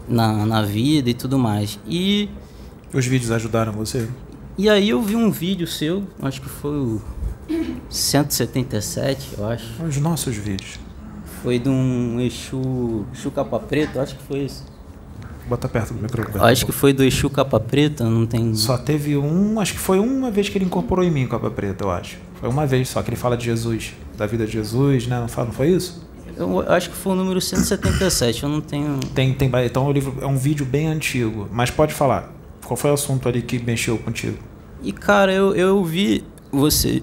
[0.09, 1.79] na, na vida e tudo mais.
[1.87, 2.29] E
[2.93, 4.09] Os vídeos ajudaram você?
[4.59, 7.03] e aí eu vi um vídeo seu, acho que foi o
[7.89, 9.83] 177, eu acho.
[9.83, 10.79] Os nossos vídeos.
[11.43, 14.65] Foi de um Exu, Exu Capa Preto, acho que foi isso.
[15.49, 16.45] Bota perto do microfone.
[16.45, 18.55] Acho que foi do Exu Capa Preta, não tem.
[18.55, 21.85] Só teve um, acho que foi uma vez que ele incorporou em mim Capa Preta,
[21.85, 22.17] eu acho.
[22.37, 25.19] Foi uma vez só que ele fala de Jesus, da vida de Jesus, né?
[25.19, 26.07] Não, fala, não foi isso?
[26.37, 29.01] Eu acho que foi o número 177, eu não tenho.
[29.15, 32.33] Tem, tem, então o livro é um vídeo bem antigo, mas pode falar.
[32.65, 34.39] Qual foi o assunto ali que mexeu contigo?
[34.83, 37.03] E cara, eu, eu vi você.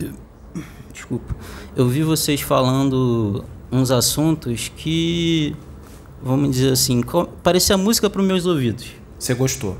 [0.94, 1.36] Desculpa.
[1.76, 5.56] Eu vi vocês falando uns assuntos que.
[6.22, 7.02] Vamos dizer assim,
[7.41, 8.88] parecia música para os meus ouvidos.
[9.18, 9.78] Você gostou?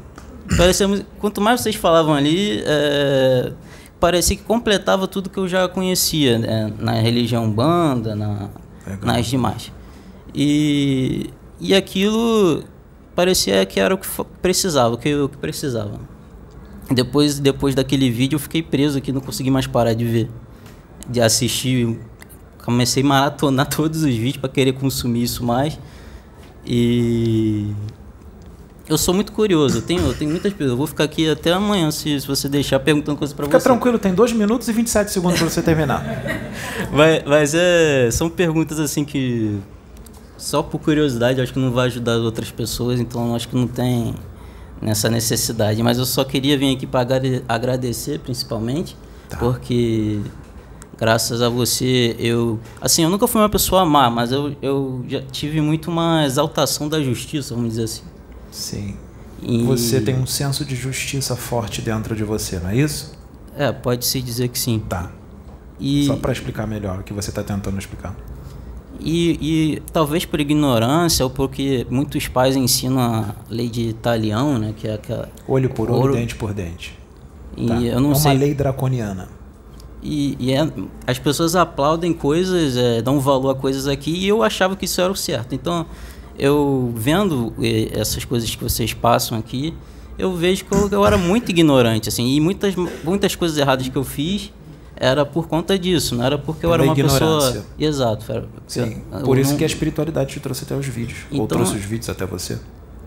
[0.58, 0.88] Parecia,
[1.20, 3.52] quanto mais vocês falavam ali, é,
[4.00, 8.50] parecia que completava tudo que eu já conhecia né, na religião banda, na,
[9.02, 9.72] nas demais.
[10.34, 11.30] E,
[11.60, 12.64] e aquilo
[13.16, 14.08] parecia que era o que
[14.42, 16.00] precisava, o que eu que precisava.
[16.90, 20.30] Depois, depois daquele vídeo eu fiquei preso aqui, não consegui mais parar de ver,
[21.08, 22.00] de assistir.
[22.64, 25.78] Comecei a maratonar todos os vídeos para querer consumir isso mais.
[26.66, 27.74] E
[28.88, 30.72] eu sou muito curioso, eu tenho, eu tenho muitas perguntas.
[30.72, 33.52] Eu vou ficar aqui até amanhã se, se você deixar perguntando coisas para você.
[33.52, 36.04] Fica tranquilo, tem 2 minutos e 27 segundos para você terminar.
[36.92, 39.58] Vai- mas é, são perguntas assim que
[40.38, 43.68] só por curiosidade acho que não vai ajudar as outras pessoas, então acho que não
[43.68, 44.16] tem
[44.82, 45.82] nessa necessidade.
[45.84, 47.08] Mas eu só queria vir aqui para
[47.48, 48.96] agradecer principalmente,
[49.38, 50.20] porque
[51.00, 55.22] graças a você eu assim eu nunca fui uma pessoa má, mas eu, eu já
[55.22, 58.04] tive muito uma exaltação da justiça, vamos dizer assim.
[58.52, 58.96] Sim.
[59.42, 63.14] E- Você tem um senso de justiça forte dentro de você, não é isso?
[63.56, 64.80] É, pode se dizer que sim.
[64.90, 65.12] Tá.
[65.80, 68.14] E Só para explicar melhor o que você está tentando explicar.
[69.00, 69.38] E,
[69.78, 74.74] e talvez por ignorância ou porque muitos pais ensinam a lei de Italião, né?
[74.76, 75.30] Que é aquela.
[75.48, 77.00] Olho por olho, dente por dente.
[77.56, 77.76] E Tá.
[77.82, 78.38] eu não é uma sei.
[78.38, 79.30] lei draconiana.
[80.02, 80.68] E, e é-
[81.06, 85.02] as pessoas aplaudem coisas, é, dão valor a coisas aqui e eu achava que isso
[85.02, 85.54] era o certo.
[85.54, 85.86] Então,
[86.38, 87.54] eu vendo
[87.92, 89.74] essas coisas que vocês passam aqui,
[90.18, 92.74] eu vejo que eu, eu era muito ignorante, assim, e muitas,
[93.04, 94.54] muitas coisas erradas que eu fiz
[94.96, 97.20] era por conta disso, não era porque eu Pela era uma ignorância.
[97.62, 97.66] pessoa.
[97.78, 98.32] Exato.
[98.32, 99.02] Era, Sim.
[99.12, 101.20] eu Por isso não- que a espiritualidade te trouxe até os vídeos.
[101.32, 102.58] Ou Então- trouxe os vídeos até você.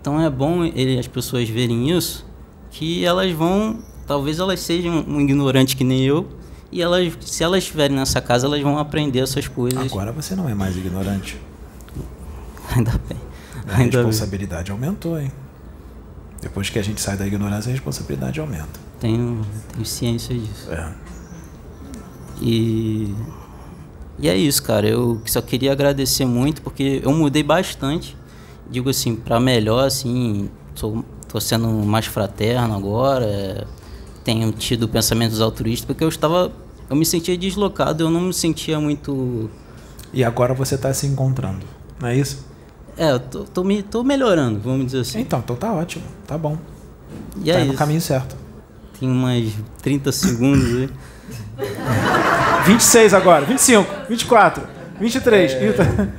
[0.01, 2.25] Então é bom ele- as pessoas verem isso,
[2.71, 6.27] que elas vão, talvez elas sejam um ignorante que nem eu,
[6.73, 9.93] e elas, se elas estiverem nessa casa, elas vão aprender essas coisas.
[9.93, 11.39] Agora você não é mais ignorante.
[12.75, 13.19] Ainda bem.
[13.69, 14.07] A Ainda bem.
[14.07, 15.31] responsabilidade aumentou, hein?
[16.41, 18.81] Depois que a gente sai da ignorância, a responsabilidade aumenta.
[18.99, 20.73] Tenho, tenho ciência disso.
[20.73, 20.93] É.
[22.41, 23.15] E,
[24.19, 24.89] e é isso, cara.
[24.89, 28.17] Eu só queria agradecer muito porque eu mudei bastante.
[28.69, 33.27] Digo assim, para melhor, assim, tô, tô sendo mais fraterno agora.
[33.27, 33.65] é,
[34.25, 36.53] tenho tido pensamentos altruístas porque eu estava,
[36.93, 39.51] eu me sentia deslocado, eu não me sentia muito.
[40.13, 41.65] E agora você está se encontrando,
[41.99, 42.47] não é isso?
[42.99, 45.21] É, eu tô, tô, me, tô melhorando, vamos dizer assim.
[45.21, 46.59] Então, então tá ótimo, tá bom.
[47.43, 47.79] E é tá no isso.
[47.79, 48.37] caminho certo.
[49.01, 50.91] Tem umas 30 segundos aí.
[52.69, 54.69] 26 agora, 25, 24,
[55.01, 55.51] 23.
[55.51, 55.73] É.
[55.73, 56.15] 30.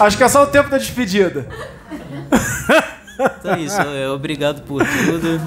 [0.04, 1.46] Acho que é só o tempo da despedida.
[3.14, 5.40] Então é isso, é, obrigado por tudo.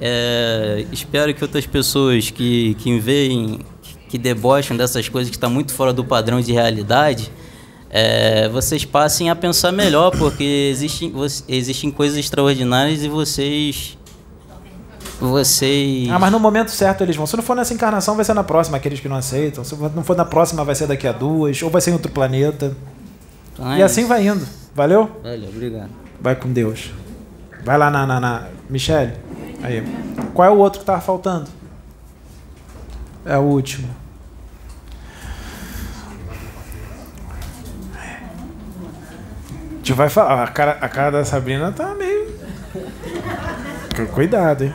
[0.00, 3.60] É, espero que outras pessoas que, que veem,
[4.08, 7.30] que debocham dessas coisas que estão muito fora do padrão de realidade,
[7.90, 11.12] é, vocês passem a pensar melhor, porque existem,
[11.48, 13.98] existem coisas extraordinárias e vocês.
[15.20, 16.08] Vocês.
[16.10, 17.26] Ah, mas no momento certo eles vão.
[17.26, 19.64] Se não for nessa encarnação, vai ser na próxima, aqueles que não aceitam.
[19.64, 22.12] Se não for na próxima, vai ser daqui a duas, ou vai ser em outro
[22.12, 22.76] planeta.
[23.52, 24.46] Então é e assim vai indo.
[24.74, 25.10] Valeu?
[25.22, 25.90] Valeu, obrigado.
[26.20, 26.90] Vai com Deus.
[27.68, 28.46] Vai lá na, na, na...
[28.70, 29.12] Michele.
[29.62, 29.84] Aí.
[30.32, 31.50] Qual é o outro que tava faltando?
[33.26, 33.94] É o último.
[39.70, 40.44] A gente vai falar.
[40.44, 42.34] A cara, a cara da Sabrina tá meio.
[44.14, 44.74] Cuidado, hein?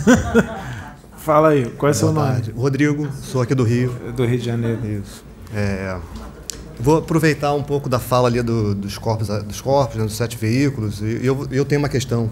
[1.18, 2.52] Fala aí, qual é o seu nome?
[2.56, 3.90] Rodrigo, sou aqui do Rio.
[4.16, 4.80] Do Rio de Janeiro.
[4.86, 5.22] Isso.
[5.54, 5.94] É,
[6.78, 10.36] vou aproveitar um pouco da fala ali do- dos corpos, dos corpos, né, dos sete
[10.36, 11.00] veículos.
[11.00, 12.28] E eu, eu tenho uma questão.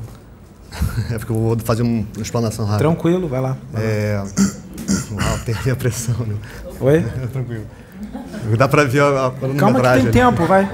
[1.11, 2.89] é porque eu vou fazer um- uma explanação rápida.
[2.89, 3.57] Tranquilo, vai lá.
[3.73, 3.83] vai.
[3.85, 4.23] É,
[5.13, 6.15] Uau, tem a minha pressão.
[6.27, 6.35] Né?
[6.81, 7.03] Oi?
[7.33, 7.65] Tranquilo.
[8.59, 10.71] Dá pra ver a, a Calma que tem tempo, vai.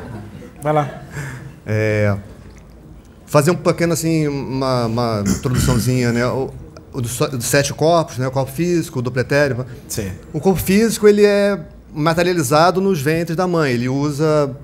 [0.63, 1.03] Vai lá.
[1.67, 2.17] É,
[3.27, 6.27] fazer um pequeno assim, uma, uma introduçãozinha, né?
[6.27, 6.51] O,
[6.93, 8.27] o dos, sete corpos, né?
[8.27, 9.67] O corpo físico, o duplo etéreo.
[9.87, 10.11] Sim.
[10.33, 11.61] O corpo físico ele é
[11.95, 13.73] materializado nos ventres da mãe.
[13.73, 14.55] Ele usa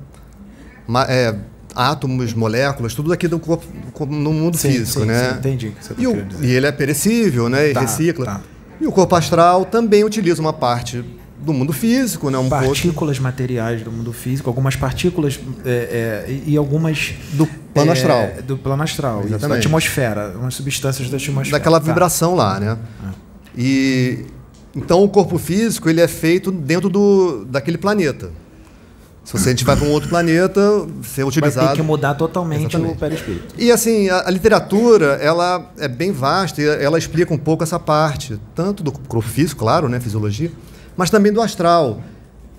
[1.08, 1.34] é,
[1.74, 3.64] átomos, moléculas, tudo aqui do corpo
[4.06, 5.30] no mundo Sim, físico, sim, né?
[5.32, 7.70] sim, entendi tá e, o- e ele é perecível, né?
[7.70, 8.24] E Tá, recicla.
[8.26, 8.40] tá.
[8.80, 11.04] E o corpo astral também utiliza uma parte
[11.40, 12.38] do mundo físico, né?
[12.38, 18.30] Um partículas materiais do mundo físico, algumas partículas é, é, e algumas do plano astral.
[18.46, 19.66] Do plano astral, isso, da Exatamente.
[19.66, 21.58] atmosfera, umas substâncias da atmosfera.
[21.58, 21.86] daquela Tá.
[21.86, 22.78] vibração lá, né?
[23.56, 24.24] E
[24.76, 28.30] então o corpo físico ele é feito dentro do daquele planeta.
[29.24, 30.60] Se você a gente vai para um outro planeta,
[31.02, 31.68] ser Vai utilizado.
[31.68, 32.92] ter que mudar totalmente Exatamente.
[32.92, 33.54] o perispírito.
[33.56, 37.78] E assim, a, a literatura, ela é bem vasta e ela explica um pouco essa
[37.78, 40.52] parte, tanto do corpo físico, claro, né, fisiologia,
[40.94, 42.02] mas também do astral.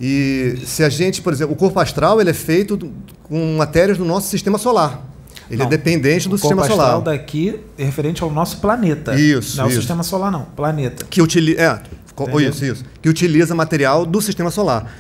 [0.02, 2.92] E se a gente, por exemplo, o corpo astral, ele é feito
[3.24, 5.06] com matérias do nosso sistema solar.
[5.48, 7.02] Ele Não, é dependente do o corpo sistema astral solar.
[7.04, 9.14] daqui é referente ao nosso planeta.
[9.14, 10.46] Isso, Não é o sistema solar, não.
[10.56, 11.06] Planeta.
[11.08, 11.80] que utiliza, é,
[12.24, 12.50] Entendeu?
[12.50, 14.92] isso, isso, que utiliza material do sistema solar.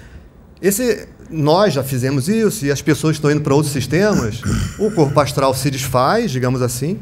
[0.61, 4.41] Esse nós já fizemos isso e as pessoas estão indo para outros sistemas.
[4.77, 6.99] O corpo astral se desfaz, digamos assim,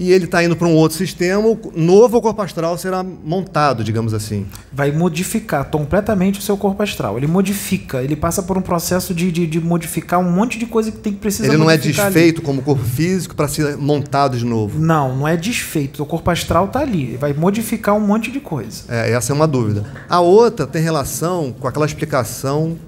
[0.00, 1.46] e ele está indo para um outro sistema.
[1.46, 4.46] O novo corpo astral será montado, digamos assim.
[4.72, 7.18] Vai modificar completamente o seu corpo astral.
[7.18, 10.90] Ele modifica, ele passa por um processo de, de, de modificar um monte de coisa
[10.90, 12.14] que tem que precisar ele não é modificar ali.
[12.14, 14.80] desfeito como corpo físico para ser montado de novo.
[14.80, 16.02] Não, não é desfeito.
[16.02, 17.02] O corpo astral tá ali.
[17.02, 18.84] Ele vai modificar um monte de coisa.
[18.88, 19.84] É, essa é uma dúvida.
[20.08, 22.78] A outra tem relação com aquela explicação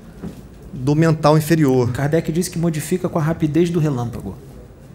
[0.72, 1.92] do mental inferior.
[1.92, 4.34] Kardec disse que modifica com a rapidez do relâmpago.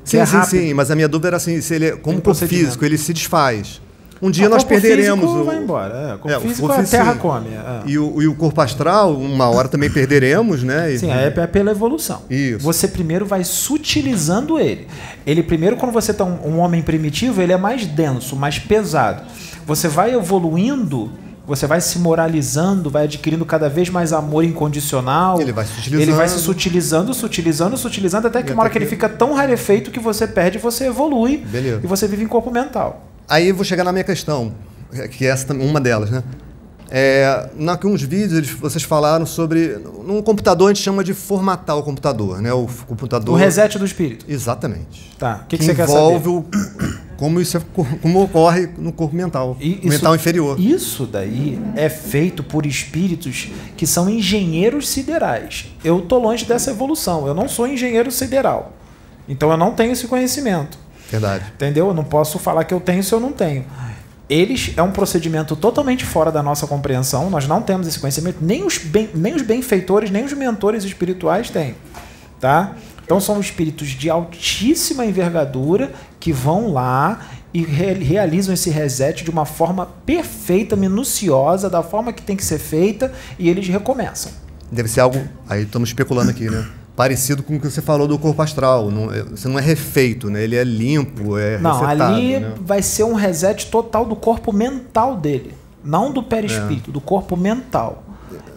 [0.10, 2.48] Sim, é sim, sim, mas a minha dúvida era assim, se ele, como Tem corpo
[2.48, 3.82] físico, ele se desfaz.
[4.20, 6.38] Um dia Ah, o nós corpo perderemos físico o vai embora, é, o corpo É,
[6.38, 7.28] o físico corpo a terra físico.
[7.28, 7.82] come, é.
[7.86, 10.92] E, o, e o corpo astral, uma hora também perderemos, né?
[10.92, 12.24] E- Sim, é, é pela evolução.
[12.28, 12.64] Isso.
[12.64, 14.88] Você primeiro vai sutilizando ele.
[15.26, 19.22] Ele primeiro, quando você está um, um homem primitivo, ele é mais denso, mais pesado.
[19.68, 21.12] Você vai evoluindo,
[21.48, 25.40] você vai se moralizando, vai adquirindo cada vez mais amor incondicional.
[25.40, 26.02] Ele vai se sutilizando.
[26.04, 29.34] Ele vai se sutilizando, sutilizando, sutilizando, até que uma hora que ele que- fica tão
[29.34, 31.80] rarefeito que você perde, você evolui Beleza.
[31.84, 33.08] e você vive em corpo mental.
[33.30, 34.52] Aí eu vou chegar na minha questão,
[35.12, 36.22] que essa também uma delas, né?
[36.90, 39.78] É, naqueles vídeos vocês falaram sobre.
[40.06, 42.54] Num computador a gente chama de formatar o computador, né?
[42.54, 43.36] O computador.
[43.36, 44.26] O reset do espírito.
[44.28, 45.14] Exatamente.
[45.20, 45.42] Tá.
[45.44, 46.30] O que, que você quer envolve saber?
[46.30, 46.46] o,
[47.18, 47.62] como isso é,
[48.02, 49.58] como ocorre no corpo mental.
[49.60, 50.60] Isso- mental inferior.
[50.60, 55.66] Isso daí é feito por espíritos que são engenheiros siderais.
[55.84, 57.28] Eu tô longe dessa evolução.
[57.28, 58.74] Eu não sou engenheiro sideral.
[59.28, 60.78] Então eu não tenho esse conhecimento.
[61.10, 61.46] Verdade.
[61.56, 61.88] Entendeu?
[61.88, 63.66] Eu não posso falar que eu tenho se eu não tenho.
[64.30, 67.30] Eles é um procedimento totalmente fora da nossa compreensão.
[67.30, 68.40] Nós não temos esse conhecimento.
[68.42, 71.76] Nem os, ben, nem os benfeitores, nem os mentores espirituais têm.
[72.40, 72.76] Tá?
[73.08, 77.22] Então são espíritos de altíssima envergadura que vão lá
[77.54, 82.44] e re- realizam esse reset de uma forma perfeita, minuciosa, da forma que tem que
[82.44, 84.30] ser feita, e eles recomeçam.
[84.70, 85.22] Deve ser algo.
[85.48, 86.68] Aí estamos especulando aqui, né?
[86.98, 88.92] Parecido com o que você falou do corpo astral.
[88.92, 90.44] Não, é- você não é refeito, né?
[90.44, 92.52] Ele é limpo, é Não, resetado, ali né?
[92.60, 95.54] vai ser um reset total do corpo mental dele.
[95.82, 96.24] Não do É.
[96.24, 98.04] perispírito, do corpo mental.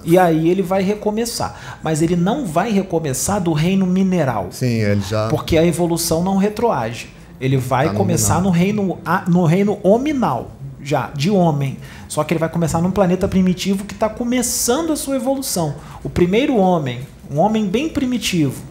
[0.04, 1.78] E aí ele vai recomeçar.
[1.82, 4.48] Mas ele não vai recomeçar do reino mineral.
[4.50, 5.28] Sim, ele já.
[5.28, 7.10] Porque a evolução não retroage.
[7.40, 10.50] Ele vai Tá começar no reino, no reino hominal,
[10.82, 11.78] já, de homem.
[12.06, 15.74] Só que ele vai começar num planeta primitivo que está começando a sua evolução.
[16.04, 17.00] O primeiro homem,
[17.30, 18.62] um homem bem primitivo,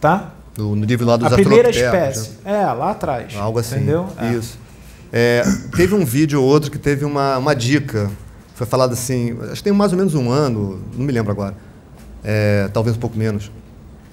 [0.00, 0.32] tá?
[0.56, 2.30] No, no nível lá dos a primeira espécie.
[2.44, 3.36] É, lá atrás.
[3.36, 3.76] Algo assim.
[3.76, 4.06] Entendeu?
[4.16, 4.32] É.
[4.32, 4.58] Isso.
[5.12, 5.42] É,
[5.76, 8.10] teve um vídeo ou outro que teve uma, uma dica.
[8.58, 11.54] Foi falado assim, acho que tem mais ou menos um ano, não me lembro agora.
[12.24, 13.52] É, talvez um pouco menos.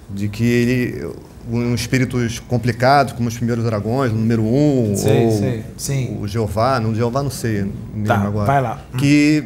[0.08, 1.10] De que ele.
[1.50, 6.18] Uns espíritos complicados, como os primeiros dragões, o número um, Sei, ou sei, sim.
[6.20, 8.46] o Jeová, não, Jeová não sei, não me Tá, lembro agora.
[8.46, 8.80] vai lá.
[8.98, 9.44] Que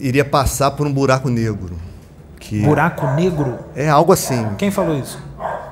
[0.00, 1.76] iria passar por um buraco negro.
[2.40, 3.56] Que Buraco negro?
[3.74, 4.46] É algo assim.
[4.56, 5.20] Quem falou isso?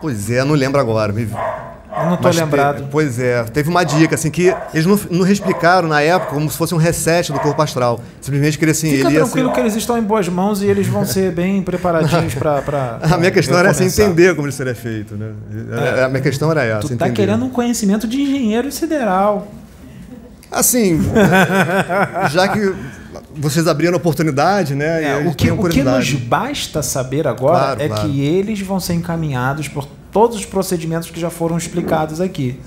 [0.00, 1.12] Pois é, não lembro agora.
[1.12, 1.28] Me...
[1.96, 2.88] Eu não tô Mas te- lembrado.
[2.90, 6.56] pois é, teve uma dica, assim, que eles não, não explicaram na época como se
[6.56, 8.00] fosse um reset do corpo astral.
[8.20, 10.86] Simplesmente queria assim, Fica ele tranquilo assim, que eles estão em boas mãos e eles
[10.88, 12.98] vão ser bem preparadinhos para.
[13.10, 15.30] A minha questão era assim, entender como isso seria feito, né?
[15.98, 16.04] É.
[16.04, 17.12] A minha questão era essa, Tu tá entender.
[17.12, 19.46] querendo um conhecimento de engenheiro sideral.
[20.50, 21.00] Assim,
[22.30, 22.74] já que
[23.36, 25.24] vocês abriram a oportunidade, né?
[25.24, 28.08] É, o que, o que nos basta saber agora Claro, é claro.
[28.08, 32.60] que eles vão ser encaminhados por todos os procedimentos que já foram explicados aqui.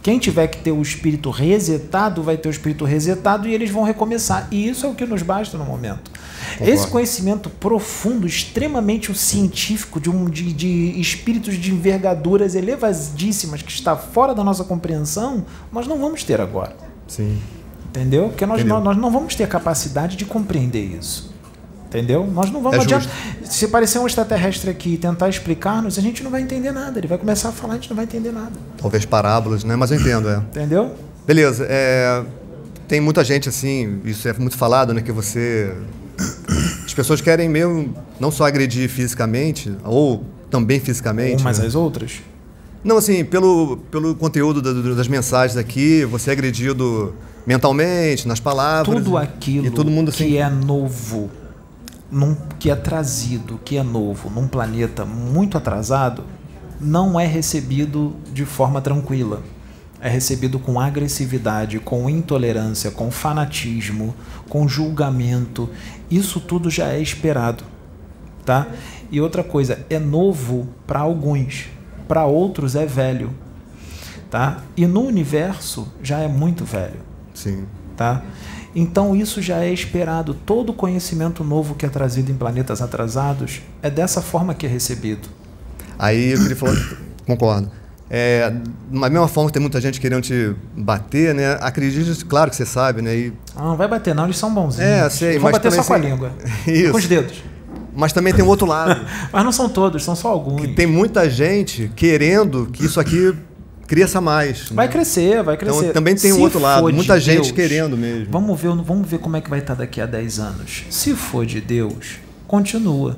[0.00, 3.82] Quem tiver que ter o espírito resetado, vai ter o espírito resetado e eles vão
[3.82, 4.46] recomeçar.
[4.50, 6.10] E isso é o que nos basta no momento.
[6.10, 6.72] Concordo.
[6.72, 13.96] Esse conhecimento profundo, extremamente científico, de, um, de, de espíritos de envergaduras elevadíssimas que está
[13.96, 16.76] fora da nossa compreensão, nós não vamos ter agora.
[17.08, 17.38] Sim.
[17.86, 18.28] Entendeu?
[18.28, 18.76] Porque nós, Entendeu.
[18.76, 21.33] não, nós não vamos ter a capacidade de compreender isso.
[21.94, 22.26] Entendeu?
[22.26, 23.04] Nós não vamos É adianta.
[23.04, 23.52] justo.
[23.52, 26.98] Se aparecer um extraterrestre aqui e tentar explicar-nos, a gente não vai entender nada.
[26.98, 28.52] Ele vai começar a falar, a gente não vai entender nada.
[28.76, 29.76] Talvez parábolas, né?
[29.76, 30.36] Mas eu entendo, é.
[30.38, 30.90] Entendeu?
[31.26, 31.66] Beleza.
[31.68, 32.22] é,
[32.88, 35.00] tem muita gente assim, isso é muito falado, né?
[35.02, 35.72] Que você.
[36.84, 41.42] as pessoas querem mesmo não só agredir fisicamente, ou também fisicamente.
[41.42, 41.66] Umas né?
[41.66, 42.20] às outras?
[42.82, 47.14] Não, assim, pelo, pelo conteúdo da- das mensagens aqui, você é agredido
[47.46, 48.94] mentalmente, nas palavras.
[48.96, 50.26] Tudo aquilo E todo mundo assim.
[50.26, 51.30] que é novo,
[52.10, 56.24] num- que é trazido, que é novo, num planeta muito atrasado,
[56.80, 59.42] não é recebido de forma tranquila.
[60.00, 64.14] É recebido com agressividade, com intolerância, com fanatismo,
[64.50, 65.70] com julgamento.
[66.10, 67.64] Isso tudo já é esperado,
[68.44, 68.66] tá?
[69.10, 71.68] E outra coisa, é novo para alguns,
[72.06, 73.30] para outros é velho,
[74.30, 74.62] tá?
[74.76, 77.00] E no universo já é muito velho.
[77.32, 77.64] Sim.
[77.96, 78.22] Tá?
[78.74, 80.34] Então isso já é esperado.
[80.34, 85.28] Todo conhecimento novo que é trazido em planetas atrasados é dessa forma que é recebido.
[85.98, 86.76] Aí eu queria falar,
[87.26, 87.70] concordo.
[88.10, 88.50] É,
[88.90, 91.56] da mesma forma que tem muita gente querendo te bater, né?
[91.60, 93.16] Acredite, claro que você sabe, né?
[93.16, 94.88] E, Ah, não vai bater não, eles são bonzinhos.
[94.88, 96.32] é, sei, Vão bater só com a língua.
[96.66, 96.90] Isso.
[96.92, 97.42] Com os dedos.
[97.96, 99.00] Mas também tem o outro lado.
[99.32, 100.60] Mas não são todos, são só alguns.
[100.60, 103.32] que tem muita gente querendo que isso aqui
[103.94, 104.68] cresça mais.
[104.70, 104.92] Vai né?
[104.92, 105.92] crescer, vai Então, crescer.
[105.92, 108.26] também tem um Se outro lado, de muita gente Deus, querendo mesmo.
[108.30, 110.84] Vamos ver, vamos ver como é que vai estar daqui a 10 anos.
[110.90, 113.16] Se for de Deus, continua.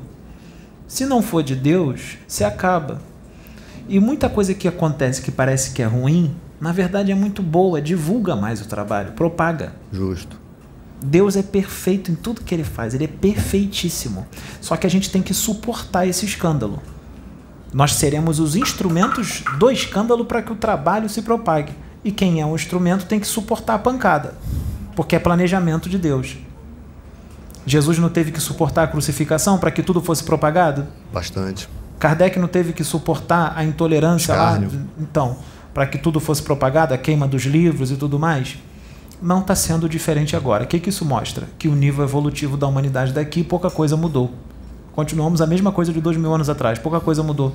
[0.87, 3.01] Se não for de Deus, se acaba.
[3.89, 7.81] E muita coisa que acontece que parece que é ruim, na verdade é muito boa,
[7.81, 9.73] divulga mais o trabalho, propaga.
[9.91, 10.39] Justo.
[11.03, 14.27] Deus é perfeito em tudo que ele faz, ele é perfeitíssimo.
[14.61, 16.83] Só que a gente tem que suportar esse escândalo.
[17.77, 21.75] Nós seremos os instrumentos do escândalo para que o trabalho se propague.
[22.03, 24.33] E quem é um instrumento tem que suportar a pancada,
[24.95, 26.39] porque é planejamento de Deus.
[27.67, 30.87] Jesus não teve que suportar a crucificação para que tudo fosse propagado?
[31.13, 31.69] Bastante.
[31.99, 34.55] Kardec não teve que suportar a intolerância lá?
[34.55, 34.89] Escárnio.
[34.99, 35.37] Então,
[35.75, 38.57] para que tudo fosse propagado, a queima dos livros e tudo mais?
[39.21, 40.65] Não está sendo diferente agora.
[40.65, 41.47] O que, que isso mostra?
[41.59, 44.33] Que o nível evolutivo da humanidade daqui, pouca coisa mudou.
[44.97, 47.55] Continuamos a mesma coisa de dois mil anos atrás, pouca coisa mudou.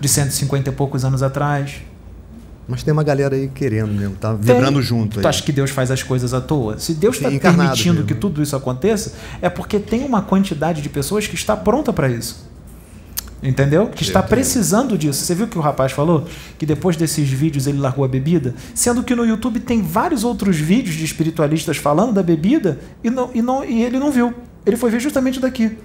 [0.00, 1.82] De 150 e poucos anos atrás.
[2.68, 4.82] Mas tem uma galera aí querendo mesmo, tá vibrando Tem.
[4.82, 5.14] junto.
[5.14, 5.26] Tu Aí.
[5.26, 6.78] acha que Deus faz as coisas à toa?
[6.78, 8.06] Se Deus está permitindo mesmo.
[8.06, 12.08] que tudo isso aconteça, é porque tem uma quantidade de pessoas que está pronta para
[12.08, 12.44] isso.
[13.42, 13.88] Entendeu?
[13.88, 15.24] Que está precisando disso.
[15.24, 16.26] Você viu que o rapaz falou?
[16.58, 18.54] Que depois desses vídeos ele largou a bebida?
[18.74, 23.30] Sendo que no YouTube tem vários outros vídeos de espiritualistas falando da bebida e, não,
[23.34, 24.32] e, não, e ele não viu.
[24.64, 25.76] Ele foi ver justamente daqui.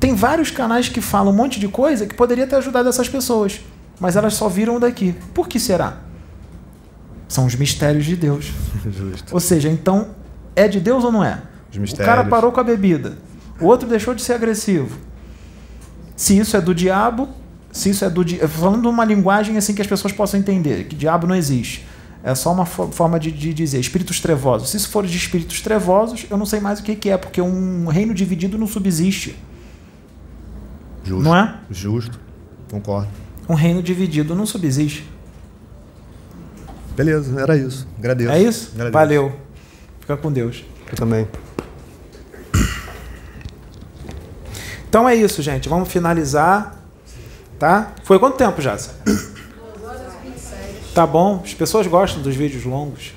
[0.00, 3.60] Tem vários canais que falam um monte de coisa que poderia ter ajudado essas pessoas,
[3.98, 5.14] mas elas só viram daqui.
[5.34, 5.98] Por que será?
[7.28, 8.52] São os mistérios de Deus.
[8.86, 9.34] Justo.
[9.34, 10.10] Ou seja, então
[10.54, 11.42] é de Deus ou não é?
[11.92, 13.18] O cara parou com a bebida,
[13.60, 14.96] o outro deixou de ser agressivo.
[16.16, 17.28] Se isso é do diabo,
[17.70, 18.38] se isso é do di...
[18.38, 21.86] falando uma linguagem assim que as pessoas possam entender, que diabo não existe.
[22.24, 24.70] É só uma fo- forma de, de dizer espíritos trevosos.
[24.70, 27.40] Se isso for de espíritos trevosos, eu não sei mais o que, que é, porque
[27.40, 29.36] um reino dividido não subsiste.
[31.04, 31.22] Justo.
[31.22, 31.58] Não é?
[31.70, 32.18] Justo.
[32.70, 33.08] Concordo.
[33.48, 35.08] Um reino dividido não subsiste.
[36.94, 37.86] Beleza, era isso.
[37.98, 38.30] Agradeço.
[38.30, 38.70] É isso?
[38.74, 38.92] Agradeço.
[38.92, 39.36] Valeu.
[40.00, 40.64] Fica com Deus.
[40.90, 41.28] Eu também.
[44.88, 45.68] Então é isso, gente.
[45.68, 46.76] Vamos finalizar.
[47.58, 47.92] Tá?
[48.04, 48.76] Foi quanto tempo já?
[50.94, 51.40] Tá bom.
[51.44, 53.12] As pessoas gostam dos vídeos longos.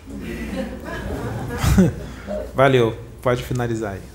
[2.53, 2.97] Valeu.
[3.21, 4.10] Pode finalizar aí.